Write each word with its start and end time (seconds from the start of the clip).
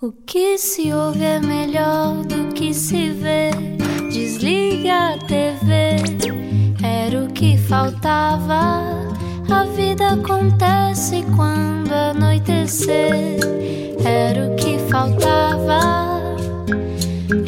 O 0.00 0.12
que 0.12 0.56
se 0.58 0.92
ouve 0.92 1.24
é 1.24 1.40
melhor 1.40 2.24
do 2.24 2.52
que 2.54 2.72
se 2.72 3.10
vê. 3.10 3.50
Desliga 4.12 5.14
a 5.14 5.18
TV, 5.18 5.96
era 6.80 7.24
o 7.24 7.32
que 7.32 7.58
faltava. 7.58 8.84
A 9.50 9.64
vida 9.74 10.10
acontece 10.10 11.24
quando 11.34 11.92
anoitecer, 11.92 13.40
era 14.04 14.46
o 14.46 14.54
que 14.54 14.78
faltava. 14.88 16.36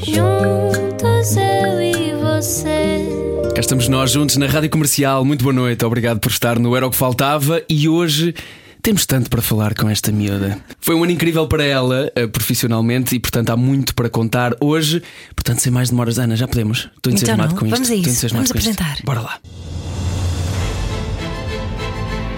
Juntos 0.04 1.36
eu 1.36 1.80
e 1.80 2.14
você. 2.16 3.06
Cá 3.54 3.60
estamos 3.60 3.86
nós 3.86 4.10
juntos 4.10 4.36
na 4.36 4.46
Rádio 4.46 4.70
Comercial. 4.70 5.24
Muito 5.24 5.44
boa 5.44 5.54
noite, 5.54 5.84
obrigado 5.84 6.18
por 6.18 6.32
estar 6.32 6.58
no 6.58 6.76
Era 6.76 6.84
o 6.84 6.90
que 6.90 6.96
Faltava 6.96 7.62
e 7.68 7.88
hoje. 7.88 8.34
Temos 8.82 9.04
tanto 9.04 9.28
para 9.28 9.42
falar 9.42 9.74
com 9.74 9.88
esta 9.90 10.10
miúda. 10.10 10.58
Foi 10.80 10.94
um 10.94 11.02
ano 11.02 11.12
incrível 11.12 11.46
para 11.46 11.62
ela, 11.64 12.10
eh, 12.14 12.26
profissionalmente, 12.26 13.14
e 13.14 13.20
portanto 13.20 13.50
há 13.50 13.56
muito 13.56 13.94
para 13.94 14.08
contar 14.08 14.54
hoje. 14.60 15.02
Portanto, 15.34 15.58
sem 15.60 15.70
mais 15.70 15.90
demoras, 15.90 16.18
Ana, 16.18 16.34
já 16.34 16.48
podemos. 16.48 16.78
Estou 16.78 16.92
Então 16.98 17.12
entusiasmado 17.12 17.52
não, 17.52 17.58
com 17.58 17.66
isto. 17.66 17.74
vamos 17.74 17.90
a 17.90 17.94
isso, 17.94 18.28
vamos 18.28 18.50
com 18.52 18.58
isto. 18.58 18.70
apresentar. 18.70 18.96
Bora 19.04 19.20
lá. 19.20 19.38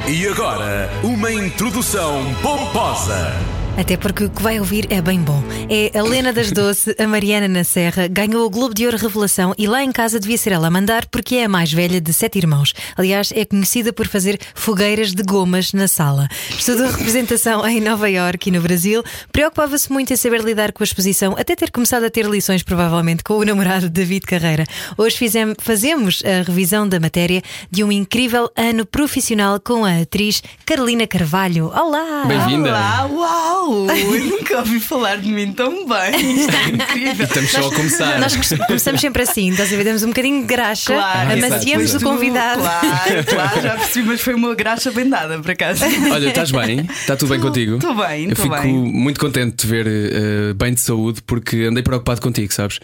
E 0.08 0.26
agora, 0.26 0.90
uma 1.04 1.32
introdução 1.32 2.34
pomposa. 2.42 3.32
Até 3.74 3.96
porque 3.96 4.24
o 4.24 4.30
que 4.30 4.42
vai 4.42 4.58
ouvir 4.60 4.86
é 4.92 5.00
bem 5.00 5.18
bom. 5.20 5.42
É 5.68 5.98
a 5.98 6.02
Lena 6.02 6.30
das 6.32 6.52
Doce, 6.52 6.94
a 6.98 7.06
Mariana 7.06 7.48
na 7.48 7.64
Serra, 7.64 8.06
ganhou 8.06 8.44
o 8.46 8.50
Globo 8.50 8.74
de 8.74 8.84
Ouro 8.84 8.98
Revelação 8.98 9.54
e 9.56 9.66
lá 9.66 9.82
em 9.82 9.90
casa 9.90 10.20
devia 10.20 10.36
ser 10.36 10.52
ela 10.52 10.66
a 10.68 10.70
mandar 10.70 11.06
porque 11.06 11.36
é 11.36 11.44
a 11.44 11.48
mais 11.48 11.72
velha 11.72 11.98
de 12.00 12.12
sete 12.12 12.36
irmãos. 12.38 12.74
Aliás, 12.96 13.32
é 13.34 13.44
conhecida 13.46 13.90
por 13.92 14.06
fazer 14.06 14.38
fogueiras 14.54 15.12
de 15.14 15.22
gomas 15.22 15.72
na 15.72 15.88
sala. 15.88 16.28
Estudou 16.50 16.86
representação 16.90 17.66
em 17.66 17.80
Nova 17.80 18.08
Iorque 18.10 18.50
e 18.50 18.52
no 18.52 18.60
Brasil, 18.60 19.02
preocupava-se 19.32 19.90
muito 19.90 20.12
em 20.12 20.16
saber 20.16 20.42
lidar 20.42 20.70
com 20.72 20.82
a 20.82 20.84
exposição, 20.84 21.34
até 21.38 21.56
ter 21.56 21.70
começado 21.70 22.04
a 22.04 22.10
ter 22.10 22.26
lições, 22.26 22.62
provavelmente, 22.62 23.24
com 23.24 23.34
o 23.38 23.44
namorado 23.44 23.88
David 23.88 24.26
Carreira. 24.26 24.64
Hoje 24.98 25.16
fizem- 25.16 25.54
fazemos 25.58 26.22
a 26.26 26.42
revisão 26.46 26.86
da 26.86 27.00
matéria 27.00 27.42
de 27.70 27.82
um 27.82 27.90
incrível 27.90 28.50
ano 28.54 28.84
profissional 28.84 29.58
com 29.58 29.84
a 29.84 30.02
atriz 30.02 30.42
Carolina 30.66 31.06
Carvalho. 31.06 31.72
Olá! 31.74 32.24
Bem-vinda. 32.26 32.68
Olá, 32.68 33.06
uau! 33.10 33.61
Eu 33.66 34.24
nunca 34.26 34.58
ouvi 34.58 34.80
falar 34.80 35.16
de 35.16 35.28
mim 35.28 35.52
tão 35.52 35.86
bem. 35.86 36.40
Isto 36.40 36.52
é 36.56 36.68
incrível. 36.68 37.24
Estamos 37.26 37.50
só 37.50 37.68
a 37.68 37.74
começar. 37.74 38.18
Nós 38.20 38.34
começamos 38.66 39.00
sempre 39.00 39.22
assim, 39.22 39.50
estás 39.50 39.72
a 39.72 39.76
ver? 39.76 39.94
Um 39.94 40.08
bocadinho 40.08 40.40
de 40.42 40.46
graxa, 40.46 40.94
Claro, 40.94 41.32
amaciamos 41.32 41.90
exato, 41.90 42.04
o 42.04 42.08
convidado. 42.10 42.60
Claro, 42.62 43.24
claro, 43.26 43.60
já 43.62 43.74
percebi, 43.76 44.08
mas 44.08 44.20
foi 44.20 44.34
uma 44.34 44.54
graxa 44.54 44.90
bem 44.90 45.08
dada, 45.08 45.38
por 45.38 45.50
acaso. 45.50 45.84
Olha, 46.12 46.28
estás 46.28 46.50
bem? 46.50 46.80
Está 46.90 47.16
tudo 47.16 47.28
bem 47.30 47.40
Tô- 47.40 47.46
contigo? 47.46 47.78
tô 47.78 47.94
bem, 47.94 48.28
Eu 48.30 48.36
tô 48.36 48.42
fico 48.42 48.54
bem. 48.60 48.72
muito 48.72 49.20
contente 49.20 49.50
de 49.50 49.56
te 49.56 49.66
ver 49.66 49.86
eh, 49.86 50.52
bem 50.54 50.74
de 50.74 50.80
saúde 50.80 51.20
porque 51.26 51.56
andei 51.70 51.82
preocupado 51.82 52.20
contigo, 52.20 52.52
sabes? 52.52 52.78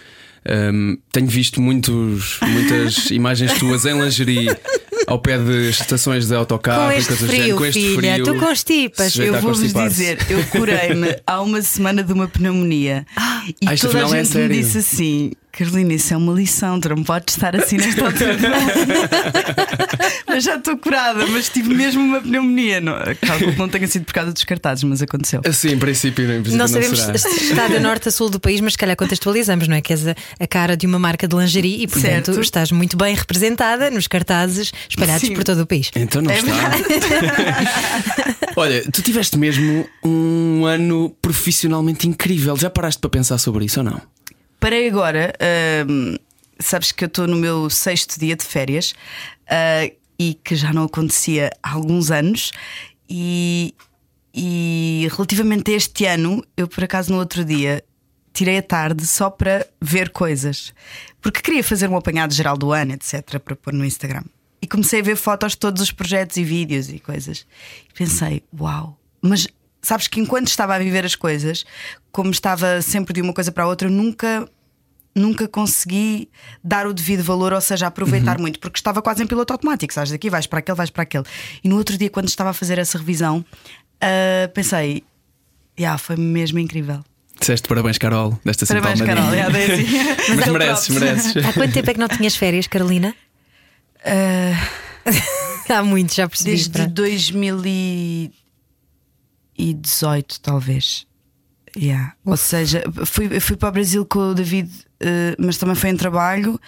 Ahm, 0.48 0.96
tenho 1.12 1.26
visto 1.26 1.60
muitos, 1.60 2.38
muitas 2.46 3.10
imagens 3.10 3.52
tuas 3.58 3.84
em 3.84 4.00
lingerie 4.00 4.48
ao 5.08 5.18
pé 5.18 5.38
de 5.38 5.70
estações 5.70 6.26
de 6.28 6.34
autocarro 6.34 6.86
Com 6.86 6.92
e 6.92 6.96
este 6.98 7.14
frio, 7.14 7.56
com 7.56 7.64
este 7.66 7.80
filha, 7.96 8.12
frio. 8.14 8.24
tu 8.24 8.34
constipas. 8.36 9.16
Eu 9.16 9.40
vou-vos 9.40 9.72
dizer, 9.72 10.18
eu 10.30 10.44
curei-me 10.46 11.16
há 11.26 11.40
uma 11.40 11.62
semana 11.62 12.02
de 12.02 12.12
uma 12.12 12.28
pneumonia 12.28 13.06
e 13.60 13.66
Ah, 13.66 13.74
isto 13.74 13.86
toda 13.88 13.98
a 14.00 14.02
é 14.02 14.08
gente 14.08 14.18
me 14.18 14.24
sério. 14.26 14.56
disse 14.56 14.78
assim: 14.78 15.32
Carolina, 15.58 15.92
isso 15.94 16.14
é 16.14 16.16
uma 16.16 16.32
lição, 16.32 16.78
tu 16.78 16.88
não 16.90 17.02
podes 17.02 17.34
estar 17.34 17.56
assim 17.56 17.78
nesta 17.78 18.04
altura. 18.06 18.36
mas 20.28 20.44
já 20.44 20.54
estou 20.54 20.76
curada, 20.78 21.26
mas 21.26 21.48
tive 21.48 21.74
mesmo 21.74 22.00
uma 22.00 22.20
pneumonia. 22.20 22.80
Não, 22.80 22.94
calculo 23.26 23.52
que 23.52 23.58
não 23.58 23.68
tenha 23.68 23.88
sido 23.88 24.04
por 24.04 24.14
causa 24.14 24.32
dos 24.32 24.44
cartazes, 24.44 24.84
mas 24.84 25.02
aconteceu. 25.02 25.40
Assim, 25.44 25.70
em 25.72 25.78
princípio, 25.78 26.24
em 26.24 26.42
princípio 26.42 26.52
Não 26.52 26.58
não, 26.58 26.68
sabemos 26.68 27.00
será. 27.00 27.18
se 27.18 27.28
está 27.28 27.66
de 27.66 27.80
norte 27.80 28.08
a 28.08 28.12
sul 28.12 28.30
do 28.30 28.38
país, 28.38 28.60
mas 28.60 28.74
se 28.74 28.78
calhar 28.78 28.94
contextualizamos, 28.96 29.66
não 29.66 29.74
é? 29.74 29.80
Que 29.80 29.92
és 29.92 30.06
a, 30.06 30.14
a 30.38 30.46
cara 30.46 30.76
de 30.76 30.86
uma 30.86 30.98
marca 30.98 31.26
de 31.26 31.34
lingerie 31.34 31.82
e, 31.82 31.88
portanto, 31.88 32.26
Certo. 32.26 32.40
estás 32.40 32.70
muito 32.70 32.96
bem 32.96 33.16
representada 33.16 33.90
nos 33.90 34.06
cartazes 34.06 34.70
espalhados 34.88 35.26
Sim. 35.26 35.34
por 35.34 35.42
todo 35.42 35.62
o 35.62 35.66
país. 35.66 35.90
Então 35.96 36.22
não 36.22 36.30
É 36.30 36.38
está. 36.38 36.48
Olha, 38.56 38.82
tu 38.92 39.02
tiveste 39.02 39.36
mesmo 39.36 39.88
um 40.04 40.64
ano 40.66 41.10
profissionalmente 41.20 42.06
incrível. 42.06 42.56
Já 42.56 42.70
paraste 42.70 43.00
para 43.00 43.10
pensar 43.10 43.38
sobre 43.38 43.64
isso 43.64 43.80
ou 43.80 43.84
não? 43.84 44.00
Parei 44.60 44.88
agora, 44.88 45.32
hum, 45.88 46.16
sabes 46.58 46.92
que 46.92 47.04
eu 47.04 47.08
estou 47.08 47.26
no 47.26 47.36
meu 47.36 47.70
sexto 47.70 48.18
dia 48.18 48.34
de 48.34 48.44
férias 48.44 48.94
ah, 49.48 49.88
e 50.18 50.34
que 50.34 50.56
já 50.56 50.72
não 50.72 50.84
acontecia 50.84 51.50
há 51.62 51.72
alguns 51.72 52.10
anos. 52.10 52.52
E, 53.08 53.74
e 54.34 55.08
relativamente 55.12 55.70
a 55.70 55.76
este 55.76 56.04
ano, 56.06 56.44
eu 56.56 56.66
por 56.66 56.84
acaso 56.84 57.12
no 57.12 57.18
outro 57.18 57.44
dia 57.44 57.82
tirei 58.32 58.58
a 58.58 58.62
tarde 58.62 59.06
só 59.06 59.30
para 59.30 59.66
ver 59.80 60.10
coisas, 60.10 60.72
porque 61.20 61.40
queria 61.40 61.64
fazer 61.64 61.88
um 61.88 61.96
apanhado 61.96 62.32
geral 62.32 62.56
do 62.56 62.72
ano, 62.72 62.92
etc., 62.92 63.40
para 63.40 63.56
pôr 63.56 63.72
no 63.72 63.84
Instagram. 63.84 64.22
E 64.60 64.66
comecei 64.66 65.00
a 65.00 65.02
ver 65.02 65.16
fotos 65.16 65.52
de 65.52 65.58
todos 65.58 65.82
os 65.82 65.90
projetos 65.90 66.36
e 66.36 66.44
vídeos 66.44 66.88
e 66.88 66.98
coisas. 66.98 67.46
E 67.88 67.94
pensei, 67.94 68.42
uau, 68.58 68.98
mas 69.22 69.48
sabes 69.82 70.06
que 70.08 70.20
enquanto 70.20 70.48
estava 70.48 70.74
a 70.74 70.78
viver 70.78 71.04
as 71.04 71.14
coisas, 71.14 71.64
como 72.12 72.30
estava 72.30 72.80
sempre 72.82 73.12
de 73.12 73.22
uma 73.22 73.32
coisa 73.32 73.52
para 73.52 73.64
a 73.64 73.66
outra, 73.66 73.88
eu 73.88 73.92
nunca 73.92 74.48
nunca 75.14 75.48
consegui 75.48 76.28
dar 76.62 76.86
o 76.86 76.94
devido 76.94 77.24
valor, 77.24 77.52
ou 77.52 77.60
seja, 77.60 77.88
aproveitar 77.88 78.38
muito, 78.38 78.60
porque 78.60 78.78
estava 78.78 79.02
quase 79.02 79.20
em 79.20 79.26
piloto 79.26 79.52
automático, 79.52 79.92
sabes? 79.92 80.12
Daqui 80.12 80.30
vais 80.30 80.46
para 80.46 80.60
aquele, 80.60 80.76
vais 80.76 80.90
para 80.90 81.02
aquele. 81.02 81.24
E 81.64 81.68
no 81.68 81.76
outro 81.76 81.98
dia, 81.98 82.08
quando 82.08 82.28
estava 82.28 82.50
a 82.50 82.52
fazer 82.52 82.78
essa 82.78 82.98
revisão, 82.98 83.44
ah, 84.00 84.48
pensei, 84.54 85.02
yeah, 85.78 85.98
foi 85.98 86.16
mesmo 86.16 86.58
incrível. 86.60 87.04
Disseste 87.38 87.68
parabéns, 87.68 87.98
Carol, 87.98 88.38
desta 88.44 88.66
Parabéns, 88.66 89.00
Carol. 89.00 89.32
Yeah, 89.32 89.50
dei 89.52 89.72
assim. 89.72 89.86
Mas 90.36 90.46
o 90.46 90.52
mereces, 90.52 90.88
mereces. 90.88 91.44
Há 91.44 91.52
quanto 91.52 91.72
tempo 91.72 91.90
é 91.90 91.94
que 91.94 92.00
não 92.00 92.08
tinhas 92.08 92.36
férias, 92.36 92.66
Carolina? 92.66 93.14
Ah, 94.04 94.54
Há 95.68 95.82
muito, 95.82 96.14
já 96.14 96.28
percebi. 96.28 96.52
desde 96.52 96.70
pronto. 96.70 96.92
2018, 99.58 100.40
talvez. 100.40 101.06
Yeah. 101.76 102.14
Ou 102.24 102.36
seja, 102.36 102.82
fui, 103.04 103.40
fui 103.40 103.56
para 103.56 103.68
o 103.68 103.72
Brasil 103.72 104.06
com 104.06 104.30
o 104.30 104.34
David, 104.34 104.70
eh, 105.00 105.34
mas 105.38 105.58
também 105.58 105.74
foi 105.74 105.90
em 105.90 105.96
trabalho. 105.96 106.58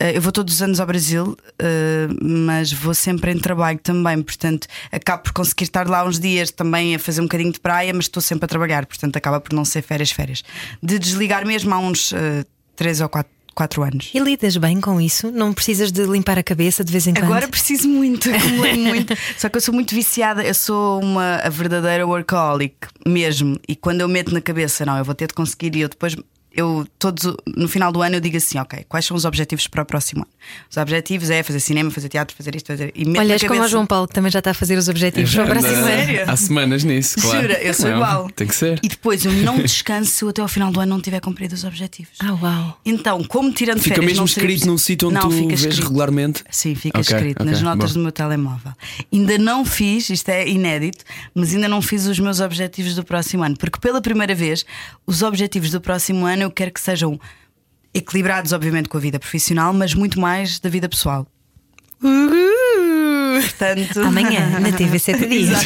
Eh, 0.00 0.16
eu 0.16 0.20
vou 0.20 0.32
todos 0.32 0.54
os 0.54 0.62
anos 0.62 0.80
ao 0.80 0.86
Brasil, 0.86 1.36
eh, 1.58 2.08
mas 2.20 2.72
vou 2.72 2.94
sempre 2.94 3.32
em 3.32 3.38
trabalho 3.38 3.78
também. 3.78 4.20
Portanto, 4.22 4.66
acabo 4.90 5.22
por 5.24 5.32
conseguir 5.32 5.64
estar 5.64 5.88
lá 5.88 6.04
uns 6.04 6.18
dias 6.18 6.50
também 6.50 6.94
a 6.94 6.98
fazer 6.98 7.20
um 7.20 7.24
bocadinho 7.24 7.52
de 7.52 7.60
praia, 7.60 7.92
mas 7.94 8.06
estou 8.06 8.22
sempre 8.22 8.46
a 8.46 8.48
trabalhar. 8.48 8.84
Portanto, 8.86 9.16
acaba 9.16 9.40
por 9.40 9.52
não 9.52 9.64
ser 9.64 9.82
férias, 9.82 10.10
férias. 10.10 10.42
De 10.82 10.98
desligar 10.98 11.46
mesmo 11.46 11.72
há 11.74 11.78
uns 11.78 12.12
3 12.76 13.00
ou 13.00 13.08
4, 13.08 13.30
anos. 13.82 14.10
E 14.14 14.18
lidas 14.18 14.56
bem 14.56 14.80
com 14.80 15.00
isso? 15.00 15.30
Não 15.30 15.52
precisas 15.52 15.90
de 15.90 16.04
limpar 16.04 16.38
a 16.38 16.42
cabeça 16.42 16.84
de 16.84 16.92
vez 16.92 17.06
em 17.06 17.14
quando? 17.14 17.24
Agora 17.24 17.48
preciso 17.48 17.88
muito, 17.88 18.30
acumulei 18.34 18.76
muito. 18.76 19.14
Só 19.36 19.48
que 19.48 19.56
eu 19.56 19.60
sou 19.60 19.74
muito 19.74 19.94
viciada, 19.94 20.44
eu 20.44 20.54
sou 20.54 21.00
uma 21.02 21.36
a 21.36 21.48
verdadeira 21.48 22.06
workaholic 22.06 22.76
mesmo. 23.06 23.58
E 23.68 23.74
quando 23.74 24.00
eu 24.00 24.08
meto 24.08 24.32
na 24.32 24.40
cabeça, 24.40 24.84
não, 24.86 24.96
eu 24.96 25.04
vou 25.04 25.14
ter 25.14 25.28
de 25.28 25.34
conseguir, 25.34 25.74
e 25.76 25.80
eu 25.80 25.88
depois. 25.88 26.16
Eu, 26.58 26.84
todos, 26.98 27.24
no 27.46 27.68
final 27.68 27.92
do 27.92 28.02
ano, 28.02 28.16
eu 28.16 28.20
digo 28.20 28.36
assim: 28.36 28.58
ok, 28.58 28.84
quais 28.88 29.04
são 29.04 29.16
os 29.16 29.24
objetivos 29.24 29.68
para 29.68 29.82
o 29.82 29.86
próximo 29.86 30.22
ano? 30.22 30.30
Os 30.68 30.76
objetivos 30.76 31.30
é 31.30 31.42
fazer 31.42 31.60
cinema, 31.60 31.88
fazer 31.90 32.08
teatro, 32.08 32.34
fazer 32.36 32.56
isto, 32.56 32.66
fazer. 32.66 32.92
E 32.96 33.02
Olhas 33.08 33.14
na 33.42 33.48
como 33.48 33.60
o 33.60 33.62
cabeça, 33.62 33.68
João 33.68 33.86
Paulo, 33.86 34.08
que 34.08 34.14
também 34.14 34.30
já 34.32 34.40
está 34.40 34.50
a 34.50 34.54
fazer 34.54 34.76
os 34.76 34.88
objetivos 34.88 35.32
para 35.34 35.44
o 35.44 35.46
próximo 35.46 35.68
Anda- 35.76 35.78
ano. 35.80 35.86
Sério? 36.06 36.24
Há 36.30 36.36
semanas 36.36 36.82
nisso, 36.84 37.20
claro. 37.20 37.40
Jura, 37.42 37.62
eu 37.62 37.74
sou 37.74 37.88
Não, 37.90 37.96
igual. 37.96 38.30
Tem 38.30 38.46
que 38.48 38.54
ser. 38.56 38.80
E 38.82 38.88
depois 38.88 39.24
eu 39.24 39.30
não 39.32 39.58
descanso 39.58 40.10
se 40.10 40.24
eu 40.24 40.30
até 40.30 40.42
ao 40.42 40.48
final 40.48 40.72
do 40.72 40.80
ano 40.80 40.90
não 40.90 41.00
tiver 41.00 41.20
cumprido 41.20 41.54
os 41.54 41.62
objetivos. 41.62 42.14
Ah, 42.20 42.32
uau. 42.34 42.80
Então, 42.84 43.22
como 43.22 43.52
tirando 43.52 43.78
Fica 43.80 43.94
férias, 43.96 44.12
mesmo 44.14 44.24
escrito 44.24 44.66
num 44.66 44.78
sítio 44.78 45.08
onde 45.08 45.14
Não, 45.14 45.28
tu 45.28 45.30
fica 45.30 45.48
vês 45.48 45.60
escrito. 45.62 45.84
regularmente? 45.86 46.42
Sim, 46.50 46.74
fica 46.74 46.98
Ok, 46.98 47.14
escrito 47.14 47.40
ok, 47.42 47.52
nas 47.52 47.62
notas 47.62 47.90
boa. 47.92 47.94
do 47.94 48.00
meu 48.00 48.10
telemóvel. 48.12 48.72
Ainda 49.12 49.38
não 49.38 49.64
fiz, 49.64 50.10
isto 50.10 50.28
é 50.30 50.48
inédito, 50.48 51.04
mas 51.34 51.54
ainda 51.54 51.68
não 51.68 51.80
fiz 51.80 52.06
os 52.06 52.18
meus 52.18 52.40
objetivos 52.40 52.96
do 52.96 53.04
próximo 53.04 53.44
ano, 53.44 53.56
porque 53.56 53.78
pela 53.78 54.00
primeira 54.00 54.34
vez, 54.34 54.64
os 55.06 55.22
objetivos 55.22 55.70
do 55.70 55.80
próximo 55.80 56.26
ano 56.26 56.47
eu 56.48 56.52
quero 56.52 56.72
que 56.72 56.80
sejam 56.80 57.20
equilibrados, 57.92 58.52
obviamente, 58.52 58.88
com 58.88 58.96
a 58.96 59.00
vida 59.00 59.18
profissional, 59.18 59.72
mas 59.72 59.94
muito 59.94 60.18
mais 60.18 60.58
da 60.58 60.70
vida 60.70 60.88
pessoal. 60.88 61.26
Portanto, 63.40 64.00
Amanhã, 64.00 64.58
na 64.58 64.72
TV 64.72 64.98
7 64.98 65.26
dias. 65.26 65.60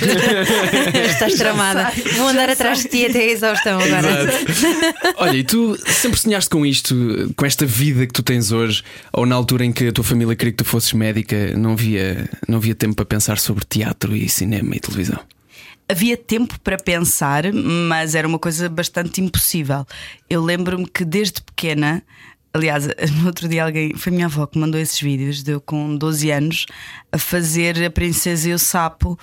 Estás 1.11 1.35
tramada. 1.35 1.91
Vou 2.17 2.29
andar 2.29 2.51
atrás 2.51 2.83
de 2.83 2.89
ti 2.89 3.07
até 3.07 3.21
a 3.21 3.31
exaustão 3.31 3.81
agora. 3.81 4.23
Exato. 4.23 5.15
Olha, 5.19 5.37
e 5.37 5.45
tu 5.45 5.79
sempre 5.87 6.19
sonhaste 6.19 6.51
com 6.51 6.67
isto, 6.67 7.33
com 7.37 7.47
esta 7.47 7.65
vida 7.65 8.07
que 8.07 8.13
tu 8.13 8.23
tens 8.23 8.53
hoje, 8.53 8.83
ou 9.13 9.25
na 9.25 9.35
altura 9.35 9.65
em 9.65 9.73
que 9.73 9.89
a 9.89 9.93
tua 9.93 10.05
família 10.05 10.35
queria 10.35 10.53
que 10.53 10.59
tu 10.59 10.65
fosses 10.65 10.93
médica, 10.93 11.57
não 11.57 11.73
havia, 11.73 12.29
não 12.49 12.59
havia 12.59 12.75
tempo 12.75 12.95
para 12.97 13.05
pensar 13.05 13.39
sobre 13.39 13.65
teatro 13.65 14.15
e 14.17 14.29
cinema 14.29 14.75
e 14.77 14.81
televisão? 14.81 15.21
Havia 15.93 16.17
tempo 16.17 16.59
para 16.61 16.77
pensar, 16.79 17.45
mas 17.53 18.15
era 18.15 18.27
uma 18.27 18.39
coisa 18.39 18.69
bastante 18.69 19.21
impossível. 19.21 19.85
Eu 20.29 20.43
lembro-me 20.43 20.87
que 20.89 21.05
desde 21.05 21.43
pequena, 21.43 22.03
aliás, 22.55 22.87
no 23.21 23.27
outro 23.27 23.47
dia 23.47 23.65
alguém, 23.65 23.95
foi 23.95 24.11
minha 24.11 24.25
avó 24.27 24.47
que 24.47 24.59
mandou 24.59 24.81
esses 24.81 24.99
vídeos, 25.01 25.43
deu 25.43 25.61
com 25.61 25.95
12 25.95 26.31
anos, 26.31 26.67
a 27.13 27.19
fazer 27.19 27.85
a 27.85 27.91
Princesa 27.91 28.49
e 28.49 28.55
o 28.55 28.59
Sapo 28.59 29.19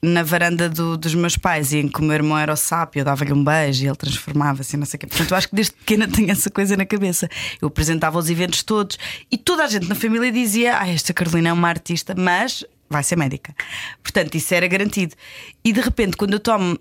na 0.00 0.22
varanda 0.22 0.68
do- 0.68 0.96
dos 0.96 1.12
meus 1.16 1.36
pais 1.36 1.72
e 1.72 1.78
em 1.78 1.88
que 1.88 1.98
o 2.00 2.04
meu 2.04 2.14
irmão 2.14 2.38
era 2.38 2.52
o 2.52 2.56
sapo, 2.56 2.96
eu 2.96 3.04
dava-lhe 3.04 3.32
um 3.32 3.42
beijo 3.42 3.82
e 3.82 3.88
ele 3.88 3.96
transformava-se, 3.96 4.76
não 4.76 4.86
sei 4.86 4.96
o 4.96 5.00
quê. 5.00 5.06
Portanto, 5.08 5.32
eu 5.32 5.36
acho 5.36 5.48
que 5.48 5.56
desde 5.56 5.72
pequena 5.72 6.06
tenho 6.14 6.30
essa 6.30 6.48
coisa 6.48 6.76
na 6.76 6.86
cabeça. 6.86 7.28
Eu 7.60 7.66
apresentava 7.66 8.16
os 8.16 8.30
eventos 8.30 8.62
todos 8.62 8.96
e 9.28 9.36
toda 9.36 9.64
a 9.64 9.66
gente 9.66 9.88
na 9.88 9.96
família 9.96 10.30
dizia: 10.30 10.78
Ah, 10.78 10.86
esta 10.88 11.12
Carolina 11.12 11.48
é 11.48 11.52
uma 11.52 11.68
artista, 11.68 12.14
mas 12.16 12.64
vai 12.88 13.02
ser 13.02 13.16
médica. 13.16 13.54
Portanto, 14.02 14.34
isso 14.34 14.54
era 14.54 14.66
garantido. 14.66 15.14
E 15.64 15.72
de 15.72 15.80
repente, 15.80 16.16
quando 16.16 16.34
eu 16.34 16.40
tomo. 16.40 16.78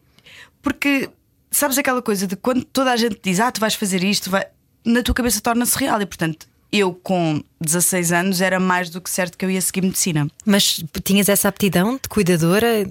Porque 0.62 1.10
sabes 1.52 1.78
aquela 1.78 2.02
coisa 2.02 2.28
de 2.28 2.36
quando 2.36 2.64
toda 2.64 2.92
a 2.92 2.98
gente 2.98 3.20
diz: 3.24 3.40
Ah, 3.40 3.52
tu 3.52 3.60
vais 3.60 3.76
fazer 3.76 4.04
isto, 4.04 4.30
vai... 4.30 4.46
na 4.86 5.02
tua 5.04 5.16
cabeça 5.16 5.42
torna-se 5.42 5.78
real. 5.78 6.02
E 6.02 6.06
portanto, 6.06 6.48
eu 6.72 6.94
com 6.94 7.42
16 7.62 8.12
anos 8.12 8.42
era 8.42 8.60
mais 8.60 8.90
do 8.90 9.02
que 9.02 9.10
certo 9.10 9.38
que 9.38 9.46
eu 9.46 9.50
ia 9.50 9.62
seguir 9.62 9.82
medicina. 9.82 10.28
Mas 10.46 10.84
tinhas 11.04 11.30
essa 11.30 11.48
aptidão 11.48 11.96
de 11.96 12.10
cuidadora? 12.10 12.90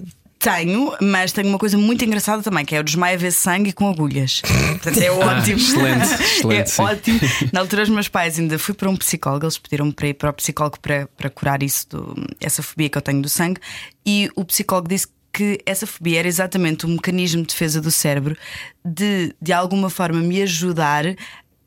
Tenho, 0.55 0.95
mas 1.01 1.31
tenho 1.33 1.49
uma 1.49 1.57
coisa 1.57 1.77
muito 1.77 2.05
engraçada 2.05 2.41
também, 2.41 2.63
que 2.63 2.75
é 2.75 2.79
o 2.79 2.83
desmaio 2.83 3.15
a 3.15 3.17
ver 3.17 3.31
sangue 3.31 3.73
com 3.73 3.89
agulhas. 3.89 4.41
Portanto, 4.41 4.97
é 5.01 5.11
ótimo. 5.11 5.57
excelente, 5.57 6.03
excelente, 6.23 6.61
é 6.61 6.65
sim. 6.65 6.81
ótimo. 6.81 7.19
Na 7.51 7.59
altura, 7.59 7.83
os 7.83 7.89
meus 7.89 8.07
pais 8.07 8.39
ainda 8.39 8.57
fui 8.57 8.73
para 8.73 8.89
um 8.89 8.95
psicólogo, 8.95 9.45
eles 9.45 9.57
pediram-me 9.57 9.91
para 9.91 10.07
ir 10.07 10.13
para 10.13 10.29
o 10.29 10.33
psicólogo 10.33 10.79
para, 10.79 11.07
para 11.17 11.29
curar 11.29 11.61
isso, 11.61 11.87
do- 11.89 12.15
essa 12.39 12.63
fobia 12.63 12.89
que 12.89 12.97
eu 12.97 13.01
tenho 13.01 13.21
do 13.21 13.27
sangue, 13.29 13.59
e 14.05 14.29
o 14.35 14.45
psicólogo 14.45 14.87
disse 14.87 15.07
que 15.33 15.59
essa 15.65 15.85
fobia 15.85 16.19
era 16.19 16.27
exatamente 16.27 16.85
um 16.85 16.89
mecanismo 16.93 17.41
de 17.41 17.49
defesa 17.49 17.79
do 17.81 17.91
cérebro 17.91 18.35
de, 18.83 19.35
de 19.41 19.51
alguma 19.53 19.89
forma, 19.89 20.19
me 20.21 20.41
ajudar 20.41 21.03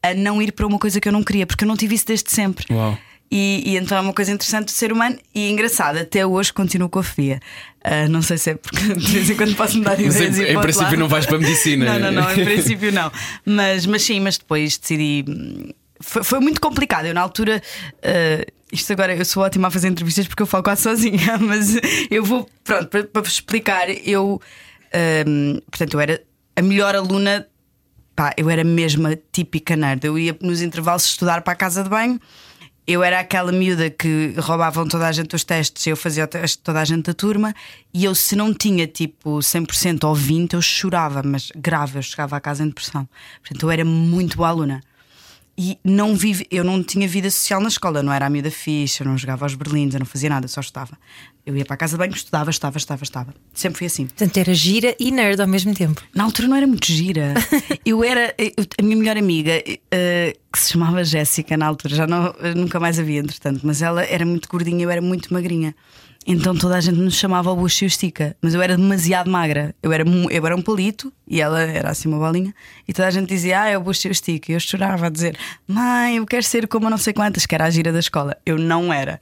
a 0.03 0.15
não 0.15 0.41
ir 0.41 0.53
para 0.53 0.67
uma 0.67 0.79
coisa 0.79 0.99
que 1.01 1.07
eu 1.07 1.13
não 1.13 1.23
queria, 1.23 1.47
porque 1.47 1.65
eu 1.65 1.69
não 1.69 1.77
tive 1.77 1.95
isso 1.95 2.07
desde 2.07 2.31
sempre. 2.31 2.65
Uau. 2.75 2.99
E, 3.31 3.63
e 3.65 3.77
então 3.77 3.97
é 3.97 4.01
uma 4.01 4.13
coisa 4.13 4.33
interessante 4.33 4.67
do 4.67 4.71
ser 4.73 4.93
humano 4.93 5.17
e 5.35 5.51
engraçada. 5.51 6.01
Até 6.01 6.27
hoje 6.27 6.53
continuo 6.53 6.89
com 6.89 6.99
a 6.99 7.03
fobia. 7.03 7.41
Ah, 7.83 8.09
não 8.09 8.23
sei 8.23 8.37
se 8.39 8.51
é 8.51 8.55
porque 8.55 8.83
de 8.95 9.13
vez 9.13 9.31
em 9.31 9.37
quando 9.37 9.55
posso 9.55 9.79
mudar 9.79 9.95
de 9.95 10.05
ideias 10.05 10.39
em, 10.39 10.53
em 10.53 10.61
princípio 10.61 10.99
não 10.99 11.09
vais 11.09 11.27
para 11.27 11.37
a 11.37 11.41
medicina. 11.41 11.99
Não, 11.99 12.11
não, 12.11 12.23
não, 12.23 12.33
em 12.33 12.45
princípio 12.45 12.93
não. 12.93 13.11
Mas, 13.45 13.87
mas 13.87 14.03
sim, 14.03 14.19
mas 14.21 14.37
depois 14.37 14.77
decidi. 14.77 15.25
Foi, 16.01 16.25
foi 16.25 16.41
muito 16.41 16.61
complicado. 16.61 17.07
Eu, 17.07 17.15
na 17.15 17.21
altura, 17.21 17.63
ah, 18.03 18.45
isto 18.73 18.93
agora, 18.93 19.15
eu 19.15 19.25
sou 19.25 19.43
ótima 19.43 19.69
a 19.69 19.71
fazer 19.71 19.89
entrevistas 19.89 20.27
porque 20.27 20.43
eu 20.43 20.47
falo 20.47 20.63
quase 20.63 20.83
sozinha, 20.83 21.39
mas 21.41 21.77
eu 22.11 22.25
vou, 22.25 22.49
pronto, 22.65 22.89
para, 22.89 23.05
para 23.05 23.23
vos 23.23 23.33
explicar, 23.33 23.89
eu, 24.07 24.41
hum, 25.27 25.61
portanto, 25.71 25.95
eu 25.95 26.01
era 26.01 26.23
a 26.55 26.63
melhor 26.63 26.95
aluna, 26.95 27.47
pá, 28.15 28.33
eu 28.37 28.49
era 28.49 28.63
mesmo 28.63 29.09
a 29.09 29.17
típica 29.33 29.77
nerd. 29.77 30.05
Eu 30.05 30.19
ia 30.19 30.37
nos 30.41 30.63
intervalos 30.63 31.05
estudar 31.05 31.43
para 31.43 31.53
a 31.53 31.57
casa 31.57 31.83
de 31.83 31.89
banho. 31.89 32.21
Eu 32.93 33.05
era 33.05 33.21
aquela 33.21 33.53
miúda 33.53 33.89
que 33.89 34.35
roubavam 34.37 34.89
toda 34.89 35.07
a 35.07 35.13
gente 35.13 35.37
os 35.37 35.45
testes, 35.45 35.87
eu 35.87 35.97
fazia 35.97 36.25
o 36.25 36.27
teste 36.27 36.59
toda 36.59 36.81
a 36.81 36.85
gente 36.85 37.05
da 37.05 37.15
turma 37.15 37.55
e 37.95 38.05
eu, 38.05 38.17
se 38.17 38.35
não 38.35 38.53
tinha 38.53 38.85
tipo 38.85 39.39
100% 39.39 40.03
ou 40.03 40.13
20%, 40.13 40.55
eu 40.55 40.61
chorava, 40.61 41.23
mas 41.23 41.53
grave, 41.55 42.01
eu 42.01 42.03
chegava 42.03 42.37
à 42.37 42.41
casa 42.41 42.65
em 42.65 42.67
depressão. 42.67 43.09
Portanto, 43.41 43.63
eu 43.63 43.71
era 43.71 43.85
muito 43.85 44.37
boa 44.37 44.49
aluna. 44.49 44.83
E 45.63 45.79
não 45.85 46.17
vive, 46.17 46.47
eu 46.51 46.65
não 46.65 46.83
tinha 46.83 47.07
vida 47.07 47.31
social 47.31 47.61
na 47.61 47.69
escola, 47.69 48.03
não 48.03 48.11
era 48.11 48.25
a 48.25 48.31
miúda 48.31 48.49
eu 48.99 49.05
não 49.05 49.19
jogava 49.19 49.45
aos 49.45 49.55
berlindes, 49.55 49.95
eu 49.95 49.99
não 49.99 50.07
fazia 50.07 50.31
nada, 50.31 50.49
só 50.49 50.59
estudava. 50.59 50.97
Eu 51.45 51.55
ia 51.55 51.67
para 51.67 51.75
a 51.75 51.77
casa 51.77 51.93
de 51.93 51.99
banho, 51.99 52.15
estudava, 52.15 52.49
estudava, 52.49 52.79
estudava, 52.79 53.03
estudava. 53.05 53.35
Sempre 53.53 53.77
fui 53.77 53.87
assim. 53.87 54.07
Portanto, 54.07 54.39
era 54.39 54.55
gira 54.55 54.97
e 54.99 55.11
nerd 55.11 55.39
ao 55.39 55.47
mesmo 55.47 55.75
tempo. 55.75 56.03
Na 56.15 56.25
altura 56.25 56.49
não 56.49 56.57
era 56.57 56.67
muito 56.67 56.87
gira. 56.87 57.35
Eu 57.85 58.03
era. 58.03 58.35
eu- 58.39 58.55
a 58.79 58.83
minha 58.83 58.97
melhor 58.97 59.19
amiga, 59.19 59.53
eh, 59.91 60.35
que 60.51 60.59
se 60.59 60.73
chamava 60.73 61.05
Jéssica, 61.05 61.59
na 61.59 61.67
altura, 61.67 61.95
já 61.95 62.07
não, 62.07 62.35
nunca 62.57 62.81
mais 62.81 62.99
havia, 62.99 63.21
entretanto, 63.21 63.61
mas 63.63 63.83
ela 63.83 64.03
era 64.03 64.25
muito 64.25 64.49
gordinha, 64.49 64.83
eu 64.83 64.91
era 64.91 65.03
muito 65.03 65.31
magrinha. 65.35 65.75
Então 66.27 66.55
toda 66.55 66.77
a 66.77 66.81
gente 66.81 66.99
nos 66.99 67.15
chamava 67.15 67.51
o 67.51 67.57
Bush 67.57 67.83
e 67.83 67.85
o 67.85 67.87
Estica, 67.87 68.37
mas 68.43 68.55
eu 68.55 68.61
era 68.61 68.77
demasiado 68.77 69.31
magra. 69.31 69.75
Eu 69.83 69.91
era, 69.93 70.05
eu 70.31 70.47
era 70.47 70.55
um 70.55 70.63
palito 70.63 71.13
e 71.27 71.41
ela 71.41 71.61
era 71.61 71.91
assim 71.91 72.09
uma 72.09 72.19
bolinha. 72.19 72.55
E 72.87 72.93
toda 72.93 73.09
a 73.09 73.11
gente 73.11 73.29
dizia, 73.29 73.63
ah, 73.63 73.69
é 73.69 73.79
o 73.79 73.81
Bush 73.81 74.05
e 74.05 74.09
o 74.09 74.13
Estica. 74.13 74.53
E 74.53 74.55
eu 74.55 74.61
chorava 74.61 75.07
a 75.07 75.11
dizer, 75.11 75.37
mãe, 75.67 76.17
eu 76.17 76.27
quero 76.27 76.43
ser 76.43 76.69
como 76.69 76.91
não 76.91 76.99
sei 76.99 77.13
quantas, 77.13 77.47
que 77.47 77.55
era 77.55 77.65
a 77.65 77.71
gira 77.71 77.93
da 77.93 77.99
escola. 77.99 78.37
Eu 78.45 78.59
não 78.59 78.93
era. 78.93 79.21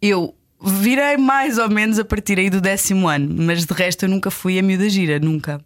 Eu 0.00 0.34
virei 0.60 1.16
mais 1.16 1.58
ou 1.58 1.68
menos 1.68 1.98
a 1.98 2.04
partir 2.04 2.38
aí 2.38 2.50
do 2.50 2.60
décimo 2.60 3.08
ano, 3.08 3.28
mas 3.44 3.64
de 3.64 3.74
resto 3.74 4.04
eu 4.04 4.08
nunca 4.08 4.30
fui 4.30 4.58
a 4.58 4.62
miúda 4.62 4.88
gira, 4.88 5.18
nunca. 5.18 5.60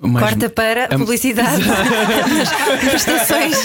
Mais- 0.00 0.28
Corta 0.28 0.50
para 0.50 0.84
a- 0.84 0.98
publicidade 0.98 1.62
das 1.64 2.94
estações. 2.94 3.56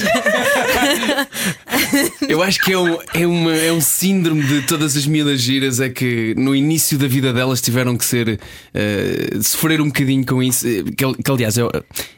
Eu 2.28 2.42
acho 2.42 2.60
que 2.62 2.72
é 2.74 2.78
um, 2.78 2.98
é, 3.14 3.28
uma- 3.28 3.56
é 3.56 3.72
um 3.72 3.82
síndrome 3.82 4.44
de 4.44 4.62
todas 4.64 4.96
as 4.96 5.06
miúdas 5.06 5.42
giras 5.42 5.80
é 5.80 5.90
que 5.90 6.34
no 6.38 6.56
início 6.56 6.98
da 6.98 7.08
vida 7.08 7.34
delas 7.34 7.62
tiveram 7.62 7.98
que 7.98 8.06
ser 8.06 8.40
eh, 8.74 9.40
sofrer 9.42 9.82
um 9.82 9.88
bocadinho 9.88 10.26
com 10.26 10.42
isso. 10.42 10.68
eh, 10.68 10.84
Que, 10.84 11.14
que, 11.24 11.32
aliás 11.32 11.58
é, 11.58 11.62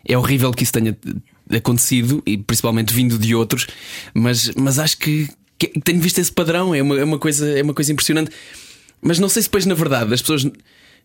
é 0.07 0.17
horrível 0.17 0.51
que 0.51 0.63
isso 0.63 0.73
tenha 0.73 0.95
acontecido 1.55 2.21
e 2.25 2.37
principalmente 2.37 2.93
vindo 2.93 3.17
de 3.17 3.35
outros, 3.35 3.67
mas, 4.13 4.51
mas 4.55 4.79
acho 4.79 4.97
que, 4.97 5.27
que 5.57 5.67
tenho 5.81 5.99
visto 5.99 6.19
esse 6.19 6.31
padrão, 6.31 6.73
é 6.73 6.81
uma, 6.81 6.99
é 6.99 7.03
uma 7.03 7.17
coisa, 7.19 7.47
é 7.57 7.61
uma 7.61 7.73
coisa 7.73 7.91
impressionante. 7.91 8.31
Mas 9.01 9.19
não 9.19 9.27
sei 9.27 9.41
se 9.41 9.49
depois, 9.49 9.65
na 9.65 9.73
verdade, 9.75 10.13
as 10.13 10.21
pessoas 10.21 10.45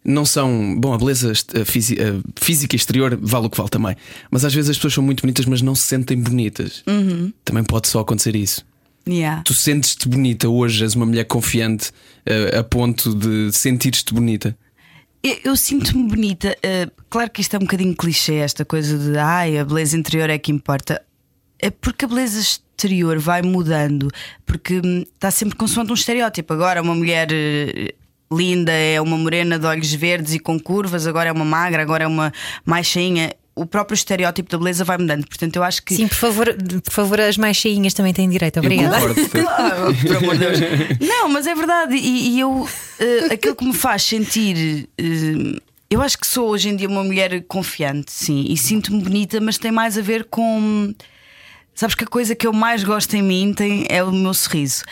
não 0.05 0.25
são. 0.25 0.79
Bom, 0.79 0.93
a 0.93 0.99
beleza 0.99 1.33
a 1.33 1.65
física 1.65 2.77
exterior 2.77 3.19
vale 3.21 3.47
o 3.47 3.51
que 3.51 3.57
vale 3.57 3.71
também. 3.71 3.97
Mas 4.31 4.45
às 4.45 4.55
vezes 4.55 4.71
as 4.71 4.77
pessoas 4.77 4.95
são 4.95 5.05
muito 5.05 5.23
bonitas, 5.23 5.47
mas 5.47 5.63
não 5.63 5.75
se 5.75 5.83
sentem 5.83 6.21
bonitas. 6.21 6.83
Também 7.45 7.65
pode 7.65 7.89
só 7.89 8.01
acontecer 8.01 8.35
isso. 8.37 8.65
Yeah. 9.09 9.43
Tu 9.43 9.55
sentes-te 9.55 10.07
bonita 10.07 10.49
hoje, 10.49 10.85
és 10.85 10.95
uma 10.95 11.07
mulher 11.07 11.25
confiante 11.25 11.91
eh, 12.27 12.59
a 12.59 12.63
ponto 12.63 13.15
de 13.15 13.51
sentir-te 13.53 14.13
bonita. 14.13 14.55
Eu, 15.23 15.39
eu 15.45 15.57
sinto-me 15.57 16.09
bonita. 16.09 16.55
eh, 16.63 16.89
claro 17.09 17.31
que 17.31 17.41
isto 17.41 17.55
é 17.55 17.57
um 17.57 17.63
bocadinho 17.63 17.97
clichê, 17.97 18.35
esta 18.35 18.67
coisa 18.67 18.99
de 18.99 19.17
ai, 19.17 19.57
a 19.57 19.65
beleza 19.65 19.97
interior 19.97 20.29
é 20.29 20.39
que 20.39 20.53
importa. 20.53 21.03
É 21.59 21.71
porque 21.71 22.05
a 22.05 22.09
beleza 22.09 22.39
exterior 22.39 23.19
vai 23.19 23.41
mudando, 23.41 24.11
porque 24.45 24.81
hum, 24.85 25.05
está 25.15 25.31
sempre 25.31 25.57
consoante 25.57 25.91
um 25.91 25.95
estereótipo. 25.95 26.53
Agora, 26.53 26.83
uma 26.83 26.95
mulher 26.95 27.29
eh, 27.33 27.95
linda 28.33 28.73
é 28.73 29.01
uma 29.01 29.17
morena 29.17 29.59
de 29.59 29.67
olhos 29.67 29.93
verdes 29.93 30.35
e 30.35 30.39
com 30.39 30.59
curvas, 30.59 31.07
agora 31.07 31.29
é 31.29 31.33
uma 31.33 31.45
magra, 31.45 31.83
agora 31.83 32.05
é 32.05 32.07
uma 32.07 32.33
mais 32.65 32.87
cheinha. 32.87 33.33
O 33.55 33.67
próprio 33.67 33.95
estereótipo 33.97 34.49
da 34.51 34.57
beleza 34.57 34.85
vai 34.85 34.97
mudando. 34.99 35.27
Portanto, 35.27 35.57
eu 35.57 35.65
acho 35.65 35.83
que. 35.83 35.93
Sim, 35.97 36.07
por 36.07 36.15
favor, 36.15 36.57
por 36.85 36.93
favor, 36.93 37.21
as 37.21 37.37
mais 37.37 37.57
cheinhas 37.57 37.93
também 37.93 38.13
têm 38.15 38.29
direito. 38.29 38.61
Obrigada. 38.61 39.01
Eu 39.01 39.09
concordo. 39.15 39.29
Claro, 39.43 39.95
por 39.97 40.17
amor 40.17 40.39
de 40.39 40.47
Deus. 40.47 40.59
Não, 41.01 41.29
mas 41.29 41.47
é 41.47 41.55
verdade. 41.57 41.97
E, 41.97 42.37
e 42.37 42.41
eu, 42.41 42.69
eh, 43.01 43.35
aquilo 43.35 43.57
que 43.57 43.65
me 43.65 43.73
faz 43.75 44.05
sentir. 44.05 44.89
eh, 44.97 45.61
eu 45.91 46.01
acho 46.03 46.19
que 46.19 46.27
sou 46.27 46.51
hoje 46.51 46.69
em 46.69 46.77
dia 46.77 46.87
uma 46.87 47.03
mulher 47.03 47.43
confiante, 47.49 48.13
sim, 48.13 48.45
e 48.49 48.57
sinto-me 48.59 49.03
bonita, 49.03 49.41
mas 49.41 49.57
tem 49.59 49.73
mais 49.73 49.97
a 49.99 50.03
ver 50.03 50.25
com. 50.31 50.95
Sabes 51.75 51.95
que 51.95 52.05
a 52.05 52.07
coisa 52.07 52.35
que 52.37 52.47
eu 52.47 52.53
mais 52.53 52.85
gosto 52.85 53.15
em 53.17 53.23
mim 53.23 53.53
tem, 53.55 53.87
é 53.89 54.05
o 54.05 54.13
meu 54.13 54.35
sorriso. 54.35 54.85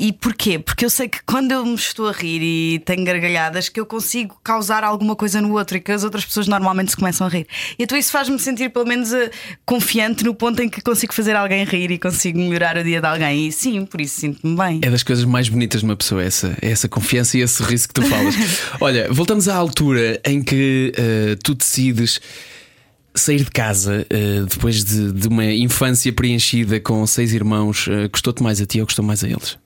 E 0.00 0.14
porquê? 0.14 0.58
Porque 0.58 0.82
eu 0.82 0.88
sei 0.88 1.08
que 1.08 1.18
quando 1.26 1.52
eu 1.52 1.62
me 1.62 1.74
estou 1.74 2.08
a 2.08 2.12
rir 2.12 2.40
e 2.40 2.78
tenho 2.78 3.04
gargalhadas, 3.04 3.68
que 3.68 3.78
eu 3.78 3.84
consigo 3.84 4.40
causar 4.42 4.82
alguma 4.82 5.14
coisa 5.14 5.42
no 5.42 5.52
outro 5.52 5.76
e 5.76 5.80
que 5.80 5.92
as 5.92 6.02
outras 6.02 6.24
pessoas 6.24 6.48
normalmente 6.48 6.92
se 6.92 6.96
começam 6.96 7.26
a 7.26 7.30
rir. 7.30 7.46
E 7.78 7.82
então 7.82 7.98
isso 7.98 8.10
faz-me 8.10 8.38
sentir 8.38 8.70
pelo 8.70 8.86
menos 8.86 9.12
eh, 9.12 9.30
confiante 9.66 10.24
no 10.24 10.34
ponto 10.34 10.62
em 10.62 10.70
que 10.70 10.80
consigo 10.80 11.12
fazer 11.12 11.36
alguém 11.36 11.64
rir 11.64 11.90
e 11.90 11.98
consigo 11.98 12.38
melhorar 12.38 12.78
o 12.78 12.82
dia 12.82 12.98
de 12.98 13.06
alguém. 13.06 13.48
E 13.48 13.52
sim, 13.52 13.84
por 13.84 14.00
isso 14.00 14.20
sinto-me 14.20 14.56
bem. 14.56 14.80
É 14.82 14.88
das 14.88 15.02
coisas 15.02 15.26
mais 15.26 15.50
bonitas 15.50 15.80
de 15.80 15.84
uma 15.84 15.96
pessoa, 15.96 16.24
essa, 16.24 16.56
é 16.62 16.70
essa 16.70 16.88
confiança 16.88 17.36
e 17.36 17.42
esse 17.42 17.56
sorriso 17.56 17.86
que 17.86 17.92
tu 17.92 18.02
falas. 18.02 18.34
Olha, 18.80 19.06
voltamos 19.12 19.48
à 19.48 19.54
altura 19.54 20.18
em 20.24 20.42
que 20.42 20.94
eh, 20.96 21.36
tu 21.44 21.54
decides 21.54 22.22
sair 23.14 23.44
de 23.44 23.50
casa 23.50 24.06
eh, 24.08 24.46
depois 24.48 24.82
de, 24.82 25.12
de 25.12 25.28
uma 25.28 25.44
infância 25.44 26.10
preenchida 26.10 26.80
com 26.80 27.06
seis 27.06 27.34
irmãos. 27.34 27.86
Custou-te 28.10 28.42
mais 28.42 28.62
a 28.62 28.64
ti 28.64 28.80
ou 28.80 28.86
custou 28.86 29.04
mais 29.04 29.22
a 29.22 29.28
eles? 29.28 29.58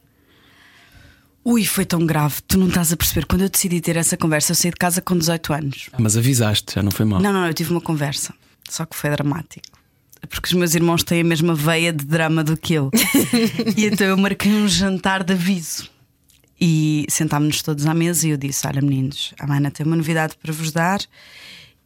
Ui, 1.44 1.64
foi 1.66 1.84
tão 1.84 2.06
grave, 2.06 2.36
tu 2.48 2.56
não 2.56 2.68
estás 2.68 2.90
a 2.90 2.96
perceber. 2.96 3.26
Quando 3.26 3.42
eu 3.42 3.50
decidi 3.50 3.78
ter 3.80 3.96
essa 3.96 4.16
conversa, 4.16 4.52
eu 4.52 4.56
saí 4.56 4.70
de 4.70 4.78
casa 4.78 5.02
com 5.02 5.16
18 5.16 5.52
anos. 5.52 5.90
Mas 5.98 6.16
avisaste, 6.16 6.74
já 6.74 6.82
não 6.82 6.90
foi 6.90 7.04
mal. 7.04 7.20
Não, 7.20 7.32
não, 7.32 7.46
eu 7.46 7.52
tive 7.52 7.70
uma 7.70 7.82
conversa, 7.82 8.32
só 8.68 8.86
que 8.86 8.96
foi 8.96 9.10
dramático. 9.10 9.66
Porque 10.28 10.46
os 10.46 10.54
meus 10.54 10.74
irmãos 10.74 11.02
têm 11.04 11.20
a 11.20 11.24
mesma 11.24 11.54
veia 11.54 11.92
de 11.92 12.04
drama 12.06 12.42
do 12.42 12.56
que 12.56 12.72
eu. 12.72 12.90
e 13.76 13.84
então 13.84 14.06
eu 14.06 14.16
marquei 14.16 14.52
um 14.52 14.66
jantar 14.66 15.22
de 15.22 15.34
aviso. 15.34 15.90
E 16.58 17.04
sentámos-nos 17.10 17.62
todos 17.62 17.84
à 17.86 17.92
mesa 17.92 18.26
e 18.26 18.30
eu 18.30 18.38
disse: 18.38 18.66
Olha, 18.66 18.80
meninos, 18.80 19.34
a 19.38 19.46
Mana 19.46 19.70
tem 19.70 19.84
uma 19.84 19.96
novidade 19.96 20.34
para 20.40 20.50
vos 20.50 20.72
dar. 20.72 21.00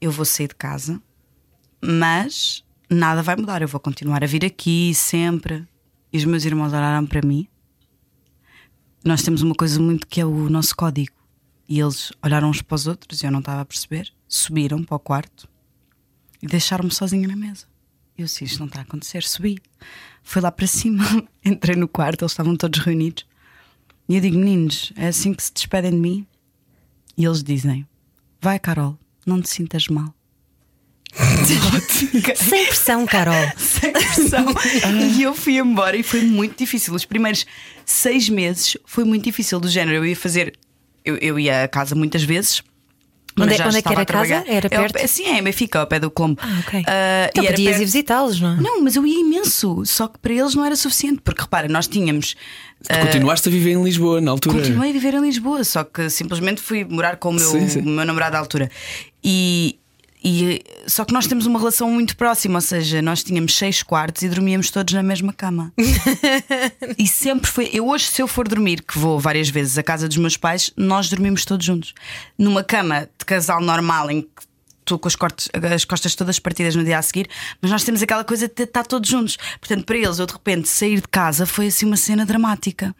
Eu 0.00 0.12
vou 0.12 0.24
sair 0.24 0.46
de 0.46 0.54
casa, 0.54 1.00
mas 1.82 2.62
nada 2.88 3.22
vai 3.22 3.34
mudar. 3.34 3.60
Eu 3.60 3.66
vou 3.66 3.80
continuar 3.80 4.22
a 4.22 4.26
vir 4.26 4.44
aqui 4.44 4.92
sempre. 4.94 5.66
E 6.12 6.18
os 6.18 6.24
meus 6.24 6.44
irmãos 6.44 6.72
olharam 6.72 7.06
para 7.06 7.26
mim. 7.26 7.48
Nós 9.04 9.22
temos 9.22 9.42
uma 9.42 9.54
coisa 9.54 9.80
muito 9.80 10.06
que 10.06 10.20
é 10.20 10.24
o 10.26 10.48
nosso 10.48 10.74
código. 10.76 11.12
E 11.68 11.80
eles 11.80 12.12
olharam 12.22 12.50
uns 12.50 12.62
para 12.62 12.74
os 12.74 12.86
outros 12.86 13.22
e 13.22 13.26
eu 13.26 13.30
não 13.30 13.40
estava 13.40 13.60
a 13.60 13.64
perceber. 13.64 14.12
Subiram 14.26 14.82
para 14.82 14.96
o 14.96 15.00
quarto 15.00 15.48
e 16.42 16.46
deixaram-me 16.46 16.92
sozinha 16.92 17.28
na 17.28 17.36
mesa. 17.36 17.66
Eu 18.16 18.24
disse: 18.24 18.44
Isto 18.44 18.60
não 18.60 18.66
está 18.66 18.80
a 18.80 18.82
acontecer. 18.82 19.22
Subi. 19.22 19.58
Fui 20.22 20.42
lá 20.42 20.50
para 20.50 20.66
cima, 20.66 21.04
entrei 21.44 21.76
no 21.76 21.88
quarto, 21.88 22.22
eles 22.22 22.32
estavam 22.32 22.56
todos 22.56 22.80
reunidos. 22.80 23.26
E 24.08 24.16
eu 24.16 24.20
digo: 24.20 24.38
Meninos, 24.38 24.92
é 24.96 25.08
assim 25.08 25.32
que 25.32 25.42
se 25.42 25.52
despedem 25.52 25.92
de 25.92 25.98
mim? 25.98 26.26
E 27.16 27.24
eles 27.24 27.42
dizem: 27.42 27.86
vai, 28.40 28.58
Carol, 28.58 28.98
não 29.26 29.40
te 29.40 29.48
sintas 29.48 29.88
mal. 29.88 30.14
Sem 32.36 32.66
pressão, 32.66 33.06
Carol. 33.06 33.34
Sem 33.56 33.92
pressão. 33.92 34.46
e 35.16 35.22
eu 35.22 35.34
fui 35.34 35.58
embora 35.58 35.96
e 35.96 36.02
foi 36.02 36.22
muito 36.22 36.56
difícil. 36.58 36.94
Os 36.94 37.04
primeiros 37.04 37.46
seis 37.84 38.28
meses 38.28 38.76
foi 38.84 39.04
muito 39.04 39.24
difícil. 39.24 39.58
Do 39.60 39.68
género, 39.68 39.96
eu 39.98 40.06
ia 40.06 40.16
fazer. 40.16 40.54
Eu, 41.04 41.16
eu 41.16 41.38
ia 41.38 41.64
a 41.64 41.68
casa 41.68 41.94
muitas 41.94 42.22
vezes. 42.22 42.62
Onde, 43.40 43.50
mas 43.50 43.54
é- 43.54 43.56
já 43.58 43.66
onde 43.68 43.76
é 43.78 43.82
que 43.82 43.88
estava 43.88 43.94
era 43.94 44.02
a 44.02 44.04
trabalhar. 44.06 44.40
casa? 44.42 44.52
Era 44.52 44.66
É, 44.66 44.68
perto? 44.68 44.96
É, 44.96 45.06
sim, 45.06 45.24
é 45.26 45.38
em 45.38 45.42
Benfica, 45.42 45.78
ao 45.80 45.86
pé 45.86 46.00
do 46.00 46.10
Colombo. 46.10 46.40
Ah, 46.42 46.60
ok. 46.66 46.82
Ah, 46.86 47.28
então 47.30 47.44
e 47.44 47.46
podias 47.46 47.68
perto- 47.70 47.82
ir 47.82 47.84
visitá-los, 47.84 48.40
não 48.40 48.52
é? 48.54 48.60
Não, 48.60 48.82
mas 48.82 48.96
eu 48.96 49.06
ia 49.06 49.20
imenso. 49.20 49.82
Só 49.86 50.08
que 50.08 50.18
para 50.18 50.32
eles 50.34 50.54
não 50.56 50.64
era 50.64 50.74
suficiente. 50.76 51.20
Porque 51.22 51.40
repara, 51.42 51.68
nós 51.68 51.86
tínhamos. 51.86 52.34
ah, 52.88 52.98
Continuaste 52.98 53.48
a 53.48 53.52
viver 53.52 53.72
em 53.72 53.82
Lisboa 53.82 54.20
na 54.20 54.32
altura. 54.32 54.58
Continuei 54.58 54.90
a 54.90 54.92
viver 54.92 55.14
em 55.14 55.20
Lisboa, 55.20 55.62
só 55.64 55.84
que 55.84 56.10
simplesmente 56.10 56.60
fui 56.60 56.84
morar 56.84 57.16
com 57.16 57.30
o 57.30 57.32
meu, 57.32 57.48
Sim, 57.50 57.68
sim. 57.68 57.80
o 57.80 57.84
meu 57.84 58.04
namorado 58.04 58.36
à 58.36 58.40
altura. 58.40 58.70
E, 59.22 59.78
e 60.22 60.62
só 60.86 61.04
que 61.04 61.12
nós 61.12 61.26
temos 61.26 61.46
uma 61.46 61.58
relação 61.58 61.90
muito 61.90 62.16
próxima, 62.16 62.56
ou 62.56 62.60
seja, 62.60 63.00
nós 63.00 63.22
tínhamos 63.22 63.54
seis 63.56 63.82
quartos 63.82 64.22
e 64.22 64.28
dormíamos 64.28 64.70
todos 64.70 64.92
na 64.94 65.02
mesma 65.02 65.32
cama. 65.32 65.72
e 66.98 67.06
sempre 67.06 67.50
foi. 67.50 67.70
Eu 67.72 67.86
hoje, 67.88 68.06
se 68.06 68.20
eu 68.22 68.26
for 68.28 68.48
dormir, 68.48 68.82
que 68.82 68.98
vou 68.98 69.18
várias 69.18 69.48
vezes 69.48 69.78
à 69.78 69.82
casa 69.82 70.08
dos 70.08 70.16
meus 70.16 70.36
pais, 70.36 70.72
nós 70.76 71.08
dormimos 71.08 71.44
todos 71.44 71.64
juntos. 71.64 71.94
Numa 72.36 72.64
cama 72.64 73.08
de 73.18 73.24
casal 73.24 73.60
normal 73.60 74.10
em 74.10 74.22
que 74.22 74.28
estou 74.80 74.98
com 74.98 75.06
as, 75.08 75.14
cortes- 75.16 75.50
as 75.74 75.84
costas 75.84 76.14
todas 76.14 76.38
partidas 76.38 76.74
no 76.74 76.82
dia 76.82 76.98
a 76.98 77.02
seguir, 77.02 77.28
mas 77.60 77.70
nós 77.70 77.84
temos 77.84 78.02
aquela 78.02 78.24
coisa 78.24 78.48
de 78.48 78.62
estar 78.62 78.86
todos 78.86 79.08
juntos. 79.08 79.36
Portanto, 79.60 79.84
para 79.84 79.96
eles, 79.98 80.18
eu 80.18 80.26
de 80.26 80.32
repente 80.32 80.68
sair 80.68 80.96
de 81.00 81.08
casa 81.08 81.44
foi 81.46 81.66
assim 81.68 81.86
uma 81.86 81.96
cena 81.96 82.24
dramática. 82.24 82.94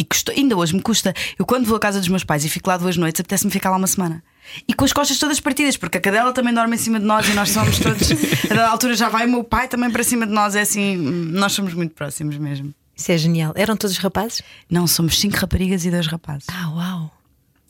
E 0.00 0.04
custou, 0.04 0.34
ainda 0.34 0.56
hoje 0.56 0.74
me 0.74 0.80
custa. 0.80 1.12
Eu, 1.38 1.44
quando 1.44 1.66
vou 1.66 1.76
à 1.76 1.78
casa 1.78 1.98
dos 1.98 2.08
meus 2.08 2.24
pais 2.24 2.42
e 2.42 2.48
fico 2.48 2.70
lá 2.70 2.78
duas 2.78 2.96
noites, 2.96 3.20
apetece-me 3.20 3.50
ficar 3.50 3.68
lá 3.68 3.76
uma 3.76 3.86
semana. 3.86 4.24
E 4.66 4.72
com 4.72 4.82
as 4.86 4.94
costas 4.94 5.18
todas 5.18 5.38
partidas, 5.40 5.76
porque 5.76 5.98
a 5.98 6.00
cadela 6.00 6.32
também 6.32 6.54
dorme 6.54 6.74
em 6.74 6.78
cima 6.78 6.98
de 6.98 7.04
nós 7.04 7.28
e 7.28 7.34
nós 7.34 7.50
somos 7.50 7.78
todos. 7.78 8.10
A 8.50 8.54
dada 8.54 8.68
altura 8.70 8.94
já 8.94 9.10
vai 9.10 9.26
o 9.26 9.30
meu 9.30 9.44
pai 9.44 9.68
também 9.68 9.90
para 9.90 10.02
cima 10.02 10.26
de 10.26 10.32
nós. 10.32 10.56
É 10.56 10.62
assim, 10.62 10.96
nós 10.96 11.52
somos 11.52 11.74
muito 11.74 11.94
próximos 11.94 12.38
mesmo. 12.38 12.72
Isso 12.96 13.12
é 13.12 13.18
genial. 13.18 13.52
Eram 13.54 13.76
todos 13.76 13.98
rapazes? 13.98 14.42
Não, 14.70 14.86
somos 14.86 15.20
cinco 15.20 15.36
raparigas 15.36 15.84
e 15.84 15.90
dois 15.90 16.06
rapazes. 16.06 16.46
Ah, 16.50 16.70
uau. 16.70 17.14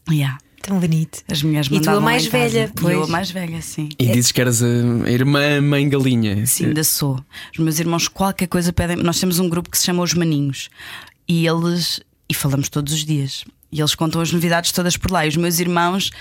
Yeah. 0.09 0.39
Tão 0.63 0.79
bonito. 0.79 1.23
As 1.29 1.43
mulheres 1.43 1.69
E 1.69 1.81
tu 1.81 1.91
a 1.91 2.01
mais 2.01 2.27
velha, 2.27 2.71
E 2.81 2.85
eu 2.85 2.99
a 2.99 3.01
pois. 3.01 3.09
mais 3.11 3.31
velha, 3.33 3.61
sim. 3.61 3.89
E 3.99 4.07
dizes 4.07 4.31
que 4.31 4.41
eras 4.41 4.63
a 4.63 4.67
a 4.67 5.11
irmã 5.11 5.61
mãe 5.61 5.89
galinha. 5.89 6.47
Sim, 6.47 6.67
ainda 6.67 6.85
sou. 6.85 7.19
Os 7.53 7.59
meus 7.59 7.81
irmãos, 7.81 8.07
qualquer 8.07 8.47
coisa 8.47 8.73
pedem. 8.73 8.97
Nós 8.97 9.19
temos 9.19 9.41
um 9.41 9.49
grupo 9.49 9.69
que 9.69 9.77
se 9.79 9.85
chama 9.87 10.03
Os 10.03 10.15
Maninhos 10.15 10.69
e 11.27 11.47
eles. 11.47 12.01
E 12.31 12.35
falamos 12.35 12.69
todos 12.69 12.93
os 12.93 13.05
dias. 13.05 13.45
E 13.73 13.81
eles 13.81 13.97
contam 13.97 14.21
as 14.21 14.33
novidades 14.33 14.71
todas 14.71 14.97
por 14.97 15.11
lá. 15.11 15.27
E 15.27 15.29
os 15.29 15.37
meus 15.37 15.59
irmãos 15.59 16.13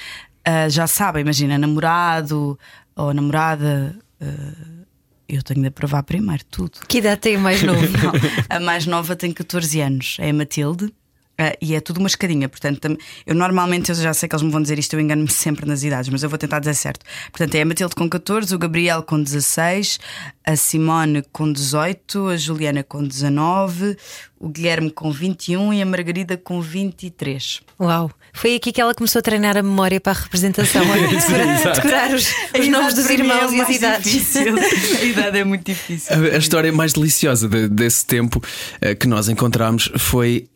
ah, 0.43 0.67
já 0.67 0.87
sabem, 0.87 1.21
imagina, 1.21 1.55
namorado 1.55 2.57
ou 2.95 3.13
namorada. 3.13 3.95
ah, 4.19 4.79
eu 5.27 5.43
tenho 5.43 5.61
de 5.61 5.67
aprovar 5.67 6.01
primeiro 6.01 6.43
tudo. 6.45 6.79
Que 6.87 6.97
idade 6.97 7.21
tem 7.21 7.37
o 7.37 7.39
mais 7.39 7.61
novo? 7.61 7.81
Não, 7.81 8.11
a 8.49 8.59
mais 8.59 8.87
nova 8.87 9.15
tem 9.15 9.31
14 9.31 9.79
anos, 9.79 10.17
é 10.19 10.31
a 10.31 10.33
Matilde. 10.33 10.91
Ah, 11.41 11.55
e 11.61 11.73
é 11.73 11.79
tudo 11.79 11.99
uma 11.99 12.07
escadinha, 12.07 12.49
portanto, 12.49 12.97
eu 13.25 13.33
normalmente 13.33 13.87
eu 13.87 13.95
já 13.95 14.13
sei 14.13 14.27
que 14.27 14.35
eles 14.35 14.43
me 14.43 14.51
vão 14.51 14.61
dizer 14.61 14.77
isto, 14.77 14.93
eu 14.93 14.99
engano-me 14.99 15.31
sempre 15.31 15.65
nas 15.65 15.83
idades, 15.83 16.09
mas 16.09 16.21
eu 16.21 16.27
vou 16.27 16.37
tentar 16.37 16.59
dizer 16.59 16.73
certo. 16.73 17.05
Portanto, 17.31 17.55
é 17.55 17.61
a 17.61 17.65
Matilde 17.65 17.95
com 17.95 18.09
14, 18.09 18.53
o 18.53 18.59
Gabriel 18.59 19.01
com 19.01 19.23
16, 19.23 19.99
a 20.45 20.55
Simone 20.57 21.23
com 21.31 21.49
18, 21.51 22.27
a 22.27 22.35
Juliana 22.35 22.83
com 22.83 23.01
19, 23.01 23.95
o 24.37 24.49
Guilherme 24.49 24.91
com 24.91 25.11
21 25.11 25.73
e 25.73 25.81
a 25.81 25.85
Margarida 25.85 26.35
com 26.35 26.59
23. 26.59 27.61
Uau. 27.79 28.11
Foi 28.33 28.55
aqui 28.55 28.71
que 28.71 28.79
ela 28.79 28.93
começou 28.93 29.19
a 29.19 29.21
treinar 29.21 29.57
a 29.57 29.63
memória 29.63 29.99
para 29.99 30.11
a 30.11 30.21
representação, 30.21 30.83
para 30.85 31.71
decorar 31.73 32.13
os, 32.13 32.33
os 32.57 32.67
nomes 32.67 32.93
dos 32.93 33.09
irmãos 33.09 33.51
e 33.51 33.61
as 33.61 33.69
idades. 33.69 34.35
a 35.01 35.03
idade 35.03 35.37
é 35.39 35.43
muito 35.43 35.65
difícil. 35.65 36.13
A, 36.13 36.35
a 36.35 36.37
história 36.37 36.71
mais 36.71 36.93
deliciosa 36.93 37.47
de- 37.47 37.67
desse 37.69 38.05
tempo 38.05 38.41
eh, 38.81 38.93
que 38.93 39.07
nós 39.07 39.29
encontramos 39.29 39.89
foi 39.97 40.47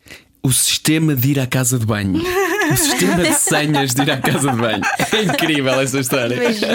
o 0.44 0.52
sistema 0.52 1.16
de 1.16 1.30
ir 1.30 1.40
à 1.40 1.46
casa 1.46 1.78
de 1.78 1.86
banho. 1.86 2.22
O 2.70 2.76
sistema 2.76 3.22
de 3.22 3.34
senhas 3.34 3.94
de 3.94 4.02
ir 4.02 4.10
à 4.10 4.18
casa 4.18 4.50
de 4.50 4.56
banho. 4.56 4.82
É 5.10 5.22
incrível 5.22 5.80
essa 5.80 6.00
história. 6.00 6.34
Imagino, 6.34 6.72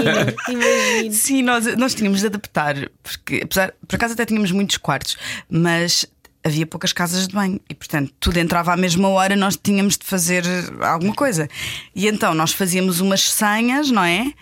imagino. 0.49 1.13
Sim, 1.13 1.43
nós, 1.43 1.77
nós 1.77 1.93
tínhamos 1.93 2.21
de 2.21 2.25
adaptar, 2.25 2.75
porque 3.03 3.41
apesar, 3.43 3.73
por 3.87 3.95
acaso 3.95 4.13
até 4.13 4.25
tínhamos 4.25 4.51
muitos 4.51 4.77
quartos, 4.77 5.17
mas 5.47 6.07
havia 6.43 6.65
poucas 6.65 6.93
casas 6.93 7.27
de 7.27 7.33
banho 7.33 7.59
e, 7.69 7.75
portanto, 7.75 8.11
tudo 8.19 8.37
entrava 8.37 8.73
à 8.73 8.77
mesma 8.77 9.07
hora, 9.09 9.35
nós 9.35 9.55
tínhamos 9.55 9.97
de 9.97 10.05
fazer 10.05 10.43
alguma 10.81 11.13
coisa. 11.13 11.47
E 11.95 12.07
então 12.07 12.33
nós 12.33 12.53
fazíamos 12.53 12.99
umas 13.01 13.29
senhas, 13.29 13.91
não 13.91 14.03
é? 14.03 14.33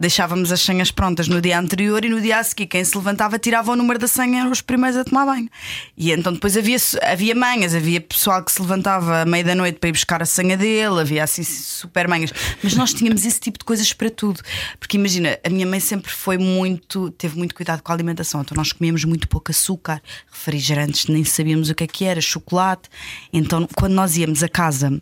Deixávamos 0.00 0.50
as 0.50 0.62
senhas 0.62 0.90
prontas 0.90 1.28
no 1.28 1.42
dia 1.42 1.60
anterior 1.60 2.02
e 2.02 2.08
no 2.08 2.22
dia 2.22 2.38
a 2.38 2.42
seguir, 2.42 2.66
quem 2.66 2.82
se 2.82 2.96
levantava 2.96 3.38
tirava 3.38 3.70
o 3.70 3.76
número 3.76 3.98
da 3.98 4.08
senha, 4.08 4.40
eram 4.40 4.50
os 4.50 4.62
primeiros 4.62 4.96
a 4.96 5.04
tomar 5.04 5.26
banho. 5.26 5.50
E 5.94 6.10
então 6.10 6.32
depois 6.32 6.56
havia, 6.56 6.78
havia 7.02 7.34
manhas, 7.34 7.74
havia 7.74 8.00
pessoal 8.00 8.42
que 8.42 8.50
se 8.50 8.62
levantava 8.62 9.20
à 9.20 9.24
meia 9.26 9.44
da 9.44 9.54
noite 9.54 9.78
para 9.78 9.90
ir 9.90 9.92
buscar 9.92 10.22
a 10.22 10.24
senha 10.24 10.56
dele, 10.56 11.00
havia 11.00 11.22
assim 11.22 11.42
super 11.44 12.08
manhas. 12.08 12.32
Mas 12.64 12.74
nós 12.74 12.94
tínhamos 12.94 13.26
esse 13.26 13.38
tipo 13.38 13.58
de 13.58 13.64
coisas 13.66 13.92
para 13.92 14.08
tudo. 14.08 14.40
Porque 14.78 14.96
imagina, 14.96 15.38
a 15.44 15.50
minha 15.50 15.66
mãe 15.66 15.80
sempre 15.80 16.10
foi 16.10 16.38
muito, 16.38 17.10
teve 17.10 17.36
muito 17.36 17.54
cuidado 17.54 17.82
com 17.82 17.92
a 17.92 17.94
alimentação. 17.94 18.40
Então 18.40 18.56
nós 18.56 18.72
comíamos 18.72 19.04
muito 19.04 19.28
pouco 19.28 19.50
açúcar, 19.50 20.00
refrigerantes, 20.30 21.08
nem 21.08 21.24
sabíamos 21.24 21.68
o 21.68 21.74
que 21.74 21.84
é 21.84 21.86
que 21.86 22.06
era, 22.06 22.22
chocolate. 22.22 22.88
Então 23.30 23.68
quando 23.76 23.92
nós 23.92 24.16
íamos 24.16 24.42
a 24.42 24.48
casa 24.48 24.98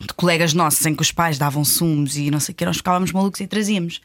de 0.00 0.14
colegas 0.14 0.54
nossos 0.54 0.84
em 0.86 0.94
que 0.94 1.02
os 1.02 1.12
pais 1.12 1.38
davam 1.38 1.64
sumos 1.64 2.16
e 2.16 2.30
não 2.30 2.40
sei 2.40 2.52
o 2.52 2.56
que, 2.56 2.64
nós 2.64 2.78
ficávamos 2.78 3.12
malucos 3.12 3.40
e 3.40 3.46
trazíamos. 3.46 4.00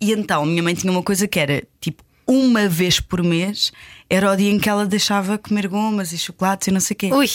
E 0.00 0.12
então 0.12 0.44
minha 0.46 0.62
mãe 0.62 0.74
tinha 0.74 0.92
uma 0.92 1.02
coisa 1.02 1.26
que 1.26 1.38
era 1.38 1.62
tipo. 1.80 2.03
Uma 2.26 2.66
vez 2.68 3.00
por 3.00 3.22
mês 3.22 3.70
era 4.08 4.30
o 4.32 4.36
dia 4.36 4.50
em 4.50 4.58
que 4.58 4.68
ela 4.68 4.86
deixava 4.86 5.36
comer 5.36 5.66
gomas 5.68 6.12
e 6.12 6.18
chocolates 6.18 6.68
e 6.68 6.70
não 6.70 6.80
sei 6.80 6.94
o 6.94 6.96
quê. 6.98 7.10
Ui. 7.12 7.28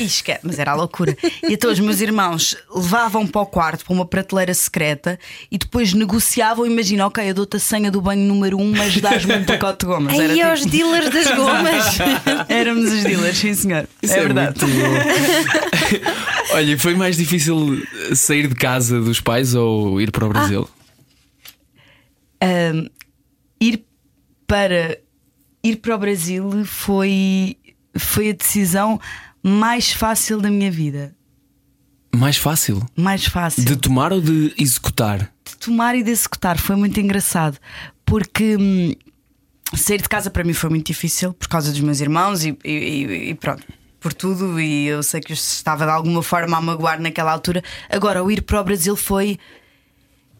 Esque- 0.00 0.38
Mas 0.42 0.58
era 0.58 0.72
a 0.72 0.74
loucura. 0.74 1.16
E 1.42 1.52
então 1.52 1.70
os 1.70 1.78
meus 1.78 2.00
irmãos 2.00 2.56
levavam 2.74 3.26
para 3.26 3.40
o 3.42 3.46
quarto, 3.46 3.84
para 3.84 3.92
uma 3.94 4.04
prateleira 4.06 4.52
secreta, 4.54 5.18
e 5.50 5.58
depois 5.58 5.92
negociavam. 5.92 6.66
Imagina, 6.66 7.06
ok, 7.06 7.28
eu 7.30 7.34
dou-te 7.34 7.56
a 7.56 7.60
senha 7.60 7.90
do 7.90 8.00
banho 8.00 8.26
número 8.26 8.56
1, 8.58 8.62
um, 8.62 8.72
mas 8.76 8.96
dás-me 9.00 9.34
um 9.36 9.44
pacote 9.44 9.80
de 9.80 9.86
gomas. 9.86 10.14
Era 10.14 10.24
Aí 10.32 10.38
tipo- 10.38 10.48
aos 10.50 10.66
dealers 10.66 11.10
das 11.10 11.36
gomas. 11.36 11.84
Éramos 12.48 12.92
os 12.92 13.04
dealers, 13.04 13.36
sim 13.38 13.54
senhor. 13.54 13.88
Isso 14.02 14.14
é, 14.14 14.20
verdade. 14.20 14.64
muito 14.64 14.74
bom. 14.76 16.54
Olha, 16.54 16.78
foi 16.78 16.94
mais 16.94 17.16
difícil 17.16 17.80
sair 18.14 18.48
de 18.48 18.54
casa 18.54 19.00
dos 19.00 19.20
pais 19.20 19.54
ou 19.54 20.00
ir 20.00 20.10
para 20.10 20.24
o 20.26 20.28
Brasil? 20.28 20.68
Ahm, 22.40 22.86
ir 23.60 23.78
para 23.78 23.91
ir 25.62 25.76
para 25.76 25.94
o 25.94 25.98
Brasil 25.98 26.64
foi 26.64 27.56
foi 27.96 28.30
a 28.30 28.32
decisão 28.32 29.00
mais 29.42 29.92
fácil 29.92 30.40
da 30.40 30.50
minha 30.50 30.70
vida. 30.70 31.14
Mais 32.14 32.36
fácil? 32.36 32.84
Mais 32.96 33.24
fácil. 33.26 33.64
De 33.64 33.76
tomar 33.76 34.12
ou 34.12 34.20
de 34.20 34.54
executar? 34.58 35.30
de 35.44 35.56
tomar 35.56 35.94
e 35.96 36.02
de 36.02 36.10
executar. 36.10 36.58
Foi 36.58 36.76
muito 36.76 36.98
engraçado 37.00 37.58
porque 38.06 38.56
hum, 38.56 38.92
sair 39.74 40.00
de 40.00 40.08
casa 40.08 40.30
para 40.30 40.44
mim 40.44 40.52
foi 40.52 40.70
muito 40.70 40.86
difícil 40.86 41.32
por 41.32 41.48
causa 41.48 41.70
dos 41.70 41.80
meus 41.80 42.00
irmãos 42.00 42.44
e, 42.44 42.56
e- 42.64 43.30
e 43.30 43.34
pronto. 43.34 43.62
Por 43.98 44.12
tudo, 44.12 44.60
e 44.60 44.86
eu 44.86 45.02
sei 45.02 45.20
que 45.20 45.32
os 45.32 45.54
estava 45.54 45.84
de 45.84 45.90
alguma 45.92 46.22
forma 46.22 46.56
a 46.56 46.60
magoar 46.60 47.00
naquela 47.00 47.30
altura. 47.32 47.62
Agora, 47.88 48.22
o 48.22 48.30
ir 48.30 48.42
para 48.42 48.60
o 48.60 48.64
Brasil 48.64 48.96
foi. 48.96 49.38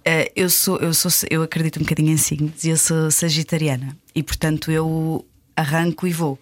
Eh, 0.04 0.30
eu 0.36 0.48
sou, 0.50 0.78
eu 0.78 0.92
sou, 0.94 1.10
eu 1.30 1.42
acredito 1.42 1.78
um 1.78 1.82
bocadinho 1.82 2.10
em 2.12 2.16
signos 2.16 2.64
e 2.64 2.68
eu 2.70 2.76
sou 2.76 3.10
sagitariana 3.10 3.96
e 4.14 4.22
portanto 4.22 4.70
eu 4.70 5.24
arranco 5.56 6.06
e 6.06 6.12
vou. 6.12 6.38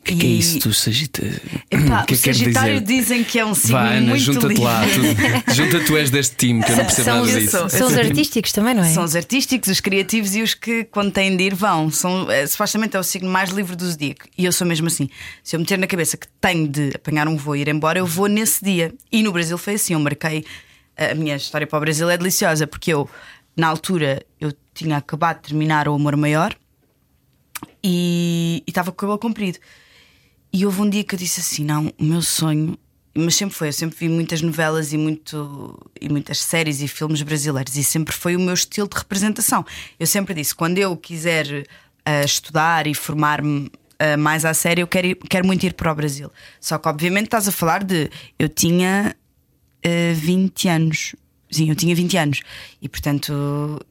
O 0.00 0.06
que, 0.06 0.12
é 0.12 0.16
que 0.18 0.26
é 0.26 0.28
isso, 0.28 0.58
tu 0.58 0.70
Sagita? 0.74 1.22
Epá, 1.70 2.02
o 2.04 2.06
que 2.06 2.12
é 2.12 2.16
o 2.16 2.18
Sagitário 2.18 2.78
dizer? 2.82 3.00
dizem 3.00 3.24
que 3.24 3.38
é 3.38 3.46
um 3.46 3.54
signo 3.54 3.72
Vá, 3.78 3.88
Ana, 3.88 4.08
muito 4.08 4.22
junta-te 4.22 4.48
livre. 4.48 4.62
lá. 4.62 4.82
Tu, 5.46 5.54
junta 5.54 5.80
tu 5.80 5.96
és 5.96 6.10
deste 6.10 6.36
time 6.36 6.62
que 6.62 6.72
eu 6.72 6.76
não 6.76 6.84
percebo 6.84 7.04
São, 7.06 7.14
nada 7.24 7.26
os- 7.26 7.32
disso. 7.42 7.50
sou- 7.58 7.68
são 7.70 7.86
os 7.88 7.94
artísticos 7.96 8.52
também, 8.52 8.74
não 8.74 8.84
é? 8.84 8.92
São 8.92 9.02
os 9.02 9.16
artísticos, 9.16 9.70
os 9.70 9.80
criativos 9.80 10.34
e 10.34 10.42
os 10.42 10.52
que, 10.52 10.84
quando 10.84 11.10
têm 11.10 11.34
de 11.34 11.44
ir, 11.44 11.54
vão. 11.54 11.90
São, 11.90 12.30
eh, 12.30 12.46
supostamente 12.46 12.94
é 12.94 13.00
o 13.00 13.02
signo 13.02 13.30
mais 13.30 13.48
livre 13.48 13.74
do 13.74 13.90
zodíaco. 13.90 14.26
E 14.36 14.44
eu 14.44 14.52
sou 14.52 14.66
mesmo 14.66 14.88
assim. 14.88 15.08
Se 15.42 15.56
eu 15.56 15.60
meter 15.60 15.78
na 15.78 15.86
cabeça 15.86 16.18
que 16.18 16.26
tenho 16.38 16.68
de 16.68 16.90
apanhar 16.94 17.26
um 17.26 17.38
voo 17.38 17.56
e 17.56 17.62
ir 17.62 17.68
embora, 17.68 17.98
eu 17.98 18.04
vou 18.06 18.26
nesse 18.28 18.62
dia. 18.62 18.92
E 19.10 19.22
no 19.22 19.32
Brasil 19.32 19.56
foi 19.56 19.76
assim. 19.76 19.94
Eu 19.94 20.00
marquei. 20.00 20.44
A 20.96 21.14
minha 21.14 21.36
história 21.36 21.66
para 21.66 21.76
o 21.76 21.80
Brasil 21.80 22.08
é 22.08 22.16
deliciosa, 22.16 22.66
porque 22.66 22.92
eu, 22.92 23.08
na 23.56 23.68
altura, 23.68 24.24
eu 24.40 24.52
tinha 24.72 24.96
acabado 24.96 25.36
de 25.42 25.48
terminar 25.48 25.88
o 25.88 25.94
Amor 25.94 26.16
Maior 26.16 26.54
e 27.82 28.62
estava 28.66 28.90
com 28.90 28.96
o 28.96 28.98
cabelo 29.00 29.18
comprido. 29.18 29.58
E 30.52 30.64
houve 30.64 30.80
um 30.80 30.88
dia 30.88 31.02
que 31.04 31.14
eu 31.14 31.18
disse 31.18 31.40
assim: 31.40 31.64
não, 31.64 31.92
o 31.98 32.04
meu 32.04 32.22
sonho. 32.22 32.78
Mas 33.16 33.36
sempre 33.36 33.54
foi, 33.54 33.68
eu 33.68 33.72
sempre 33.72 33.96
vi 33.96 34.08
muitas 34.08 34.42
novelas 34.42 34.92
e, 34.92 34.98
muito, 34.98 35.78
e 36.00 36.08
muitas 36.08 36.40
séries 36.40 36.80
e 36.82 36.88
filmes 36.88 37.22
brasileiros, 37.22 37.76
e 37.76 37.84
sempre 37.84 38.12
foi 38.12 38.34
o 38.34 38.40
meu 38.40 38.54
estilo 38.54 38.88
de 38.88 38.96
representação. 38.96 39.64
Eu 40.00 40.06
sempre 40.06 40.34
disse: 40.34 40.54
quando 40.54 40.78
eu 40.78 40.96
quiser 40.96 41.64
ah, 42.04 42.24
estudar 42.24 42.86
e 42.88 42.94
formar-me 42.94 43.70
ah, 44.00 44.16
mais 44.16 44.44
à 44.44 44.52
sério, 44.52 44.82
eu 44.82 44.86
quero, 44.88 45.06
ir- 45.08 45.14
quero 45.30 45.46
muito 45.46 45.64
ir 45.64 45.74
para 45.74 45.92
o 45.92 45.94
Brasil. 45.94 46.30
Só 46.60 46.76
que, 46.78 46.88
obviamente, 46.88 47.26
estás 47.26 47.46
a 47.46 47.52
falar 47.52 47.84
de. 47.84 48.10
Eu 48.36 48.48
tinha 48.48 49.14
ah, 49.84 50.14
20 50.14 50.68
anos. 50.68 51.14
Sim, 51.50 51.68
eu 51.68 51.76
tinha 51.76 51.94
20 51.94 52.16
anos 52.16 52.42
e, 52.82 52.88
portanto, 52.88 53.32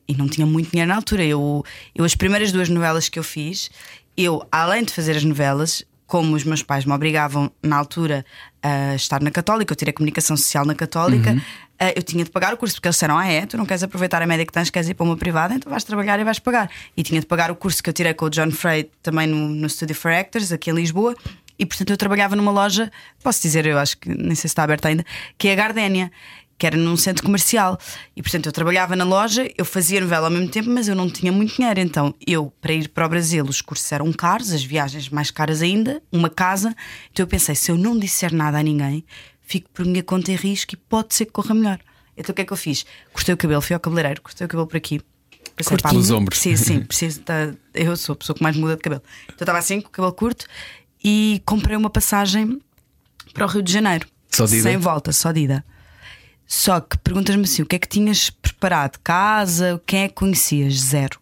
e 0.07 0.13
não 0.15 0.27
tinha 0.27 0.45
muito 0.45 0.69
dinheiro 0.71 0.89
na 0.89 0.95
altura. 0.95 1.23
Eu, 1.23 1.63
eu, 1.95 2.03
as 2.03 2.13
primeiras 2.15 2.51
duas 2.51 2.67
novelas 2.67 3.07
que 3.07 3.17
eu 3.17 3.23
fiz, 3.23 3.69
eu, 4.17 4.45
além 4.51 4.83
de 4.83 4.91
fazer 4.91 5.15
as 5.15 5.23
novelas, 5.23 5.83
como 6.05 6.35
os 6.35 6.43
meus 6.43 6.62
pais 6.62 6.83
me 6.83 6.91
obrigavam 6.91 7.50
na 7.63 7.77
altura 7.77 8.25
a 8.62 8.95
estar 8.95 9.21
na 9.21 9.31
Católica, 9.31 9.71
eu 9.71 9.77
tirei 9.77 9.93
comunicação 9.93 10.35
social 10.35 10.65
na 10.65 10.75
Católica, 10.75 11.31
Uhum. 11.31 11.41
eh, 11.79 11.93
eu 11.95 12.03
tinha 12.03 12.23
de 12.25 12.29
pagar 12.29 12.53
o 12.53 12.57
curso, 12.57 12.75
porque 12.75 12.88
eles 12.89 12.95
disseram: 12.95 13.17
Ah, 13.17 13.27
é, 13.27 13.45
tu 13.45 13.55
não 13.55 13.65
queres 13.65 13.81
aproveitar 13.81 14.21
a 14.21 14.27
média 14.27 14.45
que 14.45 14.51
tens, 14.51 14.69
queres 14.69 14.89
ir 14.89 14.93
para 14.93 15.05
uma 15.05 15.15
privada, 15.15 15.53
então 15.55 15.69
vais 15.69 15.83
trabalhar 15.85 16.19
e 16.19 16.23
vais 16.25 16.39
pagar. 16.39 16.69
E 16.97 17.01
tinha 17.03 17.19
de 17.21 17.25
pagar 17.25 17.50
o 17.50 17.55
curso 17.55 17.81
que 17.81 17.89
eu 17.89 17.93
tirei 17.93 18.13
com 18.13 18.25
o 18.25 18.29
John 18.29 18.51
Frey 18.51 18.91
também 19.01 19.25
no, 19.25 19.47
no 19.47 19.69
Studio 19.69 19.95
for 19.95 20.12
Actors, 20.12 20.51
aqui 20.51 20.69
em 20.69 20.73
Lisboa. 20.73 21.15
E 21.57 21.65
portanto 21.65 21.89
eu 21.91 21.98
trabalhava 21.98 22.36
numa 22.36 22.51
loja, 22.51 22.91
posso 23.24 23.41
dizer, 23.41 23.65
eu 23.65 23.77
acho 23.77 23.98
que 23.98 24.10
nem 24.10 24.36
sei 24.36 24.41
se 24.41 24.48
está 24.48 24.63
aberta 24.63 24.88
ainda, 24.88 25.05
que 25.38 25.48
é 25.48 25.53
a 25.53 25.55
Gardénia, 25.55 26.12
que 26.57 26.65
era 26.67 26.75
num 26.77 26.95
centro 26.98 27.24
comercial. 27.24 27.77
E 28.15 28.22
portanto 28.22 28.45
eu 28.48 28.51
trabalhava 28.51 28.95
na 28.95 29.03
loja, 29.03 29.50
eu 29.57 29.65
fazia 29.65 30.00
novela 30.01 30.27
ao 30.27 30.31
mesmo 30.31 30.50
tempo, 30.50 30.69
mas 30.69 30.88
eu 30.88 30.95
não 30.95 31.10
tinha 31.10 31.31
muito 31.31 31.55
dinheiro. 31.55 31.79
Então 31.79 32.13
eu, 32.25 32.51
para 32.62 32.74
ir 32.74 32.88
para 32.89 33.05
o 33.05 33.10
Brasil, 33.10 33.43
os 33.45 33.62
cursos 33.62 33.91
eram 33.91 34.12
caros, 34.13 34.51
as 34.51 34.63
viagens 34.63 35.10
mais 35.10 35.29
caras 35.31 35.62
ainda, 35.62 36.01
uma 36.12 36.29
casa. 36.29 36.75
Então 37.12 37.24
eu 37.24 37.27
pensei, 37.27 37.53
se 37.55 37.69
eu 37.72 37.77
não 37.77 37.98
disser 37.98 38.33
nada 38.33 38.57
a 38.57 38.63
ninguém, 38.63 39.03
fico 39.41 39.69
por 39.72 39.86
minha 39.86 40.01
conta 40.03 40.31
em 40.31 40.36
risco 40.36 40.74
e 40.74 40.77
pode 40.77 41.13
ser 41.13 41.25
que 41.25 41.31
corra 41.31 41.53
melhor. 41.53 41.79
Então 42.15 42.31
o 42.31 42.36
que 42.36 42.41
é 42.41 42.45
que 42.45 42.53
eu 42.53 42.57
fiz? 42.57 42.86
Cortei 43.12 43.33
o 43.33 43.38
cabelo, 43.38 43.62
fui 43.62 43.74
ao 43.74 43.79
cabeleireiro, 43.79 44.22
cortei 44.22 44.45
o 44.45 44.48
cabelo 44.48 44.67
por 44.67 44.77
aqui. 44.77 45.01
Pá, 45.81 45.89
pelos 45.89 46.10
ombros. 46.12 46.39
Preciso, 46.39 46.63
sim, 46.63 46.79
preciso. 46.83 47.22
tá- 47.22 47.53
eu 47.74 47.95
sou 47.98 48.13
a 48.13 48.15
pessoa 48.15 48.36
que 48.36 48.41
mais 48.41 48.55
muda 48.55 48.75
de 48.75 48.81
cabelo. 48.81 49.03
Então 49.25 49.36
eu 49.39 49.43
estava 49.43 49.57
assim, 49.60 49.81
com 49.81 49.88
o 49.88 49.91
cabelo 49.91 50.13
curto, 50.13 50.45
e 51.03 51.41
comprei 51.45 51.75
uma 51.75 51.89
passagem 51.89 52.62
para 53.33 53.45
o 53.45 53.50
Rio 53.50 53.62
de 53.62 53.72
Janeiro. 53.72 54.07
Só 54.31 54.45
de 54.45 54.55
ida? 54.55 54.63
Sem 54.63 54.77
volta, 54.77 55.12
só 55.12 55.31
de 55.31 55.41
ida. 55.41 55.65
Só 56.48 56.79
que 56.79 56.98
perguntas-me 56.98 57.43
assim: 57.43 57.62
o 57.62 57.65
que 57.65 57.75
é 57.75 57.79
que 57.79 57.88
tinhas 57.88 58.29
preparado? 58.29 59.00
Casa? 59.03 59.81
Quem 59.86 60.03
é 60.03 60.07
que 60.07 60.15
conhecias? 60.15 60.75
Zero. 60.75 61.19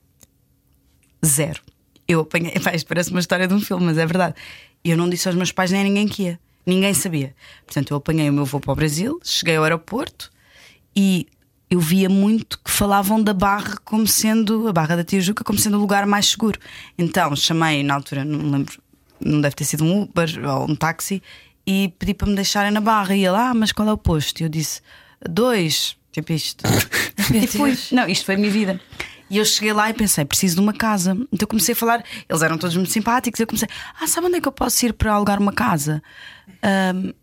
Zero. 1.25 1.61
Eu 2.07 2.21
apanhei. 2.21 2.51
Pá, 2.59 2.73
isto 2.73 2.87
parece 2.87 3.11
uma 3.11 3.19
história 3.19 3.47
de 3.47 3.53
um 3.53 3.61
filme, 3.61 3.85
mas 3.85 3.97
é 3.97 4.05
verdade. 4.05 4.35
Eu 4.83 4.97
não 4.97 5.09
disse 5.09 5.27
aos 5.27 5.37
meus 5.37 5.51
pais 5.51 5.71
nem 5.71 5.81
a 5.81 5.83
ninguém 5.83 6.07
que 6.07 6.23
ia. 6.23 6.39
Ninguém 6.65 6.93
sabia. 6.93 7.35
Portanto, 7.65 7.91
eu 7.91 7.97
apanhei 7.97 8.29
o 8.29 8.33
meu 8.33 8.45
voo 8.45 8.59
para 8.59 8.71
o 8.71 8.75
Brasil, 8.75 9.19
cheguei 9.23 9.55
ao 9.55 9.63
aeroporto 9.63 10.31
e 10.95 11.27
eu 11.69 11.79
via 11.79 12.09
muito 12.09 12.59
que 12.59 12.69
falavam 12.69 13.21
da 13.21 13.33
Barra 13.33 13.77
como 13.83 14.05
sendo, 14.05 14.67
a 14.67 14.73
Barra 14.73 14.97
da 14.97 15.03
Tijuca, 15.03 15.43
como 15.43 15.57
sendo 15.57 15.77
o 15.77 15.79
lugar 15.79 16.05
mais 16.05 16.27
seguro. 16.27 16.59
Então 16.97 17.35
chamei, 17.35 17.83
na 17.83 17.95
altura, 17.95 18.25
não 18.25 18.39
me 18.39 18.51
lembro, 18.51 18.73
não 19.23 19.41
deve 19.41 19.55
ter 19.55 19.65
sido 19.65 19.83
um 19.83 20.03
Uber 20.03 20.29
ou 20.47 20.69
um 20.69 20.75
táxi, 20.75 21.21
e 21.65 21.93
pedi 21.99 22.13
para 22.13 22.27
me 22.27 22.35
deixarem 22.35 22.71
na 22.71 22.81
Barra. 22.81 23.15
E 23.15 23.25
ele, 23.25 23.35
ah, 23.35 23.53
mas 23.53 23.71
qual 23.71 23.87
é 23.87 23.93
o 23.93 23.97
posto? 23.97 24.41
E 24.41 24.43
eu 24.43 24.49
disse, 24.49 24.81
dois, 25.27 25.95
tipo 26.11 26.33
isto. 26.33 26.63
e 27.33 27.47
fui. 27.47 27.77
Não, 27.91 28.07
isto 28.07 28.25
foi 28.25 28.35
a 28.35 28.37
minha 28.37 28.51
vida. 28.51 28.79
E 29.29 29.37
eu 29.37 29.45
cheguei 29.45 29.71
lá 29.71 29.89
e 29.89 29.93
pensei, 29.93 30.25
preciso 30.25 30.55
de 30.55 30.61
uma 30.61 30.73
casa. 30.73 31.13
Então 31.31 31.43
eu 31.43 31.47
comecei 31.47 31.73
a 31.73 31.75
falar, 31.75 32.03
eles 32.27 32.41
eram 32.41 32.57
todos 32.57 32.75
muito 32.75 32.91
simpáticos. 32.91 33.39
Eu 33.39 33.47
comecei, 33.47 33.69
ah, 33.99 34.05
sabe 34.05 34.27
onde 34.27 34.37
é 34.37 34.41
que 34.41 34.47
eu 34.47 34.51
posso 34.51 34.85
ir 34.85 34.93
para 34.93 35.13
alugar 35.13 35.39
uma 35.39 35.53
casa? 35.53 36.03
Ahm, 36.61 37.13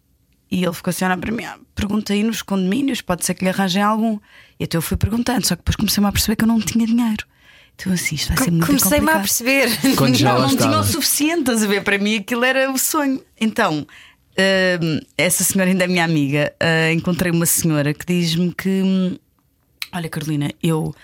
e 0.50 0.64
ele 0.64 0.72
ficou 0.72 0.90
assim 0.90 1.04
para 1.04 1.30
mim, 1.30 1.44
ah, 1.44 1.58
pergunta 1.74 2.14
aí 2.14 2.22
nos 2.22 2.40
condomínios, 2.40 3.02
pode 3.02 3.26
ser 3.26 3.34
que 3.34 3.44
lhe 3.44 3.50
arranjem 3.50 3.82
algum. 3.82 4.18
E 4.58 4.64
então 4.64 4.78
eu 4.78 4.82
fui 4.82 4.96
perguntando, 4.96 5.46
só 5.46 5.54
que 5.54 5.60
depois 5.60 5.76
comecei-me 5.76 6.08
a 6.08 6.12
perceber 6.12 6.36
que 6.36 6.44
eu 6.44 6.48
não 6.48 6.58
tinha 6.58 6.86
dinheiro. 6.86 7.26
Então 7.78 7.92
assim, 7.92 8.16
isto 8.16 8.34
vai 8.34 8.44
ser 8.44 8.50
muito 8.50 8.66
Comecei-me 8.66 9.10
a 9.10 9.18
perceber. 9.20 9.68
Quando 9.96 10.16
já 10.16 10.32
não, 10.34 10.48
não 10.48 10.56
tinha 10.56 10.80
o 10.80 10.82
suficiente, 10.82 11.40
estás 11.40 11.62
a 11.62 11.66
ver? 11.68 11.84
Para 11.84 11.96
mim 11.96 12.16
aquilo 12.16 12.44
era 12.44 12.70
o 12.72 12.76
sonho. 12.76 13.22
Então, 13.40 13.86
hum, 14.82 15.00
essa 15.16 15.44
senhora 15.44 15.70
ainda 15.70 15.84
é 15.84 15.86
minha 15.86 16.04
amiga. 16.04 16.52
ah, 16.58 16.92
encontrei 16.92 17.30
uma 17.30 17.46
senhora 17.46 17.94
que 17.94 18.04
diz-me 18.04 18.52
que: 18.52 18.68
hum, 18.68 19.16
Olha, 19.92 20.08
Carolina, 20.08 20.50
eu. 20.62 20.94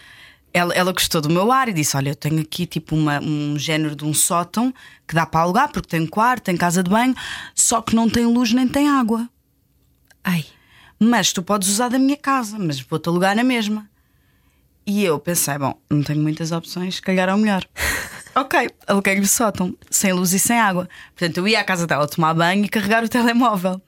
Ela, 0.52 0.72
ela 0.74 0.92
gostou 0.92 1.20
do 1.20 1.30
meu 1.30 1.50
ar 1.50 1.68
e 1.68 1.72
disse: 1.72 1.96
Olha, 1.96 2.10
eu 2.10 2.14
tenho 2.14 2.40
aqui 2.40 2.66
tipo 2.66 2.94
uma, 2.96 3.20
um 3.20 3.56
género 3.58 3.94
de 3.94 4.04
um 4.04 4.12
sótão 4.14 4.72
que 5.06 5.14
dá 5.14 5.24
para 5.26 5.40
alugar, 5.40 5.70
porque 5.70 5.88
tem 5.88 6.06
quarto, 6.06 6.44
tem 6.44 6.56
casa 6.56 6.82
de 6.82 6.90
banho, 6.90 7.14
só 7.54 7.82
que 7.82 7.94
não 7.94 8.08
tem 8.08 8.24
luz 8.26 8.52
nem 8.52 8.66
tem 8.66 8.88
água. 8.88 9.28
Ai, 10.22 10.44
Mas 10.98 11.32
tu 11.32 11.42
podes 11.42 11.68
usar 11.68 11.88
da 11.88 11.98
minha 11.98 12.16
casa, 12.16 12.58
mas 12.58 12.80
vou-te 12.80 13.08
alugar 13.08 13.34
na 13.36 13.44
mesma. 13.44 13.88
E 14.86 15.04
eu 15.04 15.18
pensei, 15.18 15.56
bom, 15.56 15.74
não 15.90 16.02
tenho 16.02 16.20
muitas 16.20 16.52
opções, 16.52 16.96
se 16.96 17.02
calhar 17.02 17.28
é 17.28 17.34
o 17.34 17.38
melhor. 17.38 17.64
ok, 18.34 18.68
aluguei-lhe 18.86 19.20
o 19.20 19.26
sótão, 19.26 19.76
sem 19.90 20.12
luz 20.12 20.32
e 20.32 20.38
sem 20.38 20.58
água. 20.58 20.88
Portanto, 21.16 21.38
eu 21.38 21.48
ia 21.48 21.60
à 21.60 21.64
casa 21.64 21.86
dela 21.86 22.06
tomar 22.06 22.34
banho 22.34 22.64
e 22.64 22.68
carregar 22.68 23.02
o 23.02 23.08
telemóvel. 23.10 23.80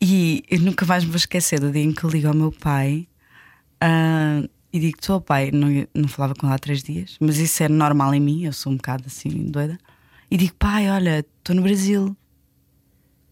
E 0.00 0.42
eu 0.50 0.60
nunca 0.60 0.86
mais 0.86 1.04
me 1.04 1.10
vou 1.10 1.16
esquecer 1.16 1.60
do 1.60 1.70
dia 1.70 1.82
em 1.82 1.92
que 1.92 2.04
eu 2.04 2.10
ligo 2.10 2.28
ao 2.28 2.34
meu 2.34 2.52
pai 2.52 3.08
ah, 3.80 4.42
e 4.72 4.78
digo: 4.78 4.98
Tu, 5.00 5.20
pai, 5.20 5.50
não, 5.52 5.68
não 5.94 6.08
falava 6.08 6.34
com 6.34 6.46
ela 6.46 6.56
há 6.56 6.58
três 6.58 6.82
dias, 6.82 7.16
mas 7.20 7.38
isso 7.38 7.62
é 7.62 7.68
normal 7.68 8.14
em 8.14 8.20
mim, 8.20 8.44
eu 8.44 8.52
sou 8.52 8.72
um 8.72 8.76
bocado 8.76 9.04
assim 9.06 9.28
doida. 9.28 9.78
E 10.30 10.36
digo: 10.36 10.54
Pai, 10.54 10.90
olha, 10.90 11.20
estou 11.20 11.54
no 11.56 11.62
Brasil. 11.62 12.16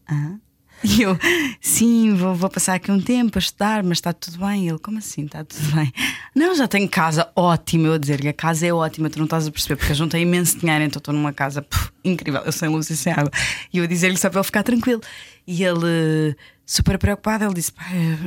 Ah? 0.09 0.37
E 0.85 1.03
eu, 1.03 1.19
sim, 1.61 2.15
vou, 2.15 2.35
vou 2.35 2.51
passar 2.51 2.75
aqui 2.75 2.93
um 2.93 3.01
tempo 3.01 3.39
a 3.39 3.41
estudar, 3.41 3.83
mas 3.83 3.99
está 3.99 4.13
tudo 4.13 4.39
bem. 4.39 4.69
Ele, 4.69 4.79
como 4.79 4.99
assim? 4.99 5.25
Está 5.25 5.45
tudo 5.45 5.75
bem? 5.75 5.93
Não, 6.35 6.55
já 6.55 6.69
tenho 6.69 6.89
casa 6.89 7.31
ótima. 7.35 7.89
Eu 7.89 7.95
a 7.95 7.99
dizer-lhe, 7.99 8.29
a 8.29 8.33
casa 8.33 8.67
é 8.67 8.73
ótima, 8.73 9.11
tu 9.11 9.19
não 9.19 9.25
estás 9.25 9.47
a 9.47 9.51
perceber, 9.51 9.77
porque 9.77 9.93
eu 9.93 9.97
juntei 9.97 10.23
imenso 10.23 10.59
dinheiro, 10.59 10.85
então 10.85 10.99
estou 10.99 11.15
numa 11.15 11.33
casa 11.33 11.63
puf, 11.63 11.91
incrível, 12.05 12.43
eu 12.43 12.53
sem 12.53 12.69
luz 12.69 12.91
e 12.91 12.97
sem 12.97 13.13
água. 13.13 13.31
E 13.73 13.79
eu 13.79 13.85
a 13.85 13.87
dizer-lhe 13.87 14.17
só 14.17 14.31
para 14.31 14.41
ele 14.41 14.47
ficar 14.47 14.63
tranquilo. 14.63 15.01
E 15.47 15.65
ele, 15.65 16.37
super 16.65 16.99
preocupado, 16.99 17.45
ele 17.45 17.55
disse: 17.55 17.73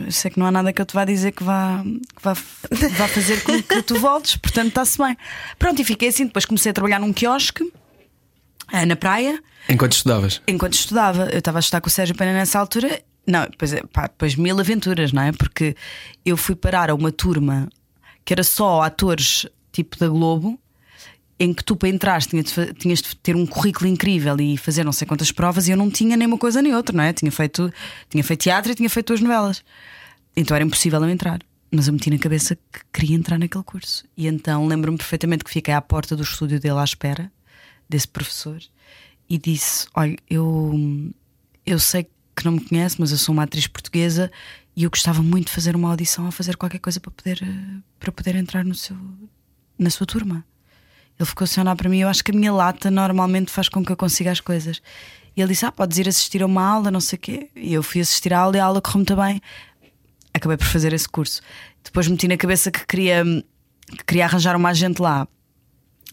sei 0.10 0.32
que 0.32 0.40
não 0.40 0.46
há 0.46 0.52
nada 0.52 0.74
que 0.74 0.82
eu 0.82 0.86
te 0.86 0.94
vá 0.94 1.06
dizer 1.06 1.32
que 1.32 1.44
vá, 1.44 1.84
que 1.84 2.24
vá, 2.24 2.34
vá 2.34 3.08
fazer 3.08 3.44
com 3.44 3.62
que 3.62 3.82
tu 3.84 4.00
voltes, 4.00 4.38
portanto 4.38 4.70
está-se 4.70 4.98
bem. 4.98 5.16
Pronto, 5.58 5.82
e 5.82 5.86
fiquei 5.86 6.10
assim. 6.10 6.26
Depois 6.26 6.46
comecei 6.46 6.72
a 6.72 6.74
trabalhar 6.74 7.00
num 7.00 7.14
quiosque 7.14 7.72
na 8.86 8.96
praia. 8.96 9.42
Enquanto 9.68 9.94
estudavas. 9.94 10.42
Enquanto 10.48 10.74
estudava, 10.74 11.30
eu 11.32 11.40
estava 11.40 11.60
a 11.60 11.62
estudar 11.62 11.82
com 11.82 11.88
o 11.88 11.92
Sérgio 11.92 12.16
Pena 12.16 12.34
nessa 12.34 12.60
altura. 12.60 13.02
Não, 13.28 13.44
depois, 13.44 13.74
é, 13.74 13.82
pá, 13.84 14.04
depois 14.08 14.36
mil 14.36 14.60
aventuras, 14.60 15.12
não 15.12 15.22
é? 15.22 15.32
Porque 15.32 15.76
eu 16.26 16.36
fui 16.38 16.56
parar 16.56 16.90
a 16.90 16.96
uma 16.96 17.12
turma 17.12 17.70
que 18.26 18.34
era 18.34 18.44
só 18.44 18.82
atores 18.82 19.46
tipo 19.72 19.98
da 19.98 20.08
Globo, 20.08 20.60
em 21.40 21.54
que 21.54 21.64
tu 21.64 21.76
para 21.76 21.90
entrar 21.90 22.22
tinhas 22.22 22.46
de, 22.46 22.54
fa- 22.54 22.74
tinhas 22.74 23.02
de 23.02 23.16
ter 23.16 23.36
um 23.36 23.46
currículo 23.46 23.88
incrível 23.88 24.36
e 24.40 24.58
fazer 24.58 24.84
não 24.84 24.92
sei 24.92 25.08
quantas 25.08 25.32
provas 25.32 25.68
e 25.68 25.72
eu 25.72 25.78
não 25.78 25.90
tinha 25.90 26.18
nem 26.18 26.28
uma 26.28 26.38
coisa 26.38 26.62
nem 26.62 26.76
outra, 26.76 26.96
não 26.96 27.04
é? 27.04 27.14
Tinha 27.14 27.32
feito, 27.32 27.72
tinha 28.10 28.24
feito 28.24 28.42
teatro 28.42 28.72
e 28.72 28.76
tinha 28.76 28.90
feito 28.90 29.08
duas 29.08 29.22
novelas. 29.22 29.64
Então 30.36 30.56
era 30.56 30.66
impossível 30.66 31.02
eu 31.04 31.10
entrar. 31.10 31.40
Mas 31.72 31.88
eu 31.88 31.94
meti 31.94 32.10
na 32.10 32.18
cabeça 32.18 32.56
que 32.56 32.80
queria 32.92 33.16
entrar 33.16 33.38
naquele 33.38 33.64
curso. 33.64 34.04
E 34.18 34.26
então 34.28 34.66
lembro-me 34.66 34.98
perfeitamente 34.98 35.44
que 35.44 35.52
fiquei 35.52 35.72
à 35.74 35.80
porta 35.82 36.16
do 36.16 36.24
estúdio 36.24 36.60
dele 36.60 36.80
à 36.80 36.84
espera, 36.84 37.32
desse 37.90 38.08
professor, 38.08 38.62
e 39.30 39.38
disse: 39.38 39.88
Olha, 39.96 40.16
eu, 40.30 41.12
eu 41.66 41.80
sei 41.80 42.08
que 42.36 42.46
não 42.46 42.54
me 42.54 42.62
conhece, 42.62 42.96
mas 43.00 43.12
eu 43.12 43.18
sou 43.18 43.34
uma 43.34 43.44
atriz 43.44 43.68
portuguesa 43.68 44.32
e 44.76 44.84
eu 44.84 44.90
gostava 44.90 45.22
muito 45.22 45.48
de 45.48 45.54
fazer 45.54 45.76
uma 45.76 45.90
audição 45.90 46.28
a 46.28 46.32
fazer 46.32 46.56
qualquer 46.56 46.80
coisa 46.80 47.00
para 47.00 47.12
poder, 47.12 47.46
para 48.00 48.12
poder 48.12 48.36
entrar 48.36 48.64
no 48.64 48.74
seu, 48.74 48.96
na 49.78 49.90
sua 49.90 50.08
turma. 50.08 50.46
Ele 51.20 51.28
ficou 51.28 51.44
assim 51.44 51.60
a 51.60 51.64
olhar 51.64 51.76
para 51.76 51.90
mim. 51.90 52.00
Eu 52.00 52.08
acho 52.08 52.24
que 52.24 52.32
a 52.32 52.34
minha 52.34 52.54
lata 52.54 52.90
normalmente 52.90 53.52
faz 53.52 53.68
com 53.68 53.84
que 53.84 53.92
eu 53.92 53.98
consiga 53.98 54.32
as 54.32 54.40
coisas. 54.40 54.82
E 55.36 55.42
ele 55.42 55.50
disse: 55.50 55.66
Ah, 55.66 55.72
podes 55.72 55.98
ir 55.98 56.08
assistir 56.08 56.42
a 56.42 56.46
uma 56.46 56.64
aula, 56.64 56.90
não 56.90 57.02
sei 57.02 57.18
o 57.18 57.20
quê. 57.20 57.50
E 57.56 57.74
eu 57.74 57.84
fui 57.84 58.00
assistir 58.00 58.34
à 58.34 58.40
aula 58.40 58.56
e 58.56 58.60
a 58.60 58.66
aula 58.66 58.82
correu 58.82 59.00
muito 59.00 59.16
bem. 59.18 59.42
Acabei 60.34 60.56
por 60.56 60.68
fazer 60.68 60.94
esse 60.94 61.10
curso. 61.10 61.42
Depois 61.84 62.08
meti 62.08 62.28
na 62.28 62.38
cabeça 62.38 62.72
que 62.72 62.86
queria, 62.86 63.26
que 63.26 64.06
queria 64.06 64.26
arranjar 64.26 64.56
uma 64.56 64.70
agente 64.70 65.02
lá. 65.02 65.28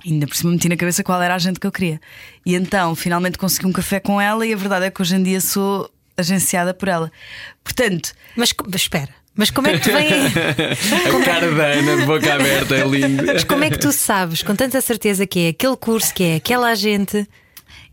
Ainda 0.05 0.27
por 0.27 0.37
cima 0.37 0.53
meti 0.53 0.69
na 0.69 0.77
cabeça 0.77 1.03
qual 1.03 1.21
era 1.23 1.35
a 1.35 1.37
agente 1.37 1.59
que 1.59 1.67
eu 1.67 1.73
queria. 1.73 2.01
E 2.45 2.55
então 2.55 2.95
finalmente 2.95 3.39
consegui 3.39 3.67
um 3.67 3.73
café 3.73 3.99
com 4.01 4.21
ela. 4.21 4.47
E 4.47 4.53
a 4.53 4.57
verdade 4.57 4.87
é 4.87 4.91
que 4.91 5.01
hoje 5.01 5.17
em 5.17 5.23
dia 5.23 5.41
sou 5.41 5.91
agenciada 6.17 6.75
por 6.75 6.89
ela. 6.89 7.11
Portanto, 7.65 8.13
mas 8.37 8.53
mas 8.65 8.83
espera, 8.83 9.09
mas 9.35 9.51
como 9.51 9.69
é 9.69 9.79
que 9.79 9.81
tu 9.81 9.93
vem 9.93 10.13
aí? 10.13 10.27
A 11.21 11.25
cara 11.25 11.53
da 11.53 11.67
Ana 11.67 11.97
de 11.97 12.05
boca 12.05 12.35
aberta 12.35 12.75
é 12.75 12.87
linda. 12.87 13.33
Mas 13.35 13.45
como 13.45 13.65
é 13.65 13.71
que 13.71 13.79
tu 13.79 13.93
sabes 13.93 14.43
com 14.43 14.55
tanta 14.55 14.81
certeza 14.81 15.27
que 15.27 15.41
é 15.41 15.49
aquele 15.49 15.77
curso, 15.77 16.13
que 16.15 16.23
é 16.23 16.37
aquela 16.37 16.69
agente? 16.69 17.27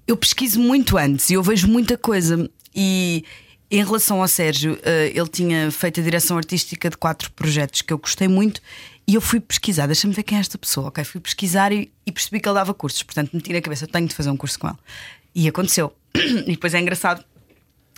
eu 0.07 0.17
pesquiso 0.17 0.59
muito 0.59 0.97
antes 0.97 1.29
e 1.29 1.33
eu 1.33 1.43
vejo 1.43 1.67
muita 1.67 1.97
coisa. 1.97 2.49
E 2.75 3.23
em 3.71 3.83
relação 3.83 4.21
ao 4.21 4.27
Sérgio, 4.27 4.77
eh, 4.83 5.11
ele 5.15 5.27
tinha 5.27 5.71
feito 5.71 5.99
a 5.99 6.03
direção 6.03 6.37
artística 6.37 6.89
de 6.89 6.97
quatro 6.97 7.31
projetos 7.31 7.81
que 7.81 7.93
eu 7.93 7.97
gostei 7.97 8.27
muito. 8.27 8.61
E 9.07 9.15
eu 9.15 9.21
fui 9.21 9.39
pesquisar, 9.39 9.85
deixa-me 9.85 10.13
ver 10.13 10.23
quem 10.23 10.37
é 10.37 10.41
esta 10.41 10.57
pessoa. 10.57 10.87
Ok, 10.87 11.03
fui 11.03 11.19
pesquisar 11.19 11.71
e, 11.71 11.91
e 12.05 12.11
percebi 12.11 12.39
que 12.39 12.47
ele 12.47 12.55
dava 12.55 12.73
cursos. 12.73 13.03
Portanto, 13.03 13.31
meti 13.33 13.51
na 13.51 13.61
cabeça, 13.61 13.85
tenho 13.85 14.07
de 14.07 14.15
fazer 14.15 14.29
um 14.29 14.37
curso 14.37 14.57
com 14.57 14.67
ele. 14.67 14.77
E 15.35 15.47
aconteceu. 15.47 15.93
E 16.15 16.51
depois 16.51 16.73
é 16.73 16.79
engraçado 16.79 17.23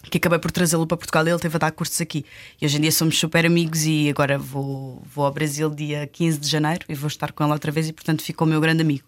que 0.09 0.17
acabei 0.17 0.39
por 0.39 0.51
trazê-lo 0.51 0.85
para 0.85 0.97
Portugal 0.97 1.25
e 1.27 1.31
ele 1.31 1.39
teve 1.39 1.55
a 1.55 1.59
dar 1.59 1.71
cursos 1.71 1.99
aqui. 1.99 2.25
E 2.61 2.65
hoje 2.65 2.77
em 2.77 2.81
dia 2.81 2.91
somos 2.91 3.17
super 3.17 3.45
amigos 3.45 3.85
e 3.85 4.09
agora 4.09 4.37
vou, 4.37 5.01
vou 5.13 5.25
ao 5.25 5.31
Brasil 5.31 5.69
dia 5.69 6.07
15 6.07 6.39
de 6.39 6.47
janeiro 6.47 6.85
e 6.87 6.93
vou 6.93 7.07
estar 7.07 7.31
com 7.31 7.43
ele 7.43 7.53
outra 7.53 7.71
vez 7.71 7.89
e 7.89 7.93
portanto 7.93 8.21
ficou 8.21 8.47
meu 8.47 8.61
grande 8.61 8.81
amigo. 8.81 9.03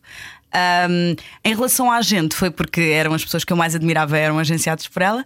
Ahm, 0.51 1.15
em 1.43 1.55
relação 1.55 1.91
à 1.91 2.01
gente, 2.01 2.35
foi 2.35 2.49
porque 2.49 2.81
eram 2.81 3.13
as 3.13 3.23
pessoas 3.23 3.43
que 3.43 3.53
eu 3.53 3.57
mais 3.57 3.75
admirava, 3.75 4.17
eram 4.17 4.39
agenciados 4.39 4.87
por 4.87 5.01
ela. 5.01 5.25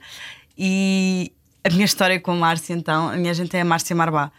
E 0.57 1.31
a 1.63 1.69
minha 1.69 1.85
história 1.85 2.19
com 2.19 2.31
a 2.31 2.35
Márcia, 2.35 2.73
então, 2.73 3.09
a 3.09 3.15
minha 3.15 3.33
gente 3.33 3.55
é 3.55 3.61
a 3.61 3.65
Márcia 3.65 3.95
Marbá. 3.95 4.31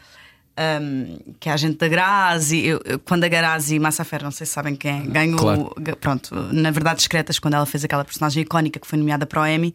Um, 0.59 1.35
que 1.41 1.49
é 1.49 1.53
a 1.53 1.57
gente 1.57 1.79
da 1.79 1.89
Grazi. 1.89 2.67
Eu, 2.67 2.81
eu, 2.85 2.99
quando 2.99 3.25
a 3.25 3.29
Grazi 3.29 3.79
Massaferro, 3.79 4.25
não 4.25 4.31
sei 4.31 4.47
se 4.47 4.53
sabem 4.53 4.77
quem 4.77 5.03
é, 5.03 5.07
ganhou. 5.07 5.39
Claro. 5.39 5.75
Pronto, 6.01 6.35
na 6.53 6.71
verdade, 6.71 6.99
discretas, 6.99 7.39
quando 7.39 7.55
ela 7.55 7.67
fez 7.67 7.85
aquela 7.85 8.05
personagem 8.05 8.43
icónica 8.43 8.79
que 8.79 8.87
foi 8.87 8.99
nomeada 8.99 9.27
para 9.27 9.41
o 9.41 9.47
Emmy, 9.47 9.75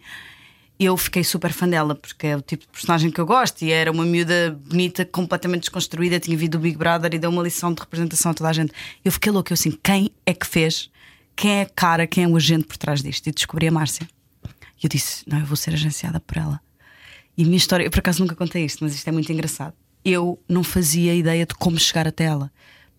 eu 0.80 0.96
fiquei 0.96 1.24
super 1.24 1.52
fã 1.52 1.68
dela, 1.68 1.96
porque 1.96 2.28
é 2.28 2.38
o 2.38 2.42
tipo 2.42 2.64
de 2.64 2.70
personagem 2.70 3.10
que 3.10 3.20
eu 3.20 3.26
gosto 3.26 3.64
e 3.64 3.72
era 3.72 3.92
uma 3.92 4.06
miúda 4.06 4.58
bonita, 4.66 5.04
completamente 5.06 5.62
desconstruída, 5.62 6.20
tinha 6.20 6.38
vindo 6.38 6.52
do 6.52 6.60
Big 6.60 6.78
Brother 6.78 7.14
e 7.14 7.18
deu 7.18 7.32
uma 7.32 7.42
lição 7.42 7.74
de 7.74 7.80
representação 7.80 8.32
a 8.32 8.34
toda 8.34 8.50
a 8.50 8.54
gente. 8.54 8.72
Eu 9.04 9.12
fiquei 9.12 9.32
louca, 9.32 9.52
eu 9.52 9.56
assim, 9.56 9.72
quem 9.72 10.12
é 10.26 10.34
que 10.34 10.46
fez? 10.46 10.90
Quem 11.36 11.52
é 11.52 11.62
a 11.62 11.66
cara, 11.66 12.06
quem 12.06 12.24
é 12.24 12.28
o 12.28 12.36
agente 12.36 12.66
por 12.66 12.78
trás 12.78 13.02
disto? 13.02 13.28
E 13.28 13.32
descobri 13.32 13.68
a 13.68 13.72
Márcia. 13.72 14.08
E 14.82 14.86
eu 14.86 14.90
disse: 14.90 15.24
Não, 15.28 15.40
eu 15.40 15.46
vou 15.46 15.56
ser 15.56 15.74
agenciada 15.74 16.20
por 16.20 16.38
ela. 16.38 16.60
E 17.38 17.44
a 17.44 17.46
minha 17.46 17.58
história, 17.58 17.84
eu 17.84 17.92
por 17.92 18.00
acaso 18.00 18.22
nunca 18.22 18.36
contei 18.36 18.66
isto, 18.66 18.84
mas 18.84 18.96
isto 18.96 19.08
é 19.08 19.12
muito 19.12 19.32
engraçado. 19.32 19.74
Eu 20.10 20.42
não 20.48 20.64
fazia 20.64 21.14
ideia 21.14 21.46
de 21.46 21.54
como 21.54 21.78
chegar 21.78 22.08
até 22.08 22.24
ela, 22.24 22.50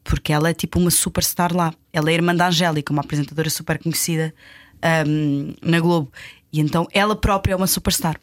porque 0.04 0.30
ela 0.30 0.50
é 0.50 0.52
tipo 0.52 0.78
uma 0.78 0.90
superstar 0.90 1.56
lá. 1.56 1.72
Ela 1.90 2.10
é 2.10 2.12
irmã 2.12 2.36
da 2.36 2.48
Angélica, 2.48 2.92
uma 2.92 3.00
apresentadora 3.00 3.48
super 3.48 3.78
conhecida 3.78 4.34
ahm, 4.82 5.54
na 5.62 5.80
Globo. 5.80 6.12
E 6.52 6.60
então 6.60 6.86
ela 6.92 7.16
própria 7.16 7.54
é 7.54 7.56
uma 7.56 7.66
superstar. 7.66 8.20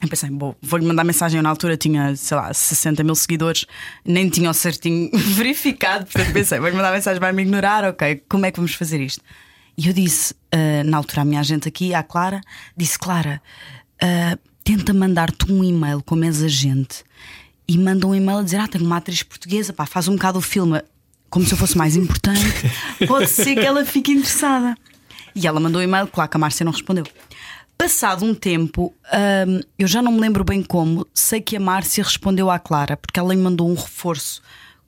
Eu 0.00 0.08
pensei, 0.08 0.30
bom, 0.30 0.54
vou-lhe 0.62 0.86
mandar 0.86 1.04
mensagem. 1.04 1.36
Eu 1.36 1.42
na 1.42 1.50
altura 1.50 1.76
tinha, 1.76 2.16
sei 2.16 2.38
lá, 2.38 2.54
60 2.54 3.04
mil 3.04 3.14
seguidores, 3.14 3.66
nem 4.02 4.30
tinha 4.30 4.48
o 4.48 4.54
certinho 4.54 5.10
verificado. 5.12 6.06
Portanto, 6.06 6.32
pensei, 6.32 6.58
vou-lhe 6.58 6.74
mandar 6.74 6.92
mensagem, 6.92 7.20
vai 7.20 7.34
me 7.34 7.42
ignorar, 7.42 7.84
ok, 7.84 8.22
como 8.30 8.46
é 8.46 8.50
que 8.50 8.56
vamos 8.56 8.72
fazer 8.72 8.98
isto? 8.98 9.22
E 9.76 9.88
eu 9.88 9.92
disse, 9.92 10.34
ah, 10.50 10.82
na 10.84 10.96
altura, 10.96 11.20
à 11.20 11.24
minha 11.26 11.40
agente 11.40 11.68
aqui, 11.68 11.92
à 11.92 12.02
Clara, 12.02 12.40
disse: 12.74 12.98
Clara, 12.98 13.42
ah, 14.02 14.38
tenta 14.64 14.94
mandar-te 14.94 15.52
um 15.52 15.62
e-mail 15.62 16.02
como 16.02 16.24
és 16.24 16.42
agente 16.42 17.04
e 17.68 17.76
manda 17.78 18.06
um 18.06 18.14
e-mail 18.14 18.38
a 18.38 18.42
dizer: 18.42 18.58
Ah, 18.58 18.68
tenho 18.68 18.84
uma 18.84 18.98
atriz 18.98 19.22
portuguesa, 19.22 19.72
pá, 19.72 19.86
faz 19.86 20.08
um 20.08 20.14
bocado 20.14 20.38
o 20.38 20.42
filme 20.42 20.82
como 21.28 21.44
se 21.44 21.52
eu 21.52 21.58
fosse 21.58 21.76
mais 21.76 21.96
importante. 21.96 22.40
Pode 23.06 23.28
ser 23.28 23.54
que 23.54 23.66
ela 23.66 23.84
fique 23.84 24.12
interessada. 24.12 24.76
E 25.34 25.46
ela 25.46 25.60
mandou 25.60 25.80
um 25.80 25.84
e-mail, 25.84 26.06
claro 26.06 26.30
que 26.30 26.36
a 26.36 26.40
Márcia 26.40 26.64
não 26.64 26.72
respondeu. 26.72 27.04
Passado 27.76 28.24
um 28.24 28.34
tempo, 28.34 28.94
hum, 29.46 29.60
eu 29.78 29.86
já 29.86 30.00
não 30.00 30.12
me 30.12 30.20
lembro 30.20 30.42
bem 30.42 30.62
como, 30.62 31.06
sei 31.12 31.42
que 31.42 31.56
a 31.56 31.60
Márcia 31.60 32.02
respondeu 32.02 32.50
à 32.50 32.58
Clara, 32.58 32.96
porque 32.96 33.20
ela 33.20 33.34
me 33.34 33.42
mandou 33.42 33.68
um 33.68 33.74
reforço 33.74 34.40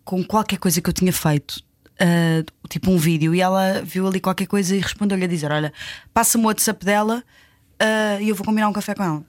com 0.05 0.25
qualquer 0.25 0.59
coisa 0.59 0.81
que 0.81 0.89
eu 0.89 0.93
tinha 0.95 1.13
feito, 1.13 1.63
ah, 2.01 2.43
tipo 2.67 2.91
um 2.91 2.97
vídeo, 2.97 3.35
e 3.35 3.43
ela 3.43 3.83
viu 3.83 4.07
ali 4.07 4.21
qualquer 4.21 4.47
coisa 4.47 4.75
e 4.75 4.81
respondeu-lhe 4.81 5.25
a 5.25 5.29
dizer: 5.29 5.53
Olha, 5.53 5.71
passa-me 6.15 6.45
o 6.45 6.47
WhatsApp 6.47 6.83
dela 6.83 7.23
ah, 7.79 8.19
e 8.21 8.31
eu 8.31 8.35
vou 8.35 8.47
combinar 8.47 8.71
um 8.71 8.73
café 8.73 8.95
com 8.95 9.03
ela. 9.03 9.25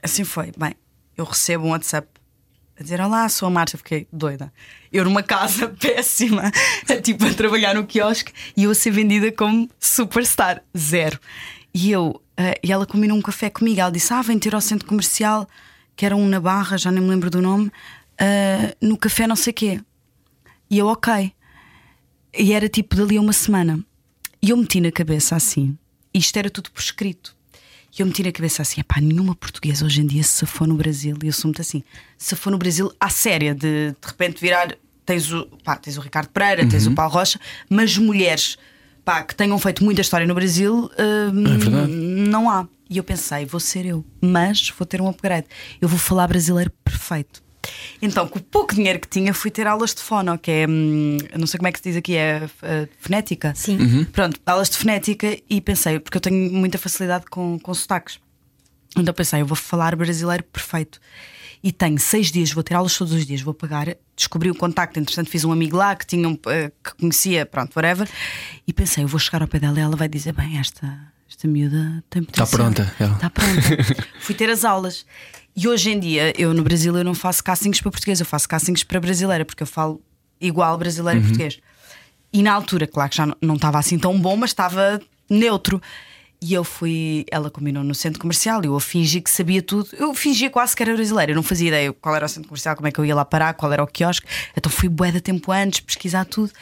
Assim 0.00 0.22
foi. 0.22 0.52
Bem, 0.56 0.76
eu 1.16 1.24
recebo 1.24 1.64
um 1.64 1.70
WhatsApp 1.70 2.06
a 2.78 2.82
dizer: 2.82 3.00
Olá, 3.00 3.28
sou 3.28 3.46
a 3.48 3.50
Márcia. 3.50 3.78
Fiquei 3.78 4.06
doida. 4.12 4.52
Eu 4.92 5.04
numa 5.04 5.22
casa 5.22 5.68
péssima, 5.80 6.50
tipo 7.02 7.24
a 7.26 7.34
trabalhar 7.34 7.74
no 7.74 7.86
quiosque 7.86 8.32
e 8.56 8.64
eu 8.64 8.70
a 8.70 8.74
ser 8.74 8.90
vendida 8.90 9.32
como 9.32 9.68
superstar. 9.80 10.62
Zero. 10.76 11.18
E 11.72 11.90
eu, 11.90 12.20
eh, 12.36 12.58
e 12.62 12.72
ela 12.72 12.86
combinou 12.86 13.16
um 13.16 13.22
café 13.22 13.50
comigo. 13.50 13.80
Ela 13.80 13.90
disse: 13.90 14.12
Ah, 14.12 14.22
vem 14.22 14.38
ter 14.38 14.54
ao 14.54 14.60
centro 14.60 14.86
comercial, 14.86 15.48
que 15.94 16.04
era 16.04 16.14
um 16.14 16.28
na 16.28 16.40
Barra, 16.40 16.76
já 16.76 16.90
nem 16.90 17.02
me 17.02 17.08
lembro 17.08 17.30
do 17.30 17.40
nome, 17.40 17.70
eh, 18.18 18.76
no 18.80 18.96
café 18.96 19.26
não 19.26 19.36
sei 19.36 19.52
quê. 19.52 19.80
E 20.70 20.78
eu, 20.78 20.86
ok. 20.86 21.32
E 22.38 22.52
era 22.52 22.68
tipo 22.68 22.96
dali 22.96 23.16
a 23.16 23.20
uma 23.20 23.32
semana. 23.32 23.82
E 24.42 24.50
eu 24.50 24.56
meti 24.56 24.80
na 24.80 24.92
cabeça 24.92 25.36
assim: 25.36 25.76
isto 26.12 26.36
era 26.36 26.50
tudo 26.50 26.70
por 26.70 26.80
escrito. 26.80 27.35
E 27.98 28.02
eu 28.02 28.06
meti 28.06 28.22
na 28.22 28.32
cabeça 28.32 28.62
assim: 28.62 28.82
pá, 28.82 29.00
nenhuma 29.00 29.34
portuguesa 29.34 29.84
hoje 29.84 30.02
em 30.02 30.06
dia 30.06 30.22
se 30.22 30.44
for 30.44 30.66
no 30.66 30.74
Brasil. 30.74 31.16
E 31.22 31.26
eu 31.26 31.32
sou 31.32 31.48
muito 31.48 31.62
assim: 31.62 31.82
se 32.18 32.36
for 32.36 32.50
no 32.50 32.58
Brasil, 32.58 32.92
à 33.00 33.08
séria, 33.08 33.54
de 33.54 33.90
de 33.90 34.06
repente 34.06 34.40
virar. 34.40 34.76
Tens 35.04 35.32
o, 35.32 35.46
pá, 35.62 35.76
tens 35.76 35.96
o 35.96 36.00
Ricardo 36.00 36.28
Pereira, 36.30 36.66
tens 36.68 36.84
o 36.88 36.92
Paulo 36.92 37.12
Rocha, 37.12 37.38
mas 37.70 37.96
mulheres 37.96 38.58
pá, 39.04 39.22
que 39.22 39.36
tenham 39.36 39.56
feito 39.56 39.84
muita 39.84 40.00
história 40.00 40.26
no 40.26 40.34
Brasil, 40.34 40.90
hum, 41.32 41.44
É 41.84 41.86
não 42.28 42.50
há. 42.50 42.66
E 42.90 42.98
eu 42.98 43.04
pensei: 43.04 43.46
vou 43.46 43.60
ser 43.60 43.86
eu, 43.86 44.04
mas 44.20 44.68
vou 44.76 44.84
ter 44.84 45.00
um 45.00 45.08
upgrade. 45.08 45.46
Eu 45.80 45.88
vou 45.88 45.98
falar 45.98 46.26
brasileiro 46.26 46.72
perfeito. 46.84 47.45
Então, 48.00 48.28
com 48.28 48.38
o 48.38 48.42
pouco 48.42 48.74
dinheiro 48.74 48.98
que 49.00 49.08
tinha, 49.08 49.32
fui 49.32 49.50
ter 49.50 49.66
aulas 49.66 49.94
de 49.94 50.02
fono, 50.02 50.38
que 50.38 50.50
é, 50.50 50.66
hum, 50.68 51.16
não 51.36 51.46
sei 51.46 51.58
como 51.58 51.68
é 51.68 51.72
que 51.72 51.78
se 51.78 51.84
diz 51.84 51.96
aqui, 51.96 52.16
é 52.16 52.48
eh, 52.62 52.88
fonética. 52.98 53.52
Sim. 53.54 54.04
Pronto, 54.12 54.40
aulas 54.46 54.70
de 54.70 54.76
fonética 54.76 55.36
e 55.48 55.60
pensei, 55.60 55.98
porque 55.98 56.16
eu 56.16 56.20
tenho 56.20 56.52
muita 56.52 56.78
facilidade 56.78 57.24
com, 57.30 57.58
com 57.58 57.74
sotaques. 57.74 58.18
Então 58.96 59.12
pensei, 59.12 59.42
eu 59.42 59.46
vou 59.46 59.56
falar 59.56 59.94
brasileiro 59.94 60.42
perfeito. 60.44 61.00
E 61.62 61.72
tenho 61.72 61.98
seis 61.98 62.30
dias, 62.30 62.52
vou 62.52 62.62
ter 62.62 62.74
aulas 62.74 62.96
todos 62.96 63.12
os 63.12 63.26
dias, 63.26 63.40
vou 63.40 63.52
pagar. 63.52 63.96
Descobri 64.14 64.50
o 64.50 64.54
contacto, 64.54 64.98
entretanto 64.98 65.28
fiz 65.28 65.44
um 65.44 65.52
amigo 65.52 65.76
lá 65.76 65.94
que, 65.96 66.06
tinha 66.06 66.28
um, 66.28 66.38
eh, 66.46 66.70
que 66.82 66.94
conhecia, 66.94 67.44
pronto, 67.44 67.74
whatever. 67.74 68.08
E 68.66 68.72
pensei, 68.72 69.04
eu 69.04 69.08
vou 69.08 69.18
chegar 69.18 69.42
ao 69.42 69.48
pé 69.48 69.58
dela 69.58 69.78
e 69.78 69.82
ela 69.82 69.96
vai 69.96 70.08
dizer: 70.08 70.32
bem, 70.32 70.58
esta, 70.58 71.12
esta 71.28 71.48
miúda 71.48 72.04
tem 72.08 72.22
potencial. 72.22 72.48
pronta, 72.48 72.94
ela. 73.00 73.14
Está 73.14 73.30
pronta. 73.30 74.06
Fui 74.20 74.34
ter 74.34 74.48
as 74.48 74.64
aulas. 74.64 75.04
E 75.56 75.66
hoje 75.66 75.90
em 75.90 75.98
dia, 75.98 76.32
eu 76.38 76.52
no 76.52 76.62
Brasil, 76.62 76.94
eu 76.96 77.02
não 77.04 77.14
faço 77.14 77.42
castings 77.42 77.80
para 77.80 77.90
português, 77.90 78.20
eu 78.20 78.26
faço 78.26 78.46
castings 78.48 78.84
para 78.84 79.00
brasileira, 79.00 79.44
porque 79.44 79.62
eu 79.62 79.66
falo 79.66 80.02
igual 80.40 80.76
brasileiro 80.76 81.20
e 81.20 81.22
português. 81.22 81.58
E 82.32 82.42
na 82.42 82.52
altura, 82.52 82.86
claro 82.86 83.08
que 83.08 83.16
já 83.16 83.24
não- 83.24 83.36
não 83.40 83.54
estava 83.54 83.78
assim 83.78 83.98
tão 83.98 84.20
bom, 84.20 84.36
mas 84.36 84.50
estava 84.50 85.00
neutro. 85.30 85.80
E 86.42 86.52
eu 86.52 86.62
fui, 86.62 87.24
ela 87.30 87.50
combinou 87.50 87.82
no 87.82 87.94
centro 87.94 88.20
comercial 88.20 88.62
e 88.62 88.66
eu 88.66 88.78
fingi 88.78 89.22
que 89.22 89.30
sabia 89.30 89.62
tudo. 89.62 89.88
Eu 89.94 90.12
fingia 90.12 90.50
quase 90.50 90.76
que 90.76 90.82
era 90.82 90.92
brasileira, 90.94 91.32
eu 91.32 91.36
não 91.36 91.42
fazia 91.42 91.68
ideia 91.68 91.92
qual 91.94 92.14
era 92.14 92.26
o 92.26 92.28
centro 92.28 92.48
comercial, 92.50 92.76
como 92.76 92.86
é 92.86 92.92
que 92.92 92.98
eu 93.00 93.06
ia 93.06 93.14
lá 93.14 93.24
parar, 93.24 93.54
qual 93.54 93.72
era 93.72 93.82
o 93.82 93.86
quiosque. 93.86 94.26
Então 94.54 94.70
fui 94.70 94.90
bué 94.90 95.10
de 95.10 95.22
tempo 95.22 95.50
antes 95.50 95.80
pesquisar 95.80 96.26
tudo 96.26 96.52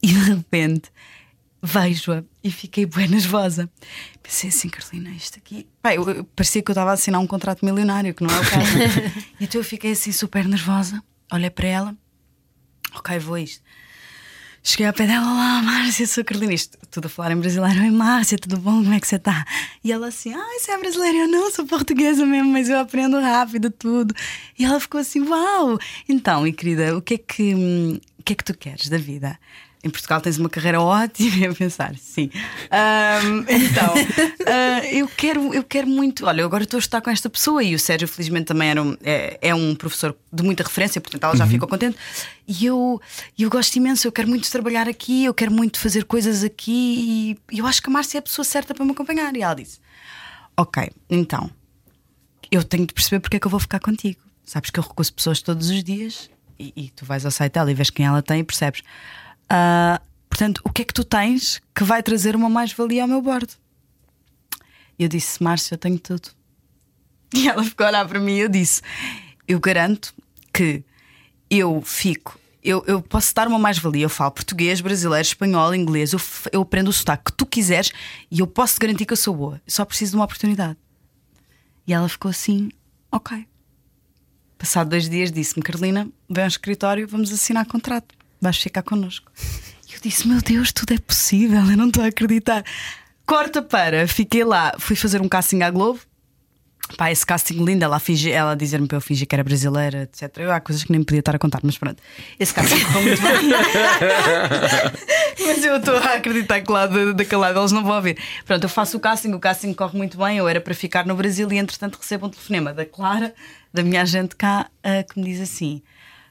e 0.00 0.06
de 0.06 0.14
repente 0.14 0.92
vejo-a 1.60 2.22
e 2.46 2.50
fiquei 2.50 2.86
bué 2.86 3.06
nervosa. 3.08 3.68
Pensei 4.22 4.50
assim, 4.50 4.68
Carolina, 4.68 5.10
isto 5.10 5.38
aqui. 5.38 5.66
Eu, 5.84 6.08
eu- 6.08 6.24
parecia 6.24 6.62
que 6.62 6.70
eu 6.70 6.72
estava 6.74 6.90
a 6.90 6.94
assinar 6.94 7.20
um 7.20 7.26
contrato 7.26 7.64
milionário, 7.64 8.14
que 8.14 8.22
não 8.22 8.30
é 8.34 8.38
o 8.40 8.50
caso. 8.50 8.66
então 9.40 9.60
eu 9.60 9.64
fiquei 9.64 9.92
assim 9.92 10.12
super 10.12 10.46
nervosa, 10.46 11.02
olhei 11.32 11.50
para 11.50 11.66
ela, 11.66 11.96
ok, 12.94 13.18
vou 13.18 13.38
isto. 13.38 13.62
Cheguei 14.62 14.86
ao 14.86 14.92
pé 14.92 15.06
dela, 15.06 15.24
olá 15.24 15.62
Márcia, 15.62 16.08
sou 16.08 16.22
a 16.22 16.24
Carolina. 16.24 16.52
Isto 16.52 16.76
tudo 16.90 17.06
a 17.06 17.08
falar 17.08 17.30
em 17.30 17.36
brasileiro. 17.36 17.82
Oi 17.82 17.90
Márcia, 17.90 18.36
tudo 18.36 18.56
bom? 18.58 18.82
Como 18.82 18.92
é 18.94 18.98
que 18.98 19.06
você 19.06 19.14
está? 19.14 19.44
E 19.84 19.92
ela 19.92 20.08
assim, 20.08 20.34
ai, 20.34 20.58
você 20.58 20.72
é 20.72 20.78
brasileira? 20.78 21.18
Eu 21.18 21.28
não, 21.28 21.52
sou 21.52 21.64
portuguesa 21.66 22.26
mesmo, 22.26 22.50
mas 22.50 22.68
eu 22.68 22.76
aprendo 22.80 23.20
rápido 23.20 23.70
tudo. 23.70 24.12
E 24.58 24.64
ela 24.64 24.80
ficou 24.80 25.00
assim, 25.00 25.20
uau! 25.22 25.78
Então, 26.08 26.44
e 26.44 26.52
querida, 26.52 26.96
o 26.96 27.00
que 27.00 27.14
é 27.14 27.18
que, 27.18 27.54
hum, 27.54 28.00
o 28.18 28.22
que, 28.24 28.32
é 28.32 28.36
que 28.36 28.42
tu 28.42 28.58
queres 28.58 28.88
da 28.88 28.98
vida? 28.98 29.38
Em 29.86 29.90
Portugal 29.90 30.20
tens 30.20 30.36
uma 30.36 30.48
carreira 30.48 30.80
ótima, 30.80 31.48
a 31.48 31.54
pensar, 31.54 31.94
sim. 31.96 32.28
Ahm, 32.72 33.44
então, 33.48 33.94
ah, 34.44 34.84
eu, 34.86 35.06
quero, 35.06 35.54
eu 35.54 35.62
quero 35.62 35.86
muito. 35.86 36.26
Olha, 36.26 36.40
eu 36.40 36.46
agora 36.46 36.64
estou 36.64 36.78
a 36.78 36.80
estar 36.80 37.00
com 37.00 37.08
esta 37.08 37.30
pessoa 37.30 37.62
e 37.62 37.72
o 37.72 37.78
Sérgio, 37.78 38.08
felizmente, 38.08 38.46
também 38.46 38.68
era 38.68 38.82
um, 38.82 38.96
é, 39.04 39.38
é 39.40 39.54
um 39.54 39.76
professor 39.76 40.16
de 40.32 40.42
muita 40.42 40.64
referência, 40.64 41.00
portanto, 41.00 41.22
ela 41.22 41.36
já 41.36 41.46
ficou 41.46 41.68
contente. 41.68 41.96
E 42.48 42.66
eu, 42.66 43.00
eu 43.38 43.48
gosto 43.48 43.76
imenso, 43.76 44.08
eu 44.08 44.10
quero 44.10 44.28
muito 44.28 44.50
trabalhar 44.50 44.88
aqui, 44.88 45.24
eu 45.24 45.32
quero 45.32 45.52
muito 45.52 45.78
fazer 45.78 46.04
coisas 46.04 46.42
aqui 46.42 47.38
e 47.52 47.58
eu 47.58 47.64
acho 47.64 47.80
que 47.80 47.88
a 47.88 47.92
Márcia 47.92 48.18
é 48.18 48.20
a 48.20 48.22
pessoa 48.22 48.44
certa 48.44 48.74
para 48.74 48.84
me 48.84 48.90
acompanhar. 48.90 49.36
E 49.36 49.42
ela 49.42 49.54
disse: 49.54 49.78
Ok, 50.56 50.90
então, 51.08 51.48
eu 52.50 52.64
tenho 52.64 52.86
de 52.86 52.92
perceber 52.92 53.20
porque 53.20 53.36
é 53.36 53.40
que 53.40 53.46
eu 53.46 53.50
vou 53.50 53.60
ficar 53.60 53.78
contigo. 53.78 54.20
Sabes 54.44 54.70
que 54.70 54.80
eu 54.80 54.82
recuso 54.82 55.12
pessoas 55.12 55.40
todos 55.40 55.70
os 55.70 55.84
dias 55.84 56.28
e, 56.58 56.72
e 56.74 56.90
tu 56.90 57.04
vais 57.04 57.24
ao 57.24 57.30
site 57.30 57.52
dela 57.52 57.70
e 57.70 57.74
vês 57.74 57.90
quem 57.90 58.04
ela 58.04 58.22
tem 58.22 58.40
e 58.40 58.44
percebes. 58.44 58.82
Ah, 59.48 60.00
portanto, 60.28 60.60
o 60.64 60.70
que 60.70 60.82
é 60.82 60.84
que 60.84 60.94
tu 60.94 61.04
tens 61.04 61.60
que 61.74 61.84
vai 61.84 62.02
trazer 62.02 62.34
uma 62.34 62.48
mais-valia 62.48 63.02
ao 63.02 63.08
meu 63.08 63.22
bordo? 63.22 63.54
E 64.98 65.04
eu 65.04 65.08
disse: 65.08 65.42
Márcia, 65.42 65.74
eu 65.74 65.78
tenho 65.78 65.98
tudo. 65.98 66.30
E 67.34 67.48
ela 67.48 67.62
ficou 67.62 67.84
a 67.84 67.90
olhar 67.90 68.08
para 68.08 68.20
mim 68.20 68.36
e 68.36 68.40
eu 68.40 68.48
disse: 68.48 68.82
Eu 69.46 69.60
garanto 69.60 70.14
que 70.52 70.82
eu 71.50 71.82
fico. 71.82 72.38
Eu, 72.62 72.82
eu 72.86 73.00
posso 73.00 73.34
dar 73.34 73.46
uma 73.46 73.58
mais-valia. 73.58 74.04
Eu 74.04 74.10
falo 74.10 74.32
português, 74.32 74.80
brasileiro, 74.80 75.22
espanhol, 75.22 75.74
inglês. 75.74 76.12
Eu, 76.12 76.20
eu 76.52 76.62
aprendo 76.62 76.88
o 76.88 76.92
sotaque 76.92 77.26
que 77.26 77.32
tu 77.32 77.46
quiseres 77.46 77.92
e 78.30 78.40
eu 78.40 78.46
posso 78.46 78.74
te 78.74 78.80
garantir 78.80 79.06
que 79.06 79.12
eu 79.12 79.16
sou 79.16 79.34
boa. 79.34 79.60
Eu 79.66 79.72
só 79.72 79.84
preciso 79.84 80.12
de 80.12 80.16
uma 80.16 80.24
oportunidade. 80.24 80.76
E 81.86 81.92
ela 81.92 82.08
ficou 82.08 82.30
assim: 82.30 82.70
Ok. 83.10 83.46
Passado 84.58 84.90
dois 84.90 85.08
dias, 85.08 85.30
disse-me: 85.30 85.62
Carolina, 85.62 86.08
vem 86.28 86.44
ao 86.44 86.48
escritório, 86.48 87.06
vamos 87.06 87.32
assinar 87.32 87.66
contrato. 87.66 88.14
Vais 88.46 88.58
ficar 88.58 88.82
connosco. 88.84 89.28
E 89.90 89.94
eu 89.94 90.00
disse: 90.00 90.28
Meu 90.28 90.40
Deus, 90.40 90.70
tudo 90.70 90.94
é 90.94 90.98
possível. 90.98 91.58
Eu 91.68 91.76
não 91.76 91.88
estou 91.88 92.04
a 92.04 92.06
acreditar. 92.06 92.62
Corta 93.26 93.60
para, 93.60 94.06
fiquei 94.06 94.44
lá, 94.44 94.72
fui 94.78 94.94
fazer 94.94 95.20
um 95.20 95.28
casting 95.28 95.62
à 95.62 95.70
Globo. 95.70 95.98
Pá, 96.96 97.10
esse 97.10 97.26
casting 97.26 97.64
lindo, 97.64 97.84
ela, 97.84 97.98
fingi, 97.98 98.30
ela 98.30 98.54
dizer-me 98.54 98.86
para 98.86 98.98
eu 98.98 99.00
fingir 99.00 99.26
que 99.26 99.34
era 99.34 99.42
brasileira, 99.42 100.02
etc. 100.04 100.30
Eu, 100.38 100.52
há 100.52 100.60
coisas 100.60 100.84
que 100.84 100.92
nem 100.92 101.02
podia 101.02 101.18
estar 101.18 101.34
a 101.34 101.38
contar, 101.40 101.58
mas 101.64 101.76
pronto. 101.76 102.00
Esse 102.38 102.54
casting 102.54 102.78
correu 102.84 103.02
muito 103.02 103.20
bem. 103.20 103.30
mas 105.44 105.64
eu 105.64 105.78
estou 105.78 105.96
a 105.96 106.14
acreditar 106.14 106.60
que 106.60 106.70
lá 106.70 106.86
da- 106.86 107.10
daquele 107.10 107.40
lado 107.40 107.58
eles 107.58 107.72
não 107.72 107.82
vão 107.82 107.96
ouvir. 107.96 108.16
Pronto, 108.44 108.62
eu 108.62 108.68
faço 108.68 108.96
o 108.96 109.00
casting, 109.00 109.32
o 109.32 109.40
casting 109.40 109.74
corre 109.74 109.98
muito 109.98 110.16
bem. 110.16 110.38
Eu 110.38 110.46
era 110.46 110.60
para 110.60 110.72
ficar 110.74 111.04
no 111.04 111.16
Brasil 111.16 111.50
e 111.52 111.56
entretanto 111.58 111.98
recebo 112.00 112.26
um 112.26 112.30
telefonema 112.30 112.72
da 112.72 112.86
Clara, 112.86 113.34
da 113.74 113.82
minha 113.82 114.02
agente 114.02 114.36
cá, 114.36 114.70
ah, 114.84 115.02
que 115.02 115.18
me 115.18 115.24
diz 115.26 115.40
assim: 115.40 115.82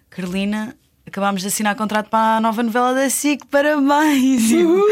Carolina, 0.09 0.73
acabámos 1.05 1.41
de 1.41 1.47
assinar 1.47 1.75
contrato 1.75 2.09
para 2.09 2.37
a 2.37 2.41
nova 2.41 2.61
novela 2.63 2.93
da 2.93 3.09
SIC, 3.09 3.45
parabéns! 3.47 4.49
E 4.51 4.55
eu- 4.61 4.85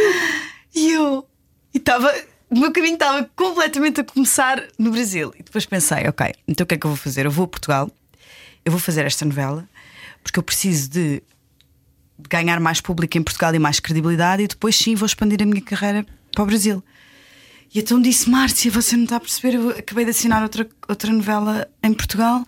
E 0.76 0.92
eu. 0.92 1.28
E 1.74 1.78
estava. 1.78 2.14
O 2.50 2.58
meu 2.60 2.72
caminho 2.72 2.94
estava 2.96 3.30
completamente 3.36 4.02
a 4.02 4.04
começar 4.04 4.62
no 4.78 4.92
Brasil. 4.92 5.34
E 5.40 5.44
depois 5.44 5.66
pensei, 5.66 6.08
ok, 6.08 6.34
então 6.48 6.64
o 6.64 6.68
que 6.68 6.76
é 6.76 6.78
que 6.78 6.86
eu 6.86 6.90
vou 6.90 6.98
fazer? 6.98 7.26
Eu 7.26 7.32
vou 7.32 7.46
a 7.46 7.48
Portugal, 7.48 7.90
eu 8.64 8.72
vou 8.72 8.80
fazer 8.80 9.06
esta 9.06 9.26
novela, 9.26 9.68
porque 10.24 10.38
eu 10.40 10.44
preciso 10.44 10.90
de 10.90 11.22
de 12.16 12.30
ganhar 12.30 12.60
mais 12.60 12.80
público 12.80 13.18
em 13.18 13.24
Portugal 13.24 13.54
e 13.56 13.60
mais 13.60 13.80
credibilidade, 13.80 14.44
e 14.44 14.48
depois 14.48 14.76
sim 14.76 14.94
vou 14.94 15.06
expandir 15.08 15.42
a 15.42 15.46
minha 15.46 15.62
carreira 15.62 16.06
para 16.32 16.44
o 16.44 16.46
Brasil. 16.46 16.84
E 17.74 17.80
então 17.80 18.00
disse: 18.00 18.30
Márcia, 18.30 18.70
você 18.72 18.96
não 18.96 19.04
está 19.06 19.16
a 19.16 19.20
perceber? 19.20 19.56
Eu 19.58 19.70
acabei 19.72 20.06
de 20.06 20.12
assinar 20.12 20.42
outra, 20.44 20.70
outra 20.88 21.12
novela 21.12 21.68
em 21.82 21.92
Portugal. 21.92 22.46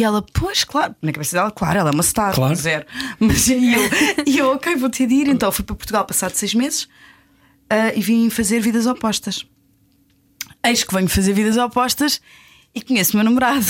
E 0.00 0.02
ela, 0.02 0.22
pois, 0.32 0.64
claro, 0.64 0.96
na 1.02 1.12
cabeça 1.12 1.36
dela, 1.36 1.50
claro, 1.50 1.78
ela 1.78 1.90
é 1.90 1.92
uma 1.92 2.02
star, 2.02 2.34
Claro. 2.34 2.54
zero. 2.54 2.86
Mas 3.20 3.48
e 3.48 3.74
eu, 3.74 3.80
e 4.26 4.38
eu, 4.38 4.52
ok, 4.52 4.74
vou 4.76 4.88
ter 4.88 5.06
de 5.06 5.12
ir. 5.14 5.28
Então 5.28 5.52
fui 5.52 5.62
para 5.62 5.76
Portugal 5.76 6.06
passado 6.06 6.32
seis 6.32 6.54
meses 6.54 6.88
ah, 7.68 7.92
e 7.94 8.00
vim 8.00 8.30
fazer 8.30 8.60
vidas 8.60 8.86
opostas. 8.86 9.44
Eis 10.64 10.82
que 10.84 10.94
venho 10.94 11.06
fazer 11.06 11.34
vidas 11.34 11.58
opostas 11.58 12.18
e 12.74 12.80
conheço 12.80 13.12
o 13.12 13.16
meu 13.16 13.24
namorado. 13.24 13.66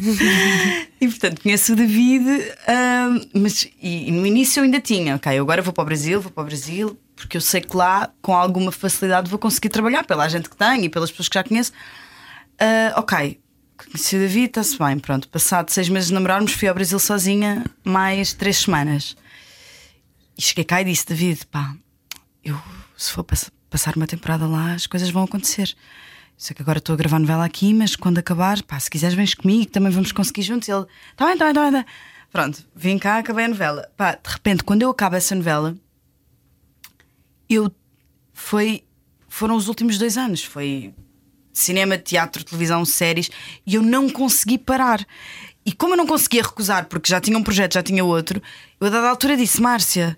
e 0.98 1.08
portanto 1.08 1.42
conheço 1.42 1.74
o 1.74 1.76
David, 1.76 2.24
ah, 2.66 3.08
mas 3.34 3.68
e, 3.82 4.08
e 4.08 4.10
no 4.12 4.26
início 4.26 4.60
eu 4.60 4.64
ainda 4.64 4.80
tinha, 4.80 5.16
ok, 5.16 5.30
eu 5.38 5.42
agora 5.42 5.60
vou 5.60 5.74
para 5.74 5.82
o 5.82 5.84
Brasil, 5.84 6.22
vou 6.22 6.32
para 6.32 6.42
o 6.42 6.46
Brasil, 6.46 6.98
porque 7.14 7.36
eu 7.36 7.40
sei 7.42 7.60
que 7.60 7.76
lá 7.76 8.10
com 8.22 8.34
alguma 8.34 8.72
facilidade 8.72 9.28
vou 9.28 9.38
conseguir 9.38 9.68
trabalhar 9.68 10.04
pela 10.04 10.26
gente 10.26 10.48
que 10.48 10.56
tenho 10.56 10.84
e 10.84 10.88
pelas 10.88 11.10
pessoas 11.10 11.28
que 11.28 11.34
já 11.34 11.44
conheço. 11.44 11.70
Ah, 12.58 12.94
ok, 12.96 13.38
conheci 13.76 14.16
o 14.16 14.18
David, 14.20 14.46
está-se 14.48 14.78
bem, 14.78 14.98
pronto. 14.98 15.28
Passado 15.28 15.70
seis 15.70 15.88
meses 15.88 16.08
de 16.08 16.14
namorarmos, 16.14 16.52
fui 16.52 16.68
ao 16.68 16.74
Brasil 16.74 16.98
sozinha 16.98 17.64
mais 17.84 18.32
três 18.32 18.58
semanas. 18.58 19.16
E 20.36 20.42
cheguei 20.42 20.64
cá 20.64 20.80
e 20.80 20.84
disse: 20.84 21.06
David, 21.06 21.46
pá, 21.46 21.74
eu 22.44 22.60
se 22.96 23.12
for 23.12 23.24
pass- 23.24 23.50
passar 23.70 23.96
uma 23.96 24.06
temporada 24.06 24.46
lá, 24.46 24.72
as 24.74 24.86
coisas 24.86 25.10
vão 25.10 25.24
acontecer. 25.24 25.74
Sei 26.38 26.54
que 26.54 26.60
agora 26.62 26.78
estou 26.78 26.92
a 26.92 26.96
gravar 26.96 27.18
novela 27.18 27.44
aqui, 27.44 27.72
mas 27.72 27.96
quando 27.96 28.18
acabar, 28.18 28.62
pá, 28.62 28.78
se 28.78 28.90
quiseres, 28.90 29.14
vens 29.16 29.34
comigo, 29.34 29.70
também 29.70 29.90
vamos 29.90 30.12
conseguir 30.12 30.42
juntos. 30.42 30.68
Ele, 30.68 30.84
tá 31.16 31.26
bem, 31.26 31.36
tá 31.36 31.44
bem, 31.46 31.54
tá 31.54 31.62
bem. 31.62 31.72
tá 31.72 31.78
bem." 31.82 31.86
Pronto, 32.30 32.68
vim 32.74 32.98
cá, 32.98 33.18
acabei 33.18 33.46
a 33.46 33.48
novela. 33.48 33.90
Pá, 33.96 34.12
de 34.12 34.30
repente, 34.30 34.62
quando 34.62 34.82
eu 34.82 34.90
acabo 34.90 35.16
essa 35.16 35.34
novela, 35.34 35.74
eu 37.48 37.72
foi 38.34 38.84
foram 39.28 39.56
os 39.56 39.68
últimos 39.68 39.96
dois 39.98 40.16
anos. 40.18 40.44
Foi 40.44 40.94
cinema, 41.56 41.96
teatro, 41.96 42.44
televisão, 42.44 42.84
séries, 42.84 43.30
e 43.66 43.74
eu 43.74 43.82
não 43.82 44.08
consegui 44.08 44.58
parar. 44.58 45.04
E 45.64 45.72
como 45.72 45.94
eu 45.94 45.96
não 45.96 46.06
conseguia 46.06 46.42
recusar, 46.42 46.86
porque 46.86 47.10
já 47.10 47.20
tinha 47.20 47.36
um 47.36 47.42
projeto, 47.42 47.74
já 47.74 47.82
tinha 47.82 48.04
outro, 48.04 48.40
eu 48.80 48.86
a 48.86 48.90
dada 48.90 49.08
altura 49.08 49.36
disse: 49.36 49.60
Márcia, 49.60 50.16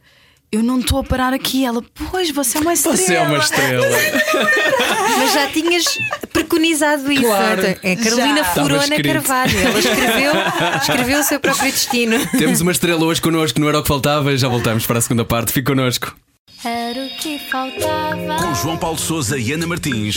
eu 0.51 0.63
não 0.63 0.81
estou 0.81 0.99
a 0.99 1.05
parar 1.05 1.33
aqui. 1.33 1.65
Ela, 1.65 1.83
pois, 2.11 2.31
você 2.31 2.59
é 2.59 2.61
uma 2.61 2.73
estrela. 2.73 2.97
Você 2.97 3.15
é 3.15 3.23
uma 3.23 3.39
estrela. 3.39 3.87
Mas 5.19 5.33
já 5.33 5.47
tinhas 5.49 5.99
preconizado 6.33 7.11
isso. 7.11 7.23
Claro. 7.23 7.63
É 7.83 7.93
a 7.93 7.97
Carolina 7.97 8.39
Já. 8.39 8.45
Furona. 8.45 9.03
Carvalho. 9.03 9.59
Ela 9.59 9.79
escreveu, 9.79 10.33
escreveu 10.81 11.21
o 11.21 11.23
seu 11.23 11.41
próprio 11.41 11.71
destino. 11.71 12.27
Temos 12.29 12.61
uma 12.61 12.73
estrela 12.73 13.05
hoje 13.05 13.21
connosco, 13.21 13.61
não 13.61 13.69
era 13.69 13.79
o 13.79 13.83
que 13.83 13.89
faltava. 13.89 14.37
Já 14.37 14.49
voltamos 14.49 14.87
para 14.87 14.99
a 14.99 15.03
segunda 15.03 15.25
parte. 15.25 15.53
Fique 15.53 15.67
connosco. 15.67 16.15
Era 16.65 17.05
o 17.05 17.09
que 17.11 17.39
faltava. 17.39 18.43
Com 18.43 18.55
João 18.55 18.77
Paulo 18.77 18.99
Souza 18.99 19.39
e 19.39 19.53
Ana 19.53 19.67
Martins. 19.67 20.17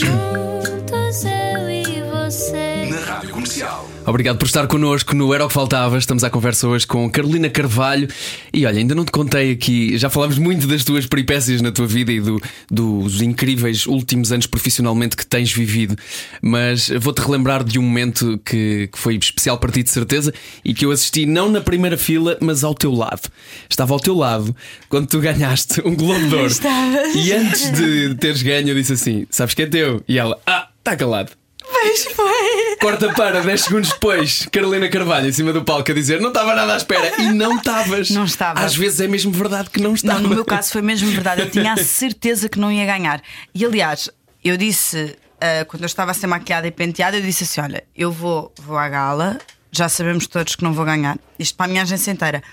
Juntos 1.11 1.25
eu 1.25 1.69
e 1.69 2.01
você. 2.09 2.85
Na 2.89 2.99
Rádio 3.01 3.31
Comercial. 3.31 3.89
Obrigado 4.05 4.37
por 4.37 4.45
estar 4.45 4.65
connosco 4.65 5.13
no 5.13 5.33
Era 5.33 5.43
o 5.43 5.47
que 5.49 5.53
Faltava. 5.53 5.97
Estamos 5.97 6.23
à 6.23 6.29
conversa 6.29 6.69
hoje 6.69 6.87
com 6.87 7.09
Carolina 7.11 7.49
Carvalho. 7.49 8.07
E 8.53 8.65
olha, 8.65 8.79
ainda 8.79 8.95
não 8.95 9.03
te 9.03 9.11
contei 9.11 9.51
aqui, 9.51 9.97
já 9.97 10.09
falámos 10.09 10.37
muito 10.37 10.65
das 10.67 10.85
tuas 10.85 11.05
peripécias 11.05 11.61
na 11.61 11.69
tua 11.69 11.85
vida 11.85 12.13
e 12.13 12.21
do- 12.21 12.41
dos 12.71 13.21
incríveis 13.21 13.85
últimos 13.85 14.31
anos 14.31 14.47
profissionalmente 14.47 15.17
que 15.17 15.25
tens 15.25 15.51
vivido. 15.51 15.97
Mas 16.41 16.89
vou-te 16.99 17.19
relembrar 17.19 17.61
de 17.65 17.77
um 17.77 17.81
momento 17.83 18.39
que, 18.45 18.87
que 18.91 18.97
foi 18.97 19.15
especial 19.17 19.57
para 19.57 19.69
ti, 19.71 19.83
de 19.83 19.89
certeza, 19.89 20.33
e 20.63 20.73
que 20.73 20.85
eu 20.85 20.91
assisti 20.91 21.25
não 21.25 21.49
na 21.51 21.59
primeira 21.59 21.97
fila, 21.97 22.37
mas 22.39 22.63
ao 22.63 22.73
teu 22.73 22.93
lado. 22.93 23.29
Estava 23.69 23.93
ao 23.93 23.99
teu 23.99 24.15
lado 24.15 24.55
quando 24.87 25.07
tu 25.07 25.19
ganhaste 25.19 25.81
um 25.85 25.93
Globo 25.93 26.25
de 26.29 26.35
Ouro. 26.35 26.47
Estavas. 26.47 27.13
E 27.15 27.33
antes 27.33 27.69
de 27.73 28.15
teres 28.15 28.41
ganho, 28.41 28.69
eu 28.69 28.75
disse 28.75 28.93
assim: 28.93 29.27
Sabes 29.29 29.53
que 29.53 29.63
é 29.63 29.65
teu? 29.67 30.01
E 30.07 30.17
ela, 30.17 30.39
ah, 30.47 30.69
está 30.81 30.95
calado. 30.95 31.31
Pois 31.63 32.05
foi. 32.05 32.77
Corta 32.81 33.13
para 33.13 33.41
10 33.41 33.61
segundos 33.61 33.89
depois, 33.89 34.47
Carolina 34.51 34.89
Carvalho 34.89 35.29
em 35.29 35.31
cima 35.31 35.53
do 35.53 35.63
palco 35.63 35.91
a 35.91 35.93
dizer 35.93 36.19
não 36.19 36.29
estava 36.29 36.53
nada 36.55 36.73
à 36.73 36.77
espera 36.77 37.21
e 37.21 37.31
não 37.31 37.57
estavas. 37.57 38.09
Não 38.09 38.25
estava. 38.25 38.59
Às 38.59 38.75
vezes 38.75 38.99
é 38.99 39.07
mesmo 39.07 39.31
verdade 39.31 39.69
que 39.69 39.79
não 39.79 39.93
estava. 39.93 40.19
Não, 40.19 40.29
no 40.29 40.35
meu 40.35 40.45
caso 40.45 40.71
foi 40.71 40.81
mesmo 40.81 41.09
verdade. 41.11 41.41
Eu 41.41 41.49
tinha 41.49 41.73
a 41.73 41.77
certeza 41.77 42.49
que 42.49 42.59
não 42.59 42.71
ia 42.71 42.85
ganhar. 42.85 43.21
E 43.53 43.63
aliás, 43.63 44.09
eu 44.43 44.57
disse, 44.57 45.15
ah, 45.41 45.65
quando 45.65 45.83
eu 45.83 45.87
estava 45.87 46.11
a 46.11 46.13
ser 46.13 46.27
maquilhada 46.27 46.67
e 46.67 46.71
penteada, 46.71 47.17
eu 47.17 47.21
disse 47.21 47.43
assim: 47.43 47.61
Olha, 47.61 47.83
eu 47.95 48.11
vou, 48.11 48.53
vou 48.59 48.77
à 48.77 48.87
gala, 48.87 49.39
já 49.71 49.89
sabemos 49.89 50.27
todos 50.27 50.55
que 50.55 50.63
não 50.63 50.71
vou 50.71 50.85
ganhar. 50.85 51.17
Isto 51.39 51.55
para 51.57 51.65
a 51.65 51.69
minha 51.69 51.81
agência 51.81 52.11
inteira. 52.11 52.43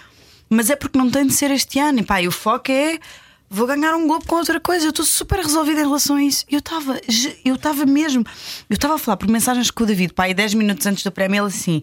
Mas 0.48 0.70
é 0.70 0.76
porque 0.76 0.96
não 0.96 1.10
tem 1.10 1.26
de 1.26 1.34
ser 1.34 1.50
este 1.50 1.78
ano. 1.78 2.00
E 2.00 2.02
pá, 2.02 2.22
e 2.22 2.26
o 2.26 2.32
foco 2.32 2.72
é. 2.72 2.98
Vou 3.50 3.66
ganhar 3.66 3.96
um 3.96 4.06
globo 4.06 4.26
com 4.26 4.36
outra 4.36 4.60
coisa. 4.60 4.86
Eu 4.86 4.90
estou 4.90 5.04
super 5.04 5.38
resolvida 5.38 5.80
em 5.80 5.84
relação 5.84 6.16
a 6.16 6.22
isso. 6.22 6.44
Eu 6.50 6.58
estava, 6.58 7.00
eu 7.44 7.54
estava 7.54 7.86
mesmo. 7.86 8.24
Eu 8.68 8.74
estava 8.74 8.94
a 8.94 8.98
falar 8.98 9.16
por 9.16 9.28
mensagens 9.28 9.70
com 9.70 9.84
o 9.84 9.86
David, 9.86 10.12
pá, 10.12 10.28
e 10.28 10.34
10 10.34 10.54
minutos 10.54 10.86
antes 10.86 11.02
do 11.02 11.10
prémio, 11.10 11.40
ele 11.40 11.46
assim: 11.46 11.82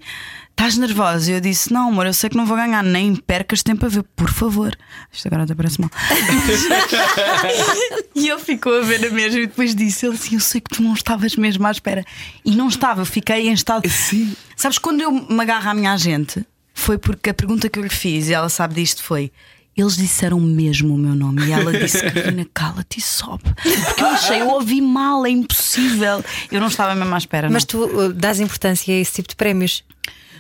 Estás 0.52 0.78
nervosa? 0.78 1.32
E 1.32 1.34
eu 1.34 1.42
disse: 1.42 1.74
Não, 1.74 1.90
amor, 1.90 2.06
eu 2.06 2.14
sei 2.14 2.30
que 2.30 2.38
não 2.38 2.46
vou 2.46 2.56
ganhar, 2.56 2.84
nem 2.84 3.16
percas 3.16 3.64
tempo 3.64 3.86
a 3.86 3.90
ver, 3.90 4.04
por 4.16 4.30
favor. 4.30 4.78
Isto 5.12 5.28
agora 5.28 5.44
até 5.44 5.56
parece 5.56 5.82
mal. 5.82 5.90
e 8.16 8.30
ele 8.30 8.40
ficou 8.40 8.78
a 8.78 8.82
ver 8.82 9.06
a 9.06 9.10
mesma 9.10 9.40
e 9.40 9.48
depois 9.48 9.76
disse: 9.76 10.06
Ele 10.06 10.16
assim, 10.16 10.36
eu 10.36 10.42
sei 10.42 10.62
que 10.62 10.76
tu 10.76 10.84
não 10.84 10.94
estavas 10.94 11.36
mesmo 11.36 11.66
à 11.66 11.72
espera. 11.72 12.06
E 12.46 12.56
não 12.56 12.68
estava, 12.68 13.02
eu 13.02 13.06
fiquei 13.06 13.50
em 13.50 13.54
estado. 13.54 13.90
Sim. 13.90 14.36
Sabes, 14.56 14.78
quando 14.78 15.02
eu 15.02 15.12
me 15.12 15.42
agarro 15.42 15.70
à 15.70 15.74
minha 15.74 15.92
agente, 15.92 16.46
foi 16.74 16.98
porque 16.98 17.32
a 17.32 17.34
pergunta 17.34 17.68
que 17.68 17.80
eu 17.80 17.84
lhe 17.84 17.90
fiz, 17.90 18.30
e 18.30 18.34
ela 18.34 18.48
sabe 18.48 18.76
disto, 18.76 19.04
foi. 19.04 19.32
Eles 19.78 19.98
disseram 19.98 20.40
mesmo 20.40 20.96
o 20.96 20.98
meu 20.98 21.14
nome 21.14 21.46
e 21.48 21.52
ela 21.52 21.72
disse: 21.78 22.00
Carolina, 22.00 22.46
cala-te 22.54 23.00
e 23.00 23.02
sobe. 23.02 23.44
Porque 23.44 24.02
eu 24.02 24.08
achei, 24.08 24.42
eu 24.42 24.50
ouvi 24.50 24.80
mal, 24.80 25.26
é 25.26 25.30
impossível. 25.30 26.24
Eu 26.50 26.62
não 26.62 26.68
estava 26.68 26.96
mesmo 26.96 27.14
à 27.14 27.18
espera. 27.18 27.50
Mas 27.50 27.64
não. 27.64 27.88
tu 27.88 27.98
uh, 27.98 28.14
dás 28.14 28.40
importância 28.40 28.94
a 28.94 28.98
esse 28.98 29.14
tipo 29.14 29.30
de 29.30 29.36
prémios. 29.36 29.84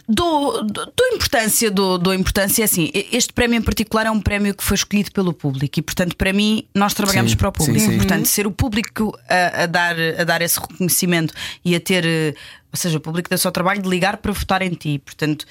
Dou, 0.07 0.63
dou, 0.63 0.85
dou 0.95 1.07
importância, 1.13 1.71
dou, 1.71 1.97
dou 1.97 2.13
importância 2.13 2.63
assim. 2.63 2.91
Este 3.11 3.33
prémio 3.33 3.57
em 3.57 3.61
particular 3.61 4.05
é 4.05 4.11
um 4.11 4.21
prémio 4.21 4.53
que 4.53 4.63
foi 4.63 4.75
escolhido 4.75 5.11
pelo 5.11 5.33
público 5.33 5.79
e, 5.79 5.81
portanto, 5.81 6.15
para 6.15 6.31
mim, 6.31 6.63
nós 6.75 6.93
trabalhamos 6.93 7.31
Sim, 7.31 7.37
para 7.37 7.49
o 7.49 7.51
público. 7.51 7.79
sim, 7.79 7.91
sim. 7.91 7.97
Portanto, 7.97 8.27
ser 8.27 8.45
o 8.45 8.51
público 8.51 9.17
a, 9.27 9.63
a 9.63 9.65
dar, 9.65 9.95
a 10.19 10.23
dar 10.23 10.43
esse 10.43 10.59
reconhecimento 10.59 11.33
e 11.63 11.75
a 11.75 11.79
ter, 11.79 12.05
eh, 12.05 12.35
ou 12.71 12.77
seja, 12.77 12.97
o 12.97 13.01
público 13.01 13.29
dá 13.29 13.37
só 13.37 13.49
trabalho 13.49 13.81
de 13.81 13.89
ligar 13.89 14.17
para 14.17 14.31
votar 14.31 14.61
em 14.61 14.75
ti. 14.75 15.01
Portanto, 15.03 15.47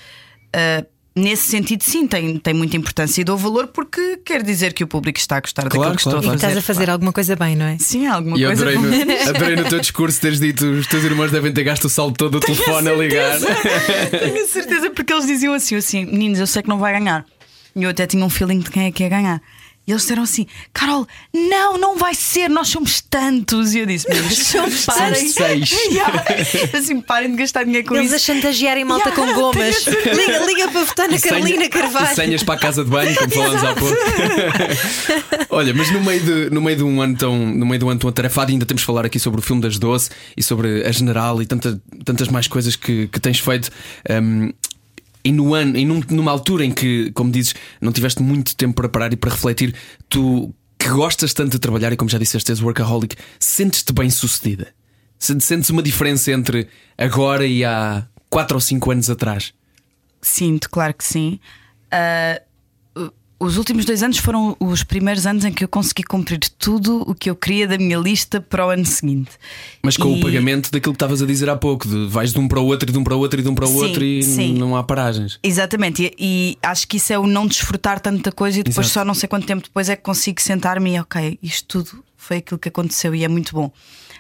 eh, 0.53 0.85
nesse 1.17 1.47
sentido, 1.49 1.83
sim, 1.83 2.07
tem, 2.07 2.37
tem 2.39 2.53
muita 2.55 2.77
importância 2.77 3.21
e 3.21 3.25
dou 3.25 3.37
valor 3.37 3.69
porque 3.69 4.19
quer 4.25 4.43
dizer 4.43 4.73
que 4.73 4.83
o 4.83 4.87
público 4.87 5.19
está 5.19 5.37
a 5.37 5.41
gostar 5.41 5.63
Claro, 5.69 5.93
daquilo 5.93 5.97
que 5.97 6.03
claro, 6.03 6.19
estou 6.19 6.33
E 6.33 6.35
a 6.35 6.39
fazer. 6.39 6.47
estás 6.47 6.57
a 6.59 6.63
fazer 6.75 6.91
alguma 6.91 7.13
coisa 7.13 7.37
bem, 7.37 7.55
não 7.57 7.67
é? 7.67 7.77
Sim, 7.79 8.07
alguma 8.07 8.37
E 8.37 8.45
coisa. 8.45 8.63
adorei 8.69 8.79
no, 8.79 9.13
adorei 9.31 9.57
no 9.57 9.65
teu 9.69 9.81
discurso 9.81 10.21
teres 10.21 10.41
dito 10.41 10.65
os 10.67 10.87
teus 10.87 11.05
irmãos 11.05 11.31
devem 11.31 11.53
ter 11.53 11.63
gasto 11.65 11.85
o 11.85 11.89
saldo 11.89 12.17
todo 12.17 12.33
do 12.33 12.41
telefone 12.41 12.89
a 12.89 12.95
ligar. 12.95 13.39
Tenho 14.11 14.49
certeza, 14.49 14.91
porque 14.91 15.13
eles 15.13 15.27
diziam 15.27 15.55
assim, 15.55 15.77
assim, 15.77 16.05
meninos, 16.05 16.39
eu 16.41 16.47
sei 16.47 16.63
que 16.63 16.69
não 16.69 16.79
vai 16.79 16.93
ganhar. 16.93 17.25
E 17.77 17.83
eu 17.83 17.91
até 17.91 18.07
tinha 18.07 18.25
um 18.25 18.31
feeling 18.31 18.61
de 18.61 18.71
quem 18.71 18.85
é 18.87 18.93
que 18.93 19.03
ia 19.03 19.09
ganhar. 19.09 19.41
E 19.87 19.93
eles 19.93 20.03
disseram 20.03 20.23
assim: 20.23 20.47
Carol, 20.73 21.07
não, 21.33 21.77
não 21.79 21.97
vai 21.99 22.15
ser, 22.15 22.49
nós 22.49 22.69
somos 22.69 23.01
tantos. 23.03 23.75
E 23.75 23.81
eu 23.81 23.87
disse: 23.87 24.07
Mas 24.09 24.85
parem. 24.87 25.29
seis. 25.29 25.71
Yeah. 25.95 26.25
assim, 26.77 27.01
parem 27.01 27.31
de 27.33 27.37
gastar 27.37 27.65
dinheiro 27.65 27.87
com 27.87 27.95
Eles 27.95 28.07
isso. 28.07 28.17
a 28.17 28.19
chantagearem 28.19 28.85
malta 28.85 29.11
Yeah, 29.11 29.33
com 29.35 29.35
gomas. 29.41 29.85
Liga, 29.87 30.39
liga 30.47 30.69
para 30.71 30.85
votar 30.85 31.09
na 31.09 31.19
Carolina 31.19 31.57
Senha- 31.57 31.69
Carvalho. 31.69 32.15
Senhas 32.15 32.43
para 32.43 32.55
a 32.55 32.59
casa 32.59 32.83
de 32.85 32.91
banho, 32.91 33.15
como 33.15 33.31
falámos 33.31 33.65
há 33.65 33.75
pouco. 33.75 33.95
Olha, 35.51 35.73
mas 35.75 35.91
no 35.91 36.01
meio, 36.03 36.21
de, 36.21 36.51
no 36.51 36.61
meio 36.61 36.77
de 36.79 36.83
um 36.83 37.01
ano 37.01 37.17
tão, 37.17 37.37
no 37.47 37.67
meio 37.67 37.79
de 37.79 37.85
um 37.85 37.91
ano 37.91 38.01
tão 38.01 38.11
atarefado, 38.11 38.51
ainda 38.51 38.67
temos 38.67 38.81
de 38.83 38.87
falar 38.87 39.05
aqui 39.07 39.19
sobre 39.19 39.41
o 39.41 39.43
filme 39.43 39.63
das 39.63 39.79
Doce 39.79 40.11
e 40.37 40.43
sobre 40.43 40.85
a 40.87 40.91
general 40.93 41.41
e 41.43 41.47
tanta, 41.47 41.81
tantas 42.05 42.29
mais 42.29 42.47
coisas 42.49 42.77
que, 42.77 43.07
que 43.09 43.21
tens 43.21 43.39
feito. 43.39 43.71
Um, 44.11 44.53
e 45.25 45.33
no 45.33 45.55
ano, 45.55 45.77
e 45.79 45.85
num- 45.85 46.03
numa 46.11 46.31
altura 46.31 46.65
em 46.65 46.71
que, 46.73 47.11
como 47.13 47.31
dizes, 47.31 47.55
não 47.81 47.91
tiveste 47.93 48.23
muito 48.23 48.55
tempo 48.55 48.75
para 48.75 48.89
parar 48.89 49.13
e 49.13 49.17
para 49.17 49.31
refletir, 49.31 49.75
tu 50.09 50.55
que 50.79 50.89
gostas 50.91 51.33
tanto 51.33 51.53
de 51.53 51.59
trabalhar 51.59 51.93
e 51.93 51.97
como 51.97 52.11
já 52.11 52.19
disseste, 52.19 52.51
és 52.53 52.61
workaholic, 52.61 53.17
sentes-te 53.41 53.93
bem 53.93 54.11
sucedida? 54.11 54.69
Sentes 55.19 55.71
uma 55.71 55.83
diferença 55.83 56.31
entre 56.31 56.69
agora 56.99 57.47
e 57.47 57.65
há 57.65 58.07
4 58.29 58.57
ou 58.57 58.61
5 58.61 58.91
anos 58.91 59.09
atrás? 59.09 59.55
Sinto, 60.21 60.69
claro 60.69 60.93
que 60.93 61.05
sim. 61.05 61.41
O- 61.91 62.54
os 63.45 63.57
últimos 63.59 63.85
dois 63.85 64.03
anos 64.03 64.19
foram 64.19 64.57
os 64.59 64.83
primeiros 64.83 65.27
anos 65.27 65.45
em 65.45 65.53
que 65.53 65.63
eu 65.65 65.69
consegui 65.69 66.03
cumprir 66.03 66.39
tudo 66.59 67.03
o 67.09 67.15
que 67.15 67.29
eu 67.31 67.37
queria 67.37 67.67
da 67.69 67.77
minha 67.79 67.99
lista 67.99 68.41
para 68.41 68.67
o 68.67 68.71
ano 68.71 68.85
seguinte. 68.85 69.31
Mas 69.83 69.97
com 69.97 70.09
E- 70.17 70.19
o 70.19 70.23
pagamento 70.23 70.71
daquilo 70.71 70.93
que 70.93 70.97
estavas 70.97 71.21
a 71.23 71.27
dizer 71.27 71.49
há 71.51 71.57
pouco, 71.57 71.87
de 71.87 72.07
vais 72.07 72.33
de 72.33 72.39
um 72.39 72.49
para 72.49 72.61
o 72.61 72.67
outro 72.67 72.89
e 72.89 72.93
de 72.93 72.99
um 72.99 73.05
para 73.05 73.15
o 73.15 73.19
outro 73.19 73.39
e 73.41 73.43
de 73.43 73.49
um 73.49 73.55
para 73.55 73.65
o 73.67 73.69
Sim, 73.69 73.75
outro 73.85 74.05
e 74.05 74.23
sim. 74.23 74.55
não 74.55 74.75
há 74.77 74.83
paragens. 74.83 75.39
Exatamente, 75.43 76.03
e, 76.03 76.15
e 76.19 76.59
acho 76.63 76.89
que 76.89 76.97
isso 76.97 77.13
é 77.13 77.19
o 77.19 77.27
não 77.27 77.47
desfrutar 77.47 78.01
tanta 78.01 78.33
coisa 78.33 78.61
e 78.61 78.63
depois 78.63 78.87
Exato. 78.87 79.01
só 79.01 79.05
não 79.05 79.15
sei 79.15 79.29
quanto 79.29 79.47
tempo 79.47 79.63
depois 79.63 79.89
é 79.89 79.97
que 79.97 80.03
consigo 80.03 80.41
sentar-me 80.41 80.95
e 80.97 81.01
ok, 81.01 81.39
isto 81.43 81.67
tudo 81.83 82.05
foi 82.17 82.39
aquilo 82.39 82.59
que 82.59 82.69
aconteceu 82.69 83.15
e 83.15 83.23
é 83.25 83.29
muito 83.29 83.53
bom. 83.53 83.71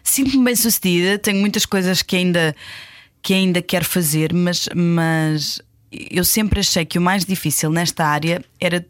Sinto-me 0.03 0.45
bem 0.45 0.55
sucedida, 0.57 1.19
tenho 1.19 1.39
muitas 1.41 1.65
coisas 1.65 2.03
que 2.03 2.15
ainda, 2.17 2.55
que 3.23 3.33
ainda 3.33 3.63
quero 3.63 3.85
fazer, 3.87 4.35
mas, 4.35 4.69
mas 4.77 5.63
eu 5.91 6.25
sempre 6.25 6.61
achei 6.61 6.85
que 6.85 6.99
o 6.99 7.01
mais 7.01 7.25
difícil 7.25 7.71
nesta 7.71 8.05
área 8.05 8.45
era 8.61 8.85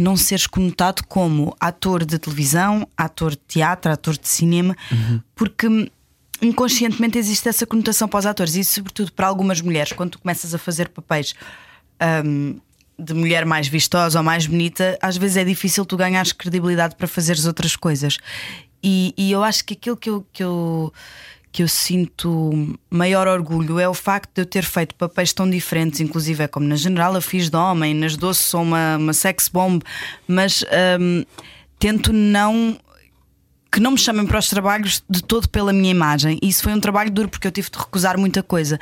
não 0.00 0.16
seres 0.16 0.46
conotado 0.46 1.04
como 1.06 1.54
ator 1.60 2.04
de 2.04 2.18
televisão, 2.18 2.88
ator 2.96 3.32
de 3.32 3.40
teatro, 3.46 3.92
ator 3.92 4.16
de 4.16 4.26
cinema, 4.26 4.74
porque 5.34 5.68
hum, 5.68 5.86
inconscientemente 6.40 7.18
existe 7.18 7.48
essa 7.48 7.66
conotação 7.66 8.08
para 8.08 8.18
os 8.18 8.26
atores 8.26 8.54
e, 8.54 8.64
sobretudo, 8.64 9.12
para 9.12 9.26
algumas 9.26 9.60
mulheres, 9.60 9.92
quando 9.92 10.12
tu 10.12 10.18
começas 10.18 10.54
a 10.54 10.58
fazer 10.58 10.88
papéis 10.88 11.34
hum, 12.24 12.56
de 12.98 13.12
mulher 13.12 13.44
mais 13.44 13.68
vistosa 13.68 14.18
ou 14.18 14.24
mais 14.24 14.46
bonita, 14.46 14.98
às 15.02 15.18
vezes 15.18 15.36
é 15.36 15.44
difícil 15.44 15.84
tu 15.84 15.96
ganhares 15.96 16.32
credibilidade 16.32 16.96
para 16.96 17.06
fazeres 17.06 17.44
outras 17.44 17.76
coisas. 17.76 18.18
E, 18.82 19.12
e 19.18 19.30
eu 19.30 19.44
acho 19.44 19.64
que 19.66 19.74
aquilo 19.74 19.96
que 19.96 20.08
eu, 20.08 20.26
que 20.32 20.42
eu 20.42 20.92
que 21.52 21.62
eu 21.62 21.68
sinto 21.68 22.78
maior 22.88 23.26
orgulho 23.26 23.78
é 23.78 23.88
o 23.88 23.94
facto 23.94 24.34
de 24.34 24.42
eu 24.42 24.46
ter 24.46 24.64
feito 24.64 24.94
papéis 24.94 25.32
tão 25.32 25.48
diferentes, 25.48 26.00
inclusive 26.00 26.44
é 26.44 26.48
como 26.48 26.66
na 26.66 26.76
General 26.76 27.14
eu 27.14 27.22
fiz 27.22 27.50
de 27.50 27.56
homem, 27.56 27.92
nas 27.92 28.16
Doce 28.16 28.42
sou 28.42 28.62
uma, 28.62 28.96
uma 28.96 29.12
sex 29.12 29.48
bomb, 29.48 29.82
mas 30.28 30.64
hum, 31.00 31.24
tento 31.78 32.12
não 32.12 32.78
que 33.72 33.80
não 33.80 33.92
me 33.92 33.98
chamem 33.98 34.26
para 34.26 34.38
os 34.38 34.48
trabalhos 34.48 35.02
de 35.08 35.22
todo 35.22 35.48
pela 35.48 35.72
minha 35.72 35.90
imagem. 35.90 36.38
Isso 36.42 36.62
foi 36.62 36.72
um 36.72 36.80
trabalho 36.80 37.10
duro 37.10 37.28
porque 37.28 37.46
eu 37.46 37.52
tive 37.52 37.70
de 37.70 37.78
recusar 37.78 38.18
muita 38.18 38.42
coisa. 38.42 38.80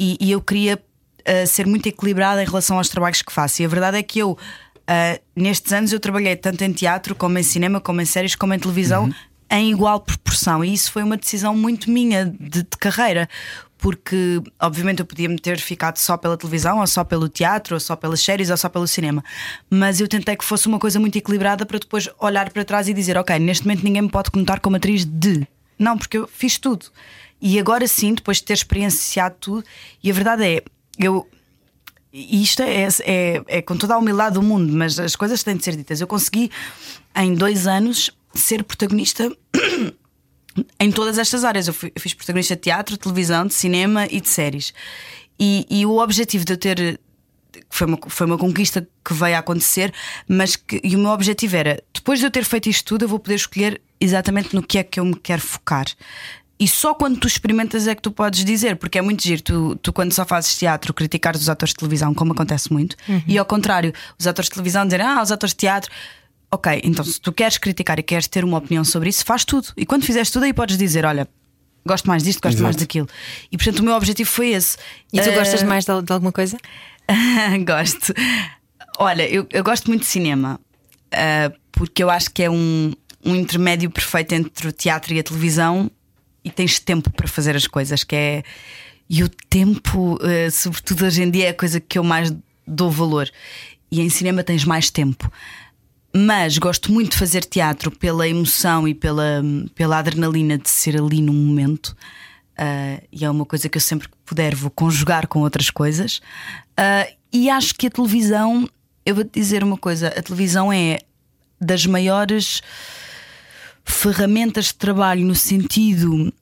E, 0.00 0.16
e 0.18 0.30
eu 0.32 0.40
queria 0.40 0.76
uh, 0.76 1.46
ser 1.46 1.66
muito 1.66 1.86
equilibrada 1.86 2.42
em 2.42 2.46
relação 2.46 2.78
aos 2.78 2.88
trabalhos 2.88 3.20
que 3.20 3.30
faço. 3.30 3.60
E 3.60 3.64
a 3.66 3.68
verdade 3.68 3.98
é 3.98 4.02
que 4.02 4.20
eu, 4.20 4.30
uh, 4.30 5.22
nestes 5.36 5.70
anos, 5.72 5.92
eu 5.92 6.00
trabalhei 6.00 6.34
tanto 6.34 6.64
em 6.64 6.72
teatro, 6.72 7.14
como 7.14 7.38
em 7.38 7.42
cinema, 7.42 7.78
como 7.78 8.00
em 8.00 8.06
séries, 8.06 8.34
como 8.34 8.54
em 8.54 8.58
televisão, 8.58 9.12
em 9.52 9.70
igual 9.70 10.00
proporção. 10.00 10.64
E 10.64 10.72
isso 10.72 10.90
foi 10.90 11.02
uma 11.02 11.16
decisão 11.16 11.54
muito 11.54 11.90
minha 11.90 12.24
de, 12.24 12.62
de 12.62 12.76
carreira. 12.80 13.28
Porque, 13.76 14.40
obviamente, 14.60 15.00
eu 15.00 15.04
podia 15.04 15.28
me 15.28 15.38
ter 15.38 15.58
ficado 15.58 15.98
só 15.98 16.16
pela 16.16 16.36
televisão, 16.36 16.78
ou 16.78 16.86
só 16.86 17.02
pelo 17.02 17.28
teatro, 17.28 17.74
ou 17.74 17.80
só 17.80 17.96
pelas 17.96 18.20
séries, 18.20 18.48
ou 18.48 18.56
só 18.56 18.68
pelo 18.68 18.86
cinema. 18.86 19.22
Mas 19.68 20.00
eu 20.00 20.06
tentei 20.08 20.36
que 20.36 20.44
fosse 20.44 20.68
uma 20.68 20.78
coisa 20.78 20.98
muito 21.00 21.18
equilibrada 21.18 21.66
para 21.66 21.80
depois 21.80 22.08
olhar 22.18 22.48
para 22.50 22.64
trás 22.64 22.88
e 22.88 22.94
dizer: 22.94 23.18
Ok, 23.18 23.36
neste 23.40 23.66
momento 23.66 23.82
ninguém 23.82 24.02
me 24.02 24.08
pode 24.08 24.30
contar 24.30 24.60
como 24.60 24.76
atriz 24.76 25.04
de. 25.04 25.46
Não, 25.78 25.98
porque 25.98 26.16
eu 26.16 26.28
fiz 26.28 26.58
tudo. 26.58 26.86
E 27.40 27.58
agora 27.58 27.88
sim, 27.88 28.14
depois 28.14 28.36
de 28.36 28.44
ter 28.44 28.54
experienciado 28.54 29.34
tudo, 29.40 29.64
e 30.02 30.10
a 30.10 30.14
verdade 30.14 30.44
é, 30.44 30.62
eu. 30.96 31.28
E 32.12 32.42
isto 32.42 32.62
é, 32.62 32.86
é, 33.04 33.42
é 33.48 33.62
com 33.62 33.76
toda 33.76 33.94
a 33.94 33.98
humildade 33.98 34.34
do 34.34 34.42
mundo, 34.42 34.72
mas 34.72 34.98
as 35.00 35.16
coisas 35.16 35.42
têm 35.42 35.56
de 35.56 35.64
ser 35.64 35.74
ditas. 35.74 36.00
Eu 36.00 36.06
consegui, 36.06 36.52
em 37.16 37.34
dois 37.34 37.66
anos, 37.66 38.10
ser 38.34 38.62
protagonista 38.64 39.30
em 40.78 40.90
todas 40.90 41.18
estas 41.18 41.44
áreas. 41.44 41.68
Eu, 41.68 41.74
fui- 41.74 41.92
eu 41.94 42.00
fiz 42.00 42.14
protagonista 42.14 42.54
de 42.56 42.62
teatro, 42.62 42.96
televisão, 42.96 43.46
de 43.46 43.54
cinema 43.54 44.06
e 44.10 44.20
de 44.20 44.28
séries. 44.28 44.72
E, 45.38 45.66
e 45.70 45.86
o 45.86 45.98
objetivo 45.98 46.44
de 46.44 46.52
eu 46.52 46.56
ter. 46.56 47.00
Foi 47.68 47.86
uma, 47.86 47.98
foi 48.08 48.26
uma 48.26 48.38
conquista 48.38 48.86
que 49.04 49.12
veio 49.14 49.36
a 49.36 49.38
acontecer, 49.38 49.92
mas 50.28 50.56
que, 50.56 50.80
e 50.84 50.94
o 50.94 50.98
meu 50.98 51.10
objetivo 51.10 51.56
era: 51.56 51.82
depois 51.92 52.18
de 52.18 52.26
eu 52.26 52.30
ter 52.30 52.44
feito 52.44 52.68
isto 52.68 52.84
tudo, 52.86 53.04
eu 53.04 53.08
vou 53.08 53.18
poder 53.18 53.34
escolher 53.36 53.80
exatamente 54.00 54.54
no 54.54 54.62
que 54.62 54.78
é 54.78 54.82
que 54.82 55.00
eu 55.00 55.04
me 55.04 55.16
quero 55.16 55.40
focar. 55.42 55.86
E 56.58 56.68
só 56.68 56.94
quando 56.94 57.18
tu 57.18 57.26
experimentas 57.26 57.88
é 57.88 57.94
que 57.94 58.02
tu 58.02 58.10
podes 58.12 58.44
dizer, 58.44 58.76
porque 58.76 58.96
é 58.98 59.02
muito 59.02 59.22
giro. 59.22 59.42
Tu, 59.42 59.76
tu 59.76 59.92
quando 59.92 60.12
só 60.12 60.24
fazes 60.24 60.56
teatro, 60.56 60.94
criticares 60.94 61.40
os 61.40 61.48
atores 61.48 61.72
de 61.72 61.76
televisão, 61.78 62.14
como 62.14 62.32
acontece 62.32 62.72
muito, 62.72 62.94
e 63.26 63.36
ao 63.36 63.44
contrário, 63.44 63.92
os 64.18 64.26
atores 64.26 64.48
de 64.48 64.54
televisão 64.54 64.84
dizerem, 64.84 65.06
ah, 65.06 65.20
os 65.22 65.32
atores 65.32 65.52
de 65.52 65.58
teatro. 65.58 65.90
Ok, 66.54 66.80
então 66.84 67.02
se 67.04 67.18
tu 67.20 67.32
queres 67.32 67.56
criticar 67.56 67.98
e 67.98 68.02
queres 68.02 68.28
ter 68.28 68.44
uma 68.44 68.58
opinião 68.58 68.84
sobre 68.84 69.08
isso, 69.08 69.24
faz 69.24 69.44
tudo. 69.44 69.68
E 69.76 69.86
quando 69.86 70.04
fizeres 70.04 70.30
tudo, 70.30 70.44
aí 70.44 70.52
podes 70.52 70.76
dizer: 70.76 71.04
olha, 71.06 71.26
gosto 71.86 72.06
mais 72.06 72.22
disto, 72.22 72.40
gosto 72.42 72.62
mais 72.62 72.76
Exato. 72.76 72.84
daquilo. 72.84 73.08
E 73.50 73.56
portanto, 73.56 73.78
o 73.80 73.82
meu 73.84 73.94
objetivo 73.94 74.28
foi 74.28 74.50
esse. 74.50 74.76
E 75.12 75.20
tu 75.20 75.30
Eh, 75.30 75.34
gostas 75.34 75.62
mais 75.62 75.84
de, 75.86 76.02
de 76.02 76.12
alguma 76.12 76.30
coisa? 76.30 76.58
gosto. 77.66 78.12
Olha, 78.98 79.26
eu, 79.28 79.46
eu 79.50 79.64
gosto 79.64 79.86
muito 79.88 80.02
de 80.02 80.06
cinema 80.08 80.60
ah, 81.10 81.50
porque 81.72 82.02
eu 82.02 82.10
acho 82.10 82.30
que 82.30 82.42
é 82.42 82.50
um, 82.50 82.92
um 83.24 83.34
intermédio 83.34 83.90
perfeito 83.90 84.32
entre 84.34 84.68
o 84.68 84.72
teatro 84.72 85.14
e 85.14 85.18
a 85.18 85.22
televisão 85.22 85.90
e 86.44 86.50
tens 86.50 86.78
tempo 86.78 87.10
para 87.10 87.26
fazer 87.26 87.56
as 87.56 87.66
coisas, 87.66 88.04
que 88.04 88.14
é. 88.14 88.42
E 89.08 89.22
o 89.22 89.28
tempo, 89.28 90.18
ah, 90.22 90.50
sobretudo 90.50 91.06
hoje 91.06 91.22
em 91.22 91.30
dia, 91.30 91.46
é 91.46 91.48
a 91.48 91.54
coisa 91.54 91.80
que 91.80 91.98
eu 91.98 92.04
mais 92.04 92.30
dou 92.66 92.90
valor. 92.90 93.28
E 93.90 94.00
em 94.00 94.08
cinema 94.10 94.42
tens 94.44 94.64
mais 94.64 94.90
tempo. 94.90 95.30
Mas 96.14 96.58
gosto 96.58 96.92
muito 96.92 97.12
de 97.12 97.18
fazer 97.18 97.44
teatro 97.44 97.90
pela 97.90 98.28
emoção 98.28 98.86
e 98.86 98.94
pela, 98.94 99.42
pela 99.74 99.98
adrenalina 99.98 100.58
de 100.58 100.68
ser 100.68 101.00
ali 101.00 101.22
num 101.22 101.32
momento. 101.32 101.96
Ah, 102.56 103.00
e 103.10 103.24
é 103.24 103.30
uma 103.30 103.46
coisa 103.46 103.68
que 103.68 103.76
eu 103.78 103.80
sempre 103.80 104.08
que 104.08 104.16
puder 104.24 104.54
vou 104.54 104.70
conjugar 104.70 105.26
com 105.26 105.40
outras 105.40 105.70
coisas. 105.70 106.20
Ah, 106.76 107.08
e 107.32 107.48
acho 107.48 107.74
que 107.74 107.86
a 107.86 107.90
televisão, 107.90 108.68
eu 109.06 109.14
vou 109.14 109.24
te 109.24 109.40
dizer 109.40 109.64
uma 109.64 109.78
coisa: 109.78 110.08
a 110.08 110.22
televisão 110.22 110.72
é 110.72 110.98
das 111.60 111.86
maiores 111.86 112.62
ferramentas 113.84 114.66
de 114.66 114.74
trabalho 114.74 115.24
no 115.24 115.34
sentido 115.34 116.32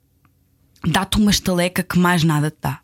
dá-te 0.86 1.18
uma 1.18 1.30
estaleca 1.30 1.82
que 1.82 1.98
mais 1.98 2.24
nada 2.24 2.50
te 2.50 2.58
dá. 2.60 2.80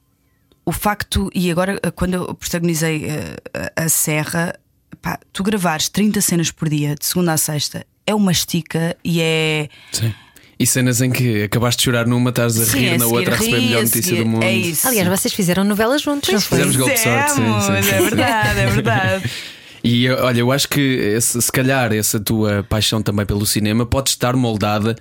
O 0.65 0.73
facto, 0.73 1.31
e 1.35 1.51
agora 1.51 1.81
quando 1.95 2.15
eu 2.15 2.35
protagonizei 2.35 3.07
eh, 3.07 3.37
a, 3.77 3.85
a 3.85 3.89
Serra, 3.89 4.59
pá, 5.03 5.19
tu 5.33 5.43
gravares 5.43 5.89
30 5.89 6.21
cenas 6.21 6.51
por 6.51 6.69
dia, 6.69 6.95
de 6.95 7.05
segunda 7.07 7.33
a 7.33 7.37
sexta, 7.37 7.87
é 8.07 8.15
uma 8.15 8.33
estica 8.33 8.97
e 9.05 9.21
é. 9.21 9.69
Sim. 9.93 10.13
E 10.59 10.67
cenas 10.67 11.03
em 11.03 11.11
que 11.11 11.43
acabaste 11.43 11.81
de 11.81 11.85
chorar 11.85 12.07
numa, 12.07 12.31
estás 12.31 12.59
a 12.59 12.65
Sim, 12.65 12.79
rir 12.79 12.95
a 12.95 12.99
na 12.99 13.07
outra, 13.07 13.35
a 13.35 13.37
receber 13.37 13.57
a 13.59 13.61
melhor 13.61 13.79
a 13.81 13.83
notícia 13.83 14.03
seguir- 14.03 14.19
do 14.23 14.27
mundo. 14.27 14.43
É 14.43 14.53
isso. 14.53 14.89
Aliás, 14.89 15.07
vocês 15.09 15.35
fizeram 15.35 15.65
novela 15.65 15.99
juntos, 15.99 16.33
não 16.33 16.41
foi? 16.41 16.57
Fizemos 16.59 16.77
golpe 16.77 16.95
de 16.95 17.01
sorte, 17.01 17.33
sim, 17.33 17.43
sim, 17.61 17.83
sim. 17.83 17.91
É 17.95 18.01
verdade, 18.01 18.61
é 18.61 18.67
verdade. 18.67 19.31
E 19.85 20.09
olha, 20.11 20.41
eu 20.41 20.51
acho 20.51 20.69
que 20.69 20.81
esse- 20.81 21.41
se 21.41 21.53
calhar 21.53 21.93
essa 21.93 22.19
tua 22.19 22.65
paixão 22.69 23.01
também 23.01 23.25
pelo 23.25 23.47
cinema 23.47 23.87
pode 23.87 24.11
estar 24.11 24.35
moldada 24.35 24.97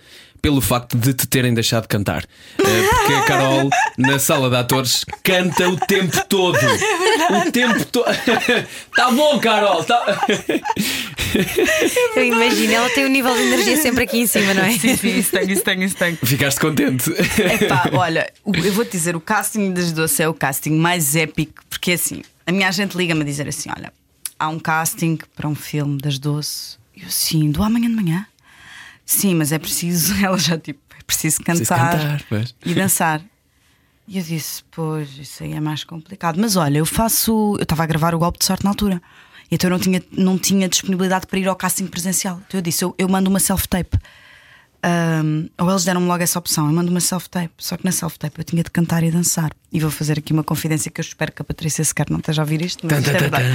pelo 0.46 0.62
facto 0.62 0.96
de 0.96 1.12
te 1.12 1.26
terem 1.26 1.56
deixado 1.56 1.88
cantar. 1.88 2.24
Eh, 2.60 2.64
Porque 3.00 3.14
a 3.14 3.24
Carol, 3.24 3.68
na 3.98 4.20
sala 4.20 4.48
de 4.48 4.56
atores, 4.58 5.04
canta 5.24 5.68
o 5.68 5.76
tempo 5.76 6.24
todo. 6.30 6.56
O 7.48 7.52
tempo 7.52 7.84
todo. 7.86 8.06
Tá 8.96 9.10
bom, 9.10 9.40
Carol. 9.40 9.84
Tá... 9.84 10.06
Eu 12.16 12.24
imagino, 12.26 12.74
ela 12.74 12.90
tem 12.92 13.06
um 13.06 13.10
nível 13.10 13.34
de 13.36 13.42
energia 13.42 13.76
sempre 13.78 14.04
aqui 14.04 14.20
em 14.20 14.28
cima, 14.28 14.54
não 14.54 14.62
é? 14.62 14.72
Sim, 14.78 14.96
sim, 14.96 15.18
isso 15.18 15.32
tenho, 15.32 15.52
isso 15.52 15.64
tenho, 15.64 15.84
isso 15.84 15.96
tenho. 15.96 16.18
Ficaste 16.24 16.60
contente. 16.60 17.10
Epá, 17.10 17.90
olha, 17.94 18.32
o- 18.44 18.56
eu 18.56 18.72
vou-te 18.72 18.92
dizer, 18.92 19.16
o 19.16 19.20
casting 19.20 19.74
das 19.74 19.92
doce 19.92 20.22
é 20.22 20.30
o 20.30 20.34
casting 20.34 20.72
mais 20.78 21.16
épico, 21.16 21.64
porque 21.70 21.94
assim, 21.94 22.22
a 22.46 22.52
minha 22.52 22.68
agente 22.68 22.96
liga-me 22.96 23.22
a 23.22 23.26
dizer 23.26 23.48
assim: 23.48 23.70
olha, 23.76 23.92
há 24.40 24.48
um 24.48 24.60
casting 24.60 25.18
para 25.36 25.48
um 25.48 25.56
filme 25.56 25.98
das 25.98 26.20
doce. 26.20 26.78
Eu 26.96 27.10
sim, 27.10 27.50
do 27.50 27.64
amanhã 27.64 27.90
de 27.90 27.96
manhã. 27.96 28.28
Sim, 29.06 29.36
mas 29.36 29.52
é 29.52 29.60
preciso, 29.60 30.14
ela 30.24 30.38
já 30.38 30.58
tipo, 30.58 30.80
é 30.98 31.04
preciso 31.04 31.42
cantar, 31.42 32.20
cantar, 32.20 32.46
e 32.66 32.74
dançar. 32.74 33.22
E 34.08 34.18
eu 34.18 34.24
disse, 34.24 34.64
pois, 34.72 35.18
isso 35.18 35.44
aí 35.44 35.54
é 35.54 35.60
mais 35.60 35.84
complicado. 35.84 36.40
Mas 36.40 36.56
olha, 36.56 36.78
eu 36.78 36.86
faço. 36.86 37.56
Eu 37.58 37.64
estava 37.64 37.84
a 37.84 37.86
gravar 37.86 38.14
o 38.14 38.20
golpe 38.20 38.38
de 38.40 38.46
sorte 38.46 38.64
na 38.64 38.70
altura. 38.70 39.02
Então 39.50 39.68
eu 39.68 39.72
não 39.72 39.80
tinha, 39.80 40.04
não 40.12 40.38
tinha 40.38 40.70
disponibilidade 40.70 41.28
para 41.28 41.40
ir 41.40 41.48
ao 41.48 41.56
casting 41.56 41.88
presencial. 41.88 42.42
Então 42.48 42.60
eu 42.60 42.62
disse, 42.62 42.84
eu, 42.84 42.94
eu 42.98 43.08
mando 43.08 43.30
uma 43.30 43.40
self-tape. 43.40 43.98
Ahm, 44.86 45.50
ou 45.58 45.68
eles 45.68 45.84
deram-me 45.84 46.06
logo 46.06 46.22
essa 46.22 46.38
opção, 46.38 46.68
eu 46.68 46.74
mando 46.74 46.92
uma 46.92 47.00
self-tape. 47.00 47.54
Só 47.58 47.76
que 47.76 47.84
na 47.84 47.92
self-tape 47.92 48.38
eu 48.38 48.44
tinha 48.44 48.64
de 48.64 48.70
cantar 48.70 49.04
e 49.04 49.10
dançar. 49.10 49.52
E 49.74 49.80
vou 49.80 49.90
fazer 49.90 50.20
aqui 50.20 50.32
uma 50.32 50.44
confidência 50.44 50.92
que 50.92 51.02
eu 51.02 51.04
espero 51.04 51.32
que 51.32 51.42
a 51.42 51.46
Patrícia 51.46 51.84
sequer 51.84 52.08
não 52.12 52.20
esteja 52.20 52.44
a 52.44 52.44
ouvir 52.44 52.62
isto, 52.62 52.86
mas 52.86 53.00
isto 53.00 53.10
é 53.10 53.18
verdade. 53.18 53.46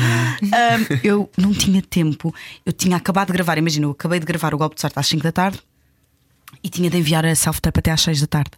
Ahm, 0.42 0.98
eu 1.04 1.30
não 1.36 1.52
tinha 1.52 1.80
tempo, 1.82 2.34
eu 2.66 2.72
tinha 2.72 2.96
acabado 2.96 3.28
de 3.28 3.34
gravar, 3.34 3.56
imagina, 3.58 3.86
eu 3.86 3.92
acabei 3.92 4.18
de 4.18 4.26
gravar 4.26 4.52
o 4.52 4.58
golpe 4.58 4.74
de 4.74 4.80
sorte 4.80 4.98
às 4.98 5.06
5 5.06 5.22
da 5.22 5.30
tarde 5.30 5.60
e 6.64 6.68
tinha 6.68 6.90
de 6.90 6.98
enviar 6.98 7.24
a 7.24 7.32
self-tape 7.32 7.78
até 7.78 7.92
às 7.92 8.00
6 8.00 8.22
da 8.22 8.26
tarde. 8.26 8.50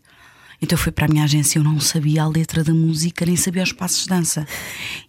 Então 0.62 0.76
eu 0.76 0.78
fui 0.78 0.92
para 0.92 1.06
a 1.06 1.08
minha 1.08 1.24
agência, 1.24 1.58
eu 1.58 1.64
não 1.64 1.80
sabia 1.80 2.22
a 2.22 2.28
letra 2.28 2.62
da 2.62 2.72
música, 2.72 3.26
nem 3.26 3.34
sabia 3.34 3.64
os 3.64 3.72
passos 3.72 4.04
de 4.04 4.08
dança. 4.10 4.46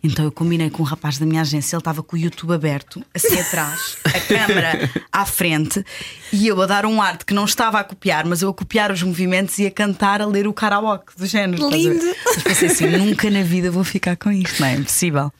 Então 0.04 0.26
eu 0.26 0.32
combinei 0.32 0.72
com 0.72 0.82
um 0.82 0.86
rapaz 0.86 1.20
da 1.20 1.28
minha 1.28 1.42
agência, 1.42 1.76
ele 1.76 1.82
estava 1.82 2.02
com 2.02 2.16
o 2.16 2.20
YouTube 2.20 2.54
aberto, 2.54 3.06
assim 3.14 3.40
atrás, 3.40 3.96
a 4.04 4.20
câmera 4.20 4.90
à 5.12 5.26
frente, 5.28 5.86
e 6.32 6.48
eu 6.48 6.60
a 6.60 6.66
dar 6.66 6.88
um 6.88 7.00
arte 7.00 7.24
que 7.24 7.36
não 7.36 7.46
estava 7.46 7.80
a 7.80 7.84
copiar, 7.84 8.26
mas 8.26 8.42
eu 8.42 8.50
a 8.50 8.54
copiar 8.54 8.92
os 8.92 9.04
movimentos 9.04 9.60
e 9.60 9.68
a 9.68 9.72
cantar, 9.72 10.22
a 10.22 10.26
ler 10.26 10.48
o 10.48 10.54
karaoke 10.54 11.16
do 11.16 11.28
género. 11.28 11.70
Lindo. 11.70 12.04
Mas 12.26 12.44
pensei 12.44 12.70
assim, 12.70 12.88
nunca 12.88 13.30
na 13.30 13.44
vida 13.44 13.70
vou 13.70 13.84
ficar 13.84 14.16
com 14.16 14.32
isto, 14.32 14.60
não 14.60 14.68
é 14.68 14.74
impossível. 14.74 15.32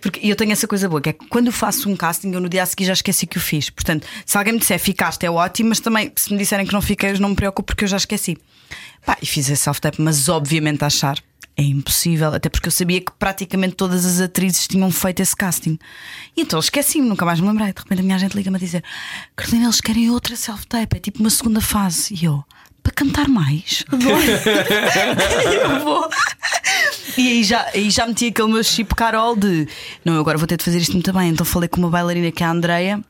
Porque 0.00 0.26
eu 0.26 0.34
tenho 0.34 0.50
essa 0.50 0.66
coisa 0.66 0.88
boa, 0.88 1.00
que 1.00 1.10
é 1.10 1.12
que 1.12 1.26
quando 1.28 1.48
eu 1.48 1.52
faço 1.52 1.88
um 1.88 1.94
casting, 1.94 2.32
eu 2.32 2.40
no 2.40 2.48
dia 2.48 2.62
a 2.62 2.66
seguir 2.66 2.86
já 2.86 2.94
esqueci 2.94 3.26
que 3.26 3.36
o 3.36 3.40
fiz. 3.40 3.70
Portanto, 3.70 4.06
se 4.24 4.36
alguém 4.36 4.54
me 4.54 4.58
disser 4.58 4.80
ficaste 4.80 5.24
é 5.24 5.30
ótimo, 5.30 5.68
mas 5.68 5.78
também 5.78 6.10
se 6.16 6.32
me 6.32 6.38
disserem 6.38 6.66
que 6.66 6.72
não 6.72 6.82
fiquei, 6.82 7.10
eu 7.10 7.20
não 7.20 7.28
me 7.28 7.36
preocupo 7.36 7.66
porque 7.66 7.84
eu 7.84 7.88
já 7.88 7.98
esqueci. 7.98 8.36
Pá, 9.10 9.18
e 9.20 9.26
fiz 9.26 9.50
esse 9.50 9.64
self-tape, 9.64 10.00
mas 10.00 10.28
obviamente 10.28 10.84
a 10.84 10.86
achar 10.86 11.18
é 11.56 11.62
impossível, 11.64 12.32
até 12.32 12.48
porque 12.48 12.68
eu 12.68 12.70
sabia 12.70 13.00
que 13.00 13.10
praticamente 13.18 13.74
todas 13.74 14.06
as 14.06 14.20
atrizes 14.20 14.68
tinham 14.68 14.88
feito 14.92 15.18
esse 15.18 15.34
casting. 15.34 15.76
E 16.36 16.42
então 16.42 16.60
esqueci-me, 16.60 17.08
nunca 17.08 17.24
mais 17.24 17.40
me 17.40 17.48
lembrei. 17.48 17.72
De 17.72 17.80
repente 17.80 17.98
a 17.98 18.04
minha 18.04 18.18
gente 18.20 18.36
liga-me 18.36 18.56
a 18.56 18.60
dizer: 18.60 18.84
Carolina, 19.34 19.64
eles 19.64 19.80
querem 19.80 20.08
outra 20.10 20.36
self-tape, 20.36 20.96
é 20.96 21.00
tipo 21.00 21.18
uma 21.18 21.28
segunda 21.28 21.60
fase. 21.60 22.14
E 22.14 22.24
eu, 22.24 22.44
para 22.84 22.92
cantar 22.92 23.26
mais? 23.26 23.84
eu 23.90 25.80
vou. 25.80 26.08
E 27.18 27.28
aí 27.30 27.42
já, 27.42 27.66
aí 27.74 27.90
já 27.90 28.06
meti 28.06 28.28
aquele 28.28 28.52
meu 28.52 28.62
chip 28.62 28.94
Carol 28.94 29.34
de 29.34 29.66
não, 30.04 30.20
agora 30.20 30.38
vou 30.38 30.46
ter 30.46 30.56
de 30.56 30.62
fazer 30.62 30.78
isto 30.78 30.92
muito 30.92 31.12
bem. 31.12 31.30
Então 31.30 31.44
falei 31.44 31.68
com 31.68 31.80
uma 31.80 31.90
bailarina 31.90 32.30
que 32.30 32.44
é 32.44 32.46
a 32.46 32.50
Andreia 32.52 33.02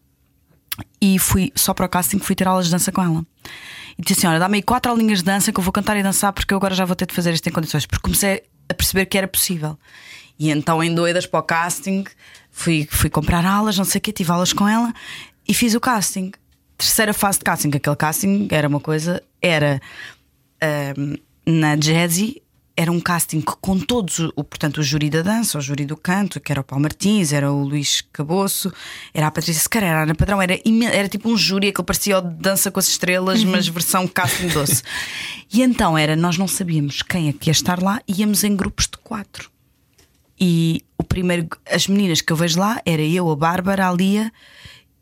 e 0.98 1.18
fui 1.18 1.52
só 1.54 1.74
para 1.74 1.84
o 1.84 1.88
casting, 1.90 2.18
fui 2.20 2.34
ter 2.34 2.48
aulas 2.48 2.64
de 2.64 2.72
dança 2.72 2.90
com 2.90 3.02
ela. 3.02 3.22
E 4.00 4.02
disse 4.02 4.20
assim: 4.20 4.28
Olha, 4.28 4.38
dá-me 4.38 4.56
aí 4.56 4.62
quatro 4.62 4.90
aulinhas 4.90 5.18
de 5.18 5.24
dança 5.24 5.52
que 5.52 5.60
eu 5.60 5.62
vou 5.62 5.70
cantar 5.70 5.94
e 5.94 6.02
dançar 6.02 6.32
porque 6.32 6.54
eu 6.54 6.56
agora 6.56 6.74
já 6.74 6.86
vou 6.86 6.96
ter 6.96 7.04
de 7.04 7.14
fazer 7.14 7.34
isto 7.34 7.46
em 7.46 7.52
condições. 7.52 7.84
Porque 7.84 8.02
comecei 8.02 8.42
a 8.66 8.72
perceber 8.72 9.04
que 9.04 9.18
era 9.18 9.28
possível. 9.28 9.78
E 10.38 10.50
então, 10.50 10.82
em 10.82 10.94
doidas 10.94 11.26
para 11.26 11.40
o 11.40 11.42
casting, 11.42 12.04
fui, 12.50 12.88
fui 12.90 13.10
comprar 13.10 13.44
aulas, 13.44 13.76
não 13.76 13.84
sei 13.84 13.98
o 13.98 14.02
quê, 14.02 14.10
tive 14.10 14.32
aulas 14.32 14.54
com 14.54 14.66
ela 14.66 14.90
e 15.46 15.52
fiz 15.52 15.74
o 15.74 15.80
casting. 15.80 16.32
Terceira 16.78 17.12
fase 17.12 17.40
de 17.40 17.44
casting, 17.44 17.68
aquele 17.74 17.94
casting 17.94 18.48
era 18.50 18.66
uma 18.66 18.80
coisa, 18.80 19.22
era 19.42 19.82
ahm, 20.62 21.16
na 21.44 21.76
Jazzy 21.76 22.40
era 22.80 22.90
um 22.90 22.98
casting 22.98 23.42
que 23.42 23.52
com 23.60 23.78
todos, 23.78 24.20
o, 24.34 24.42
portanto, 24.42 24.78
o 24.78 24.82
júri 24.82 25.10
da 25.10 25.20
dança, 25.20 25.58
o 25.58 25.60
júri 25.60 25.84
do 25.84 25.98
canto, 25.98 26.40
que 26.40 26.50
era 26.50 26.62
o 26.62 26.64
Paulo 26.64 26.82
Martins, 26.82 27.30
era 27.30 27.52
o 27.52 27.62
Luís 27.62 28.02
Caboço, 28.10 28.72
era 29.12 29.26
a 29.26 29.30
Patrícia 29.30 29.62
Sequeira, 29.62 29.86
era 29.86 29.98
a 29.98 30.02
Ana 30.04 30.14
Padrão, 30.14 30.40
era, 30.40 30.58
era 30.90 31.06
tipo 31.06 31.28
um 31.28 31.36
júri 31.36 31.74
que 31.74 31.82
parecia 31.82 32.16
o 32.16 32.22
de 32.22 32.36
Dança 32.36 32.70
com 32.70 32.80
as 32.80 32.88
Estrelas, 32.88 33.44
mas 33.44 33.68
versão 33.68 34.08
casting 34.08 34.48
doce. 34.48 34.82
e 35.52 35.60
então 35.60 35.98
era, 35.98 36.16
nós 36.16 36.38
não 36.38 36.48
sabíamos 36.48 37.02
quem 37.02 37.28
é 37.28 37.34
que 37.34 37.50
ia 37.50 37.52
estar 37.52 37.82
lá, 37.82 38.00
íamos 38.08 38.44
em 38.44 38.56
grupos 38.56 38.86
de 38.86 38.96
quatro. 38.96 39.50
E 40.40 40.82
o 40.96 41.04
primeiro, 41.04 41.48
as 41.70 41.86
meninas 41.86 42.22
que 42.22 42.32
eu 42.32 42.36
vejo 42.36 42.58
lá 42.58 42.80
era 42.86 43.02
eu, 43.02 43.30
a 43.30 43.36
Bárbara, 43.36 43.90
a 43.90 43.92
Lia 43.92 44.32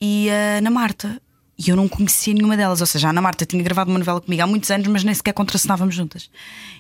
e 0.01 0.29
a 0.31 0.59
Ana 0.59 0.71
Marta. 0.71 1.23
E 1.59 1.71
eu 1.71 1.77
não 1.77 1.89
conhecia 1.89 2.33
nenhuma 2.33 2.57
delas. 2.57 2.81
Ou 2.81 2.87
seja, 2.87 3.09
a 3.09 3.11
Ana 3.11 3.21
Marta 3.21 3.45
tinha 3.45 3.63
gravado 3.63 3.91
uma 3.91 3.99
novela 3.99 4.21
comigo 4.21 4.43
há 4.43 4.47
muitos 4.47 4.71
anos, 4.71 4.87
mas 4.87 5.03
nem 5.03 5.15
sequer 5.15 5.33
contracenávamos 5.33 5.95
juntas. 5.95 6.31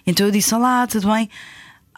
Então 0.06 0.26
eu 0.26 0.32
disse: 0.32 0.54
Olá, 0.54 0.86
tudo 0.86 1.12
bem? 1.12 1.28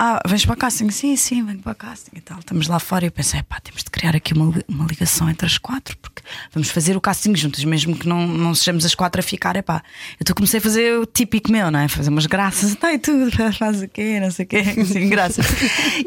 Ah, 0.02 0.18
vens 0.26 0.46
para 0.46 0.54
o 0.54 0.56
casting? 0.56 0.88
Sim, 0.88 1.14
sim, 1.14 1.44
venho 1.44 1.58
para 1.58 1.72
o 1.72 1.74
casting 1.74 2.12
e 2.16 2.22
tal. 2.22 2.38
Estamos 2.38 2.68
lá 2.68 2.78
fora 2.78 3.04
e 3.04 3.08
eu 3.08 3.12
pensei: 3.12 3.42
pá, 3.42 3.60
temos 3.60 3.84
de 3.84 3.90
criar 3.90 4.16
aqui 4.16 4.32
uma, 4.32 4.50
uma 4.66 4.86
ligação 4.86 5.28
entre 5.28 5.44
as 5.44 5.58
quatro, 5.58 5.94
porque 5.98 6.22
vamos 6.54 6.70
fazer 6.70 6.96
o 6.96 7.00
casting 7.02 7.36
juntas, 7.36 7.62
mesmo 7.64 7.94
que 7.94 8.08
não, 8.08 8.26
não 8.26 8.54
sejamos 8.54 8.86
as 8.86 8.94
quatro 8.94 9.20
a 9.20 9.22
ficar. 9.22 9.56
É 9.56 9.62
pá, 9.62 9.82
então 10.18 10.34
comecei 10.34 10.56
a 10.56 10.60
fazer 10.62 10.98
o 10.98 11.04
típico 11.04 11.52
meu, 11.52 11.70
não 11.70 11.80
é? 11.80 11.86
Fazer 11.86 12.08
umas 12.08 12.24
graças, 12.24 12.74
tá, 12.76 12.94
e 12.94 12.98
tudo, 12.98 13.30
faz 13.52 13.82
o 13.82 13.88
quê, 13.88 14.18
não 14.20 14.30
sei 14.30 14.46
o 14.46 14.48
quê, 14.48 14.56
assim, 14.80 15.06
graças. 15.10 15.44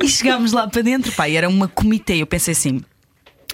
e 0.02 0.08
chegámos 0.08 0.54
lá 0.54 0.68
para 0.68 0.82
dentro, 0.82 1.12
pá, 1.12 1.30
e 1.30 1.36
era 1.36 1.48
uma 1.48 1.68
comitê. 1.68 2.16
Eu 2.16 2.26
pensei 2.26 2.54
assim: 2.54 2.82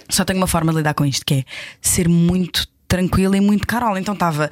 só 0.08 0.24
tenho 0.24 0.38
uma 0.38 0.46
forma 0.46 0.72
de 0.72 0.78
lidar 0.78 0.94
com 0.94 1.04
isto, 1.04 1.26
que 1.26 1.34
é 1.34 1.44
ser 1.82 2.08
muito 2.08 2.66
tranquila 2.90 3.36
e 3.36 3.40
muito 3.40 3.66
carola. 3.66 4.00
Então 4.00 4.12
estava, 4.14 4.50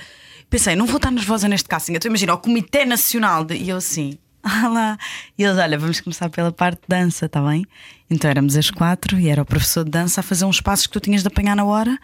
pensei, 0.48 0.76
não 0.76 0.86
vou 0.86 0.96
estar 0.96 1.10
nervosa 1.10 1.48
neste 1.48 1.68
casting. 1.68 1.94
Então 1.94 2.08
imagina, 2.08 2.32
o 2.32 2.38
Comitê 2.38 2.84
Nacional, 2.84 3.44
de... 3.44 3.56
e 3.56 3.68
eu 3.68 3.76
assim, 3.76 4.16
ah 4.42 4.68
lá. 4.68 4.98
E 5.36 5.42
eles, 5.42 5.58
olha, 5.58 5.76
vamos 5.76 6.00
começar 6.00 6.30
pela 6.30 6.52
parte 6.52 6.80
de 6.82 6.88
dança, 6.88 7.26
está 7.26 7.42
bem? 7.42 7.66
Então 8.08 8.30
éramos 8.30 8.56
as 8.56 8.70
quatro 8.70 9.18
e 9.18 9.28
era 9.28 9.42
o 9.42 9.44
professor 9.44 9.84
de 9.84 9.90
dança 9.90 10.20
a 10.20 10.22
fazer 10.22 10.44
uns 10.44 10.60
passos 10.60 10.86
que 10.86 10.92
tu 10.92 11.00
tinhas 11.00 11.22
de 11.22 11.28
apanhar 11.28 11.56
na 11.56 11.64
hora 11.64 11.98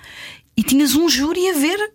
e 0.57 0.63
tinhas 0.63 0.95
um 0.95 1.09
júri 1.09 1.49
a 1.49 1.55
ver 1.55 1.93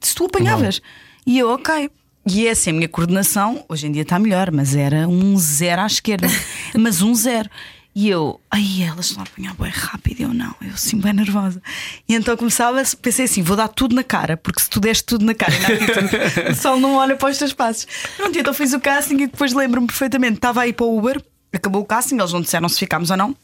se 0.00 0.14
tu 0.14 0.24
apanhavas. 0.24 0.80
E 1.26 1.38
eu, 1.38 1.50
ok. 1.50 1.90
E 2.26 2.46
é 2.46 2.50
assim, 2.50 2.70
a 2.70 2.72
minha 2.72 2.88
coordenação, 2.88 3.64
hoje 3.68 3.86
em 3.86 3.92
dia 3.92 4.02
está 4.02 4.18
melhor, 4.18 4.50
mas 4.50 4.74
era 4.74 5.08
um 5.08 5.36
zero 5.38 5.82
à 5.82 5.86
esquerda. 5.86 6.28
mas 6.78 7.02
um 7.02 7.14
zero. 7.14 7.48
E 7.94 8.08
eu, 8.08 8.40
ai, 8.50 8.82
elas 8.82 9.06
estão 9.06 9.22
a 9.22 9.26
apanhar 9.26 9.54
bem 9.54 9.70
rápido. 9.70 10.22
Eu 10.22 10.32
não, 10.32 10.54
eu 10.62 10.70
assim, 10.72 10.98
bem 10.98 11.12
nervosa. 11.12 11.60
E 12.08 12.14
então 12.14 12.34
começava, 12.36 12.82
pensei 13.02 13.26
assim: 13.26 13.42
vou 13.42 13.56
dar 13.56 13.68
tudo 13.68 13.94
na 13.94 14.02
cara, 14.02 14.36
porque 14.36 14.62
se 14.62 14.70
tu 14.70 14.80
deste 14.80 15.04
tudo 15.04 15.24
na 15.26 15.34
cara 15.34 15.52
atitude, 15.52 16.50
o 16.50 16.54
sol 16.54 16.80
não 16.80 16.94
olha 16.94 17.16
para 17.16 17.30
os 17.30 17.36
teus 17.36 17.52
passos. 17.52 17.86
Pronto, 18.16 18.38
então 18.38 18.54
fiz 18.54 18.72
o 18.72 18.80
casting 18.80 19.14
e 19.14 19.26
depois 19.26 19.52
lembro-me 19.52 19.86
perfeitamente: 19.86 20.36
estava 20.36 20.62
aí 20.62 20.72
para 20.72 20.86
o 20.86 20.96
Uber, 20.96 21.22
acabou 21.52 21.82
o 21.82 21.84
casting, 21.84 22.16
eles 22.18 22.32
não 22.32 22.40
disseram 22.40 22.68
se 22.68 22.78
ficámos 22.78 23.10
ou 23.10 23.16
não. 23.16 23.36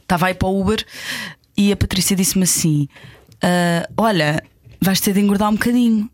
Estava 0.00 0.28
aí 0.28 0.34
para 0.34 0.48
o 0.48 0.60
Uber 0.60 0.82
e 1.54 1.70
a 1.70 1.76
Patrícia 1.76 2.16
disse-me 2.16 2.44
assim: 2.44 2.88
"Ah, 3.42 3.86
Olha, 3.98 4.42
vais 4.80 5.00
ter 5.00 5.12
de 5.12 5.20
engordar 5.20 5.50
um 5.50 5.54
bocadinho. 5.54 6.10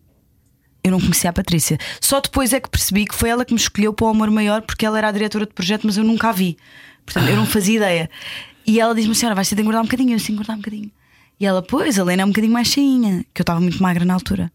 Eu 0.83 0.91
não 0.91 1.01
conhecia 1.01 1.31
a 1.31 1.33
Patrícia. 1.33 1.79
Só 2.01 2.21
depois 2.21 2.53
é 2.53 2.61
que 2.61 2.69
percebi 2.69 3.07
que 3.07 3.15
foi 3.15 3.31
ela 3.31 3.45
que 3.45 3.55
me 3.55 3.61
escolheu 3.61 3.95
para 3.95 4.07
o 4.07 4.09
Amor 4.11 4.31
Maior, 4.31 4.61
porque 4.61 4.85
ela 4.85 4.99
era 4.99 5.09
a 5.09 5.13
diretora 5.13 5.47
de 5.47 5.53
projeto, 5.55 5.87
mas 5.87 5.97
eu 5.97 6.05
nunca 6.05 6.29
a 6.29 6.33
vi. 6.33 6.59
Portanto, 7.05 7.29
eu 7.29 7.37
não 7.37 7.47
fazia 7.47 7.77
ideia. 7.77 8.11
E 8.67 8.81
ela 8.81 8.95
disse-me 8.95 9.13
assim: 9.13 9.27
Olha, 9.27 9.35
vais 9.35 9.49
ter 9.49 9.55
de 9.55 9.61
engordar 9.63 9.83
um 9.83 9.87
bocadinho. 9.87 10.13
Eu 10.13 10.17
disse: 10.17 10.33
engordar 10.33 10.57
um 10.57 10.61
bocadinho. 10.61 10.91
E 11.39 11.45
ela, 11.47 11.63
pois, 11.63 11.99
a 11.99 12.03
Helena 12.03 12.23
é 12.23 12.25
um 12.25 12.29
bocadinho 12.29 12.53
mais 12.53 12.69
cheinha, 12.69 13.25
que 13.35 13.41
eu 13.41 13.43
estava 13.43 13.61
muito 13.61 13.83
magra 13.83 14.05
na 14.05 14.15
altura. 14.15 14.51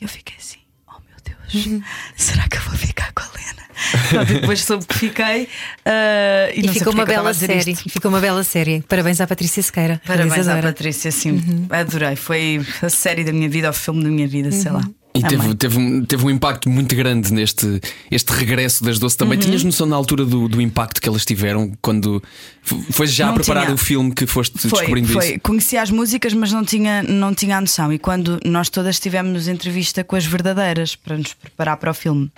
E 0.00 0.04
eu 0.04 0.08
fiquei 0.08 0.36
assim: 0.38 0.58
Oh 0.88 1.00
meu 1.06 1.16
Deus, 1.24 1.82
será 2.16 2.48
que 2.48 2.56
eu 2.56 2.62
vou 2.62 2.74
ficar 2.74 3.12
com 3.12 3.22
a 3.22 3.26
Helena? 3.26 3.62
Pronto, 4.08 4.32
depois 4.32 4.60
soube 4.64 4.86
que 4.86 4.94
fiquei. 4.96 5.48
ah, 5.84 6.50
e 6.54 6.60
E, 6.64 6.68
ficou 6.68 6.92
uma 6.92 7.02
é 7.02 7.04
estava 7.04 7.22
bela 7.22 7.34
série. 7.34 7.70
isto. 7.72 7.90
Ficou 7.90 8.08
uma 8.10 8.20
bela 8.20 8.44
série. 8.44 8.80
Parabéns 8.82 9.20
à 9.20 9.26
Patrícia 9.26 9.62
Sequeira. 9.62 10.00
Parabéns 10.06 10.46
à. 10.48 10.62
Patrícia, 10.62 11.10
sim, 11.10 11.66
adorei. 11.70 12.16
Foi 12.16 12.64
a 12.80 12.88
série 12.88 13.24
da 13.24 13.32
minha 13.32 13.48
vida, 13.48 13.68
o 13.68 13.72
filme 13.72 14.02
da 14.02 14.08
minha 14.08 14.28
vida, 14.28 14.50
sei 14.52 14.70
lá. 14.70 14.88
E 15.24 15.28
teve, 15.28 15.54
teve, 15.54 15.78
um, 15.78 16.04
teve 16.04 16.24
um 16.24 16.30
impacto 16.30 16.68
muito 16.68 16.94
grande 16.94 17.32
neste 17.32 17.80
este 18.10 18.32
regresso 18.32 18.84
das 18.84 18.98
doce 18.98 19.16
também. 19.16 19.38
Uhum. 19.38 19.44
Tinhas 19.44 19.64
noção 19.64 19.86
na 19.86 19.96
altura 19.96 20.24
do, 20.24 20.48
do 20.48 20.60
impacto 20.60 21.00
que 21.00 21.08
elas 21.08 21.24
tiveram 21.24 21.72
quando 21.80 22.22
foi 22.62 23.06
já 23.06 23.24
a 23.24 23.28
Não 23.28 23.34
preparar 23.34 23.64
tinha. 23.64 23.74
o 23.74 23.78
filme 23.78 24.12
que 24.14 24.26
foste 24.26 24.58
Foi, 24.58 24.70
descobrindo 24.70 25.08
foi. 25.08 25.30
isso? 25.30 25.40
Conhecia 25.40 25.82
as 25.82 25.90
músicas, 25.90 26.32
mas 26.32 26.52
não 26.52 26.64
tinha, 26.64 27.02
não 27.02 27.34
tinha 27.34 27.56
a 27.56 27.60
noção. 27.60 27.92
E 27.92 27.98
quando 27.98 28.40
nós 28.44 28.68
todas 28.68 28.98
tivemos 29.00 29.48
entrevista 29.48 30.04
com 30.04 30.16
as 30.16 30.24
verdadeiras 30.24 30.94
para 30.94 31.16
nos 31.16 31.34
preparar 31.34 31.76
para 31.76 31.90
o 31.90 31.94
filme, 31.94 32.30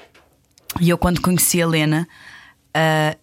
e 0.80 0.88
eu, 0.90 0.98
quando 0.98 1.20
conheci 1.20 1.62
a 1.62 1.66
Lena, 1.66 2.08
ah, 2.74 3.16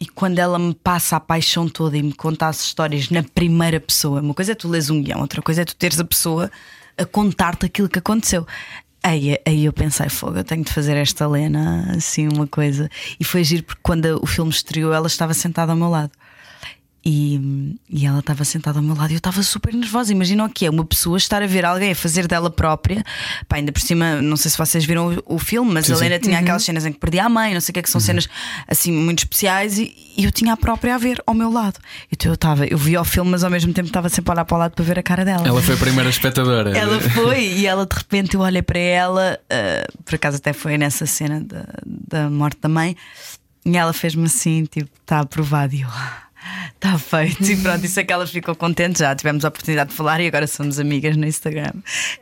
e 0.00 0.06
quando 0.06 0.38
ela 0.38 0.58
me 0.58 0.74
passa 0.74 1.16
a 1.16 1.20
paixão 1.20 1.68
toda 1.68 1.96
e 1.96 2.02
me 2.02 2.12
conta 2.12 2.46
as 2.46 2.60
histórias 2.60 3.10
na 3.10 3.22
primeira 3.22 3.80
pessoa, 3.80 4.20
uma 4.20 4.34
coisa 4.34 4.52
é 4.52 4.54
tu 4.54 4.68
lês 4.68 4.90
um 4.90 5.02
guião, 5.02 5.20
outra 5.20 5.42
coisa 5.42 5.62
é 5.62 5.64
tu 5.64 5.74
teres 5.74 5.98
a 5.98 6.04
pessoa 6.04 6.50
a 6.96 7.04
contar-te 7.04 7.66
aquilo 7.66 7.88
que 7.88 7.98
aconteceu. 7.98 8.46
Aí, 9.02 9.38
aí 9.46 9.64
eu 9.64 9.72
pensei, 9.72 10.08
fogo, 10.08 10.38
eu 10.38 10.44
tenho 10.44 10.64
de 10.64 10.72
fazer 10.72 10.96
esta 10.96 11.26
Lena 11.26 11.92
assim, 11.96 12.28
uma 12.28 12.46
coisa. 12.46 12.90
E 13.18 13.24
foi 13.24 13.44
giro 13.44 13.62
porque 13.62 13.80
quando 13.82 14.20
o 14.22 14.26
filme 14.26 14.50
estreou, 14.50 14.92
ela 14.92 15.06
estava 15.06 15.32
sentada 15.34 15.72
ao 15.72 15.78
meu 15.78 15.88
lado. 15.88 16.12
E, 17.04 17.76
e 17.88 18.04
ela 18.04 18.18
estava 18.18 18.44
sentada 18.44 18.78
ao 18.78 18.82
meu 18.82 18.94
lado 18.94 19.10
e 19.10 19.14
eu 19.14 19.18
estava 19.18 19.42
super 19.42 19.72
nervosa. 19.72 20.12
Imagina 20.12 20.44
o 20.44 20.48
que 20.48 20.66
é 20.66 20.70
uma 20.70 20.84
pessoa 20.84 21.16
estar 21.16 21.42
a 21.42 21.46
ver 21.46 21.64
alguém 21.64 21.92
a 21.92 21.94
fazer 21.94 22.26
dela 22.26 22.50
própria. 22.50 23.04
Pá, 23.48 23.56
ainda 23.56 23.72
por 23.72 23.80
cima, 23.80 24.20
não 24.20 24.36
sei 24.36 24.50
se 24.50 24.58
vocês 24.58 24.84
viram 24.84 25.14
o, 25.26 25.36
o 25.36 25.38
filme, 25.38 25.72
mas 25.72 25.86
Sim, 25.86 25.92
a 25.92 25.96
sim. 25.96 26.04
Helena 26.04 26.20
tinha 26.20 26.38
aquelas 26.38 26.64
cenas 26.64 26.84
em 26.84 26.92
que 26.92 26.98
perdia 26.98 27.24
a 27.24 27.28
mãe, 27.28 27.54
não 27.54 27.60
sei 27.60 27.72
o 27.72 27.74
que 27.74 27.80
é 27.80 27.82
que 27.82 27.90
são 27.90 28.00
cenas 28.00 28.28
assim 28.66 28.92
muito 28.92 29.20
especiais 29.20 29.78
e, 29.78 29.94
e 30.16 30.24
eu 30.24 30.32
tinha 30.32 30.52
a 30.52 30.56
própria 30.56 30.96
a 30.96 30.98
ver 30.98 31.22
ao 31.26 31.34
meu 31.34 31.50
lado. 31.50 31.78
Então 32.12 32.30
eu 32.30 32.34
estava, 32.34 32.66
eu 32.66 32.76
via 32.76 33.00
o 33.00 33.04
filme, 33.04 33.30
mas 33.30 33.44
ao 33.44 33.50
mesmo 33.50 33.72
tempo 33.72 33.86
estava 33.86 34.08
sempre 34.08 34.30
a 34.30 34.34
olhar 34.34 34.44
para 34.44 34.56
o 34.56 34.58
lado 34.58 34.72
para 34.72 34.84
ver 34.84 34.98
a 34.98 35.02
cara 35.02 35.24
dela. 35.24 35.46
Ela 35.46 35.62
foi 35.62 35.74
a 35.76 35.78
primeira 35.78 36.10
espectadora. 36.10 36.76
Ela 36.76 37.00
foi 37.10 37.44
e 37.44 37.66
ela 37.66 37.86
de 37.86 37.96
repente 37.96 38.34
eu 38.34 38.40
olhei 38.40 38.62
para 38.62 38.78
ela, 38.78 39.38
ah, 39.48 39.88
por 40.04 40.16
acaso 40.16 40.38
até 40.38 40.52
foi 40.52 40.76
nessa 40.76 41.06
cena 41.06 41.40
da, 41.40 41.64
da 41.86 42.28
morte 42.28 42.58
da 42.60 42.68
mãe, 42.68 42.96
e 43.64 43.76
ela 43.76 43.92
fez-me 43.92 44.24
assim, 44.24 44.64
tipo, 44.64 44.90
está 45.00 45.20
aprovado 45.20 45.74
e 45.74 45.82
eu. 45.82 45.88
Está 46.74 46.96
feito, 46.98 47.42
e 47.44 47.56
pronto, 47.56 47.84
isso 47.84 47.98
é 47.98 48.04
que 48.04 48.12
ela 48.12 48.26
ficou 48.26 48.54
contente. 48.54 49.00
Já 49.00 49.14
tivemos 49.14 49.44
a 49.44 49.48
oportunidade 49.48 49.90
de 49.90 49.96
falar 49.96 50.20
e 50.20 50.28
agora 50.28 50.46
somos 50.46 50.78
amigas 50.78 51.16
no 51.16 51.26
Instagram, 51.26 51.72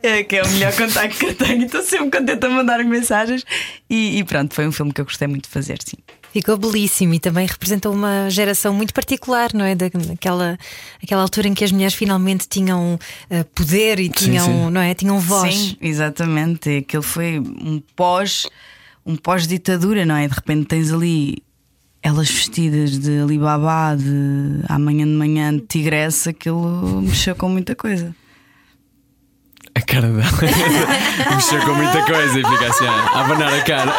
é, 0.01 0.23
que 0.23 0.35
é 0.35 0.43
o 0.43 0.49
melhor 0.49 0.75
contacto 0.75 1.17
que 1.19 1.25
eu 1.27 1.35
tenho. 1.35 1.65
Estou 1.65 1.83
sempre 1.83 2.19
contente 2.19 2.43
a 2.45 2.49
mandar 2.49 2.83
mensagens. 2.83 3.43
E, 3.89 4.17
e 4.17 4.23
pronto, 4.23 4.53
foi 4.55 4.67
um 4.67 4.71
filme 4.71 4.91
que 4.91 4.99
eu 4.99 5.05
gostei 5.05 5.27
muito 5.27 5.43
de 5.45 5.49
fazer, 5.51 5.77
sim. 5.85 5.97
Ficou 6.33 6.57
belíssimo 6.57 7.13
e 7.13 7.19
também 7.19 7.45
representou 7.47 7.93
uma 7.93 8.29
geração 8.29 8.73
muito 8.73 8.93
particular, 8.93 9.53
não 9.53 9.63
é? 9.63 9.75
Da- 9.75 9.87
Daquela 9.89 10.57
aquela 11.01 11.21
altura 11.21 11.47
em 11.47 11.53
que 11.53 11.63
as 11.63 11.71
mulheres 11.71 11.93
finalmente 11.93 12.47
tinham 12.49 12.99
eh, 13.29 13.43
poder 13.55 13.99
e 13.99 14.09
tinham, 14.09 14.45
sim. 14.45 14.69
não 14.71 14.81
é? 14.81 14.93
Tinham 14.93 15.19
voz. 15.19 15.53
Sim, 15.53 15.77
exatamente. 15.81 16.69
E 16.69 16.77
Aquilo 16.79 17.01
foi 17.03 17.39
um 17.39 17.81
pós, 17.95 18.45
um 19.05 19.15
pós-ditadura, 19.15 20.05
não 20.05 20.15
é? 20.15 20.27
De 20.27 20.33
repente 20.33 20.65
tens 20.65 20.91
ali 20.91 21.41
elas 22.07 22.31
vestidas 22.31 22.97
de 22.97 23.19
Alibaba, 23.19 23.95
de 23.95 24.63
amanhã 24.69 25.05
de 25.05 25.11
manhã 25.11 25.53
de 25.53 25.61
tigressa, 25.61 26.29
aquilo 26.29 27.01
mexeu 27.01 27.35
com 27.35 27.49
muita 27.49 27.75
coisa. 27.75 28.15
Cara 29.87 30.09
dela 30.09 30.27
mexeu 31.33 31.61
com 31.61 31.73
muita 31.73 32.03
coisa 32.05 32.39
e 32.39 32.43
fica 32.43 32.67
assim 32.67 32.85
a 32.85 33.21
abanar 33.21 33.53
a 33.53 33.61
cara. 33.61 33.93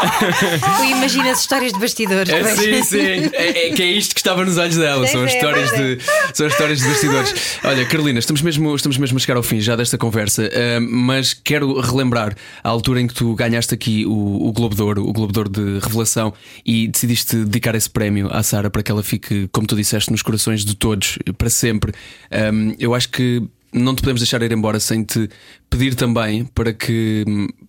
Tu 0.76 0.84
imaginas 0.84 1.41
histórias 1.41 1.72
de 1.72 1.80
bastidores. 1.80 2.30
É, 2.30 2.57
sim, 2.57 2.82
sim. 2.82 3.30
É, 3.32 3.68
é 3.68 3.74
que 3.74 3.82
é 3.82 3.86
isto 3.86 4.14
que 4.14 4.20
estava 4.20 4.45
nos 4.45 4.59
olhos 4.59 4.76
dela. 4.76 5.07
São 5.07 5.24
as 5.24 5.32
é, 5.32 5.36
histórias 5.36 5.72
é. 5.72 5.76
de 5.76 5.99
são 6.34 6.47
as 6.47 6.53
histórias 6.53 6.78
de 6.80 6.89
bastidores. 6.89 7.59
Olha, 7.64 7.86
Carolina, 7.86 8.18
estamos 8.18 8.43
mesmo, 8.43 8.76
estamos 8.76 8.99
mesmo 8.99 9.16
a 9.16 9.20
chegar 9.20 9.36
ao 9.39 9.43
fim 9.43 9.61
já 9.61 9.76
desta 9.76 9.97
conversa, 9.97 10.51
ah, 10.53 10.78
mas 10.80 11.32
quero 11.32 11.80
relembrar 11.80 12.36
a 12.62 12.68
altura 12.68 13.01
em 13.01 13.07
que 13.07 13.14
tu 13.14 13.34
ganhaste 13.34 13.72
aqui 13.72 14.05
o, 14.05 14.49
o 14.49 14.53
Globo 14.53 14.74
de 14.74 14.82
Ouro, 14.82 15.09
o 15.09 15.12
Globo 15.12 15.32
de 15.32 15.39
Ouro 15.39 15.51
de 15.51 15.78
Revelação, 15.80 16.34
e 16.66 16.86
decidiste 16.86 17.34
dedicar 17.36 17.74
esse 17.74 17.89
prémio 17.89 18.28
à 18.30 18.43
Sara 18.43 18.68
para 18.68 18.82
que 18.82 18.91
ela 18.91 19.03
fique, 19.03 19.49
como 19.51 19.66
tu 19.66 19.74
disseste, 19.74 20.11
nos 20.11 20.20
corações 20.20 20.66
de 20.66 20.76
todos 20.76 21.18
para 21.39 21.49
sempre. 21.49 21.93
Ah, 22.30 22.51
eu 22.78 22.95
acho 22.95 23.09
que 23.09 23.43
não 23.73 23.95
te 23.95 24.01
podemos 24.01 24.21
deixar 24.21 24.43
ir 24.43 24.53
embora 24.53 24.81
sem 24.81 25.05
te 25.05 25.29
pedir 25.69 25.95
também 25.95 26.45
para 26.45 26.73
que, 26.73 27.25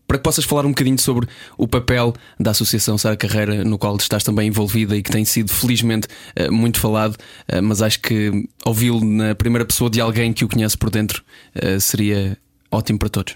para 0.08 0.18
que 0.18 0.24
possas 0.24 0.46
falar 0.46 0.66
um 0.66 0.70
bocadinho 0.70 1.00
sobre 1.00 1.28
o 1.58 1.68
papel 1.68 2.14
da 2.40 2.52
Associação 2.52 2.98
Sara 2.98 3.18
Carreira, 3.18 3.64
no 3.64 3.78
qual 3.78 3.96
estás 3.98 4.24
também 4.24 4.48
envolvida 4.48 4.96
e 4.96 5.04
que 5.04 5.12
tem 5.12 5.26
sido 5.26 5.52
felizmente 5.52 6.08
eh, 6.36 6.50
muito 6.50 6.80
falado, 6.80 7.18
eh, 7.48 7.62
mas 7.62 7.82
acho 7.82 8.00
que 8.00 8.48
ouvi-lo 8.66 9.04
na 9.04 9.36
primeira 9.36 9.66
pessoa 9.66 9.90
de 9.90 10.00
alguém 10.00 10.32
que 10.32 10.46
o 10.46 10.48
conhece 10.48 10.78
por 10.78 10.90
dentro 10.90 11.24
eh, 11.56 11.80
seria 11.80 12.38
ótimo 12.72 13.00
para 13.00 13.10
todos. 13.10 13.36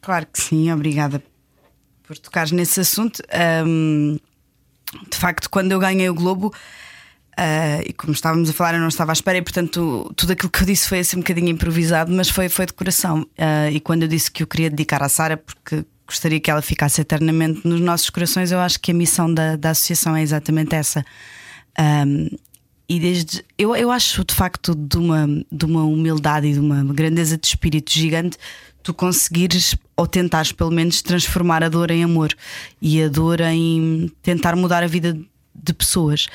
Claro 0.00 0.26
que 0.32 0.40
sim, 0.40 0.72
obrigada 0.72 1.22
por 2.02 2.16
tocares 2.16 2.52
nesse 2.52 2.80
assunto. 2.80 3.22
De 5.08 5.16
facto, 5.16 5.48
quando 5.50 5.72
eu 5.72 5.78
ganhei 5.78 6.08
o 6.08 6.14
Globo, 6.14 6.52
ah, 7.42 7.80
e 7.86 7.94
como 7.94 8.12
estávamos 8.12 8.50
a 8.50 8.52
falar, 8.52 8.74
eu 8.74 8.80
não 8.80 8.88
estava 8.88 9.12
à 9.12 9.14
espera, 9.14 9.38
e 9.38 9.42
portanto 9.42 10.12
tudo 10.14 10.32
aquilo 10.32 10.50
que 10.50 10.62
eu 10.62 10.66
disse 10.66 10.86
foi 10.86 10.98
assim 10.98 11.16
um 11.16 11.20
bocadinho 11.20 11.48
improvisado, 11.48 12.12
mas 12.12 12.28
foi, 12.28 12.50
foi 12.50 12.66
de 12.66 12.74
coração. 12.74 13.26
Ah, 13.38 13.70
e 13.70 13.80
quando 13.80 14.02
eu 14.02 14.08
disse 14.08 14.30
que 14.30 14.42
eu 14.42 14.46
queria 14.46 14.68
dedicar 14.68 15.02
à 15.02 15.08
Sara, 15.08 15.38
porque 15.38 15.82
gostaria 16.06 16.38
que 16.38 16.50
ela 16.50 16.60
ficasse 16.60 17.00
eternamente 17.00 17.66
nos 17.66 17.80
nossos 17.80 18.10
corações, 18.10 18.52
eu 18.52 18.60
acho 18.60 18.78
que 18.78 18.90
a 18.90 18.94
missão 18.94 19.32
da, 19.32 19.56
da 19.56 19.70
associação 19.70 20.14
é 20.14 20.22
exatamente 20.22 20.74
essa. 20.74 21.02
Ahm, 21.78 22.28
e 22.86 23.00
desde 23.00 23.42
eu, 23.56 23.74
eu 23.74 23.90
acho 23.90 24.22
de 24.22 24.34
facto 24.34 24.74
de 24.74 24.98
uma, 24.98 25.26
de 25.50 25.64
uma 25.64 25.84
humildade 25.84 26.46
e 26.48 26.52
de 26.52 26.60
uma 26.60 26.84
grandeza 26.92 27.38
de 27.38 27.46
espírito 27.46 27.90
gigante 27.90 28.36
tu 28.82 28.92
conseguires 28.92 29.76
ou 29.96 30.06
tentares 30.06 30.52
pelo 30.52 30.70
menos 30.70 31.00
transformar 31.00 31.64
a 31.64 31.70
dor 31.70 31.90
em 31.90 32.04
amor 32.04 32.34
e 32.82 33.02
a 33.02 33.08
dor 33.08 33.40
em 33.40 34.10
tentar 34.22 34.56
mudar 34.56 34.82
a 34.82 34.86
vida 34.86 35.18
de 35.54 35.72
pessoas. 35.72 36.26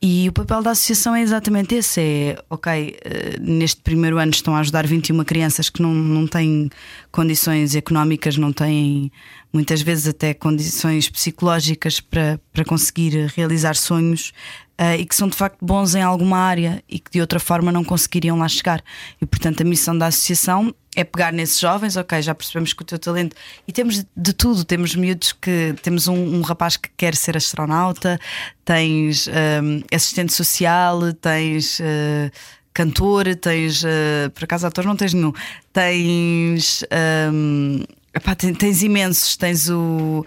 E 0.00 0.28
o 0.28 0.32
papel 0.32 0.62
da 0.62 0.70
associação 0.70 1.14
é 1.14 1.22
exatamente 1.22 1.74
esse: 1.74 2.00
é 2.00 2.38
ok, 2.48 2.96
eh, 3.04 3.36
neste 3.40 3.80
primeiro 3.80 4.18
ano 4.18 4.30
estão 4.30 4.54
a 4.54 4.60
ajudar 4.60 4.86
21 4.86 5.24
crianças 5.24 5.68
que 5.68 5.82
não, 5.82 5.92
não 5.92 6.26
têm 6.26 6.70
condições 7.10 7.74
económicas, 7.74 8.36
não 8.36 8.52
têm 8.52 9.10
muitas 9.52 9.82
vezes 9.82 10.06
até 10.06 10.34
condições 10.34 11.08
psicológicas 11.08 12.00
para, 12.00 12.40
para 12.52 12.64
conseguir 12.64 13.32
realizar 13.34 13.74
sonhos 13.74 14.32
eh, 14.76 14.98
e 14.98 15.06
que 15.06 15.14
são 15.14 15.28
de 15.28 15.36
facto 15.36 15.58
bons 15.60 15.94
em 15.94 16.02
alguma 16.02 16.38
área 16.38 16.82
e 16.88 16.98
que 16.98 17.10
de 17.10 17.20
outra 17.20 17.40
forma 17.40 17.72
não 17.72 17.82
conseguiriam 17.82 18.38
lá 18.38 18.46
chegar. 18.46 18.82
E 19.20 19.26
portanto 19.26 19.60
a 19.60 19.64
missão 19.64 19.96
da 19.96 20.06
associação 20.06 20.72
é 20.94 21.04
pegar 21.04 21.32
nesses 21.32 21.58
jovens, 21.58 21.96
ok, 21.96 22.20
já 22.22 22.34
percebemos 22.34 22.72
que 22.72 22.82
o 22.82 22.84
teu 22.84 22.98
talento. 22.98 23.36
E 23.66 23.72
temos 23.72 24.04
de 24.16 24.32
tudo, 24.32 24.64
temos 24.64 24.94
miúdos 24.94 25.32
que. 25.32 25.74
Temos 25.82 26.08
um, 26.08 26.36
um 26.36 26.40
rapaz 26.42 26.76
que 26.76 26.88
quer 26.96 27.14
ser 27.14 27.36
astronauta, 27.36 28.18
tens 28.64 29.28
hum, 29.28 29.82
assistente 29.92 30.32
social, 30.32 31.12
tens. 31.14 31.80
uh, 31.80 32.30
cantor, 32.72 33.34
tens. 33.36 33.82
uh, 33.82 34.30
por 34.34 34.44
acaso, 34.44 34.66
ator 34.66 34.84
não 34.84 34.96
tens 34.96 35.14
nenhum. 35.14 35.32
Tens. 35.72 36.84
hum, 37.32 37.84
epá, 38.14 38.34
ten- 38.34 38.54
tens 38.54 38.82
imensos. 38.82 39.36
Tens 39.36 39.68
o. 39.68 40.24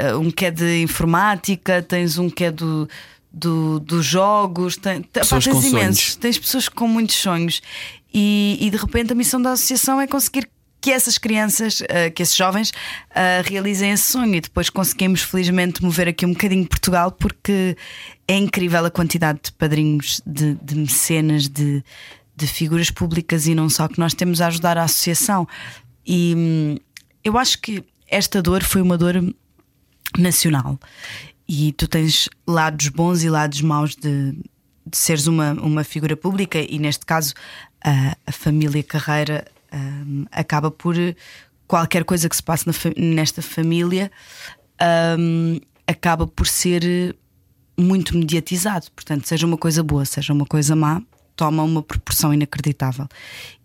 uh, 0.00 0.18
um 0.18 0.30
que 0.30 0.46
é 0.46 0.50
de 0.50 0.82
informática, 0.82 1.82
tens 1.82 2.18
um 2.18 2.28
que 2.30 2.44
é 2.44 2.50
do. 2.50 2.88
Do, 3.34 3.80
dos 3.80 4.04
jogos, 4.04 4.76
epá, 4.76 5.00
Pessoas 5.10 5.44
tens 5.44 5.54
com 5.54 5.60
imensos, 5.62 6.02
sonhos. 6.02 6.16
tens 6.16 6.38
pessoas 6.38 6.68
com 6.68 6.86
muitos 6.86 7.16
sonhos 7.16 7.62
e, 8.12 8.58
e 8.60 8.68
de 8.68 8.76
repente 8.76 9.10
a 9.12 9.14
missão 9.16 9.40
da 9.40 9.52
associação 9.52 9.98
é 9.98 10.06
conseguir 10.06 10.50
que 10.82 10.90
essas 10.90 11.16
crianças, 11.16 11.82
eh, 11.88 12.10
que 12.10 12.22
esses 12.22 12.36
jovens 12.36 12.72
eh, 13.14 13.40
realizem 13.46 13.90
esse 13.90 14.04
sonho 14.12 14.34
e 14.34 14.40
depois 14.42 14.68
conseguimos 14.68 15.22
felizmente 15.22 15.82
mover 15.82 16.08
aqui 16.08 16.26
um 16.26 16.32
bocadinho 16.34 16.66
Portugal 16.68 17.10
porque 17.10 17.74
é 18.28 18.36
incrível 18.36 18.84
a 18.84 18.90
quantidade 18.90 19.38
de 19.44 19.52
padrinhos, 19.52 20.20
de, 20.26 20.54
de 20.56 20.74
mecenas, 20.74 21.48
de, 21.48 21.82
de 22.36 22.46
figuras 22.46 22.90
públicas 22.90 23.46
e 23.46 23.54
não 23.54 23.70
só 23.70 23.88
que 23.88 23.98
nós 23.98 24.12
temos 24.12 24.42
a 24.42 24.48
ajudar 24.48 24.76
a 24.76 24.82
associação. 24.82 25.48
E 26.06 26.34
hum, 26.36 26.76
eu 27.24 27.38
acho 27.38 27.58
que 27.60 27.84
esta 28.08 28.42
dor 28.42 28.62
foi 28.62 28.82
uma 28.82 28.98
dor 28.98 29.34
nacional. 30.18 30.78
E 31.48 31.72
tu 31.72 31.88
tens 31.88 32.28
lados 32.46 32.88
bons 32.88 33.22
e 33.22 33.30
lados 33.30 33.60
maus 33.60 33.94
de, 33.96 34.32
de 34.86 34.96
seres 34.96 35.26
uma, 35.26 35.52
uma 35.54 35.84
figura 35.84 36.16
pública, 36.16 36.58
e 36.58 36.78
neste 36.78 37.04
caso 37.04 37.34
a, 37.82 38.16
a 38.26 38.32
família 38.32 38.82
Carreira 38.82 39.44
hum, 39.72 40.24
acaba 40.30 40.70
por 40.70 40.94
qualquer 41.66 42.04
coisa 42.04 42.28
que 42.28 42.36
se 42.36 42.42
passe 42.42 42.66
na 42.66 42.72
nesta 42.96 43.40
família 43.40 44.10
hum, 45.18 45.58
acaba 45.86 46.26
por 46.26 46.46
ser 46.46 47.16
muito 47.78 48.16
mediatizado. 48.16 48.90
Portanto, 48.94 49.26
seja 49.26 49.46
uma 49.46 49.56
coisa 49.56 49.82
boa, 49.82 50.04
seja 50.04 50.32
uma 50.32 50.46
coisa 50.46 50.76
má, 50.76 51.02
toma 51.34 51.62
uma 51.62 51.82
proporção 51.82 52.32
inacreditável. 52.32 53.08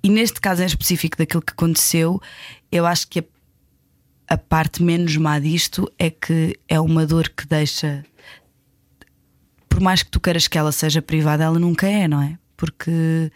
E 0.03 0.09
neste 0.09 0.39
caso 0.39 0.63
em 0.63 0.65
específico 0.65 1.17
daquilo 1.17 1.41
que 1.41 1.51
aconteceu, 1.51 2.21
eu 2.71 2.85
acho 2.85 3.07
que 3.07 3.19
a 3.19 3.23
a 4.27 4.37
parte 4.37 4.83
menos 4.83 5.15
má 5.15 5.39
disto 5.39 5.91
é 5.97 6.09
que 6.09 6.59
é 6.67 6.79
uma 6.79 7.05
dor 7.05 7.29
que 7.29 7.47
deixa. 7.47 8.05
Por 9.69 9.79
mais 9.79 10.03
que 10.03 10.09
tu 10.09 10.19
queiras 10.19 10.47
que 10.47 10.57
ela 10.57 10.71
seja 10.71 11.01
privada, 11.01 11.43
ela 11.43 11.59
nunca 11.59 11.87
é, 11.87 12.07
não 12.07 12.21
é? 12.21 12.37
Porque 12.57 13.31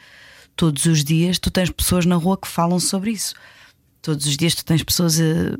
todos 0.55 0.85
os 0.85 1.03
dias 1.03 1.39
tu 1.39 1.49
tens 1.49 1.69
pessoas 1.69 2.05
na 2.05 2.15
rua 2.15 2.37
que 2.37 2.47
falam 2.47 2.79
sobre 2.79 3.11
isso. 3.11 3.33
Todos 4.01 4.25
os 4.25 4.35
dias 4.35 4.55
tu 4.55 4.65
tens 4.65 4.83
pessoas 4.83 5.19
eh, 5.19 5.55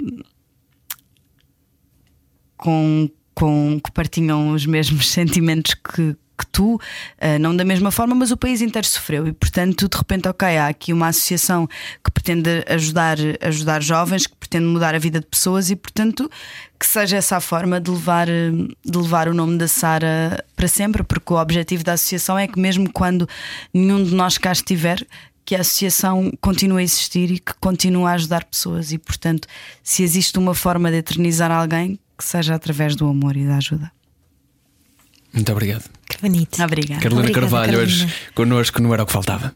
com, 2.58 3.10
com, 3.34 3.80
que 3.80 3.92
partilham 3.92 4.54
os 4.54 4.66
mesmos 4.66 5.08
sentimentos 5.12 5.76
que, 5.76 6.16
que 6.42 6.48
tu, 6.48 6.82
eh, 7.20 7.38
não 7.38 7.56
da 7.56 7.64
mesma 7.64 7.92
forma, 7.92 8.16
mas 8.16 8.32
o 8.32 8.38
país 8.38 8.62
inteiro 8.62 8.88
sofreu 8.88 9.28
e, 9.28 9.32
portanto, 9.32 9.88
de 9.88 9.96
repente, 9.96 10.28
ok, 10.28 10.58
há 10.58 10.68
aqui 10.68 10.92
uma 10.92 11.10
associação 11.10 11.68
que 12.04 12.10
pretende 12.10 12.64
ajudar, 12.68 13.18
ajudar 13.42 13.82
jovens, 13.84 14.26
que 14.26 14.36
pretende 14.36 14.66
mudar 14.66 14.96
a 14.96 14.98
vida 14.98 15.20
de 15.20 15.28
pessoas 15.28 15.70
e, 15.70 15.76
portanto, 15.76 16.30
que 16.80 16.88
seja 16.88 17.18
essa 17.18 17.38
a 17.38 17.40
forma 17.40 17.80
de 17.80 17.92
levar, 17.92 18.26
de 18.28 18.98
levar 18.98 19.28
o 19.28 19.36
nome 19.36 19.56
da 19.60 19.68
Sara 19.68 20.44
para 20.56 20.68
sempre, 20.68 21.04
porque 21.04 21.32
o 21.32 21.40
objetivo 21.40 21.84
da 21.84 21.94
associação 21.94 22.40
é 22.40 22.48
que, 22.48 22.60
mesmo 22.60 22.92
quando 22.92 23.30
nenhum 23.72 24.04
de 24.04 24.16
nós 24.16 24.40
cá 24.40 24.52
estiver, 24.52 25.06
que 25.46 25.56
a 25.56 25.62
associação 25.62 26.32
continue 26.42 26.82
a 26.82 26.84
existir 26.84 27.30
e 27.30 27.40
que 27.40 27.54
continue 27.60 28.06
a 28.06 28.14
ajudar 28.14 28.46
pessoas. 28.46 28.92
E, 28.92 28.98
portanto, 28.98 29.48
se 29.84 30.02
existe 30.02 30.40
uma 30.40 30.56
forma 30.56 30.90
de 30.90 30.98
eternizar 30.98 31.52
alguém, 31.52 32.00
que 32.18 32.24
seja 32.24 32.56
através 32.56 32.96
do 32.96 33.08
amor 33.08 33.38
e 33.38 33.46
da 33.46 33.58
ajuda. 33.58 33.92
Muito 35.34 35.52
obrigado. 35.52 35.84
Que 36.08 36.18
bonito. 36.22 36.62
Obrigada. 36.62 37.02
Carolina 37.02 37.30
Obrigada, 37.30 37.50
Carvalho, 37.50 37.80
hoje 37.80 38.14
connosco 38.36 38.82
não 38.82 38.94
era 38.94 39.04
o 39.04 39.06
que 39.06 39.14
faltava. 39.14 39.54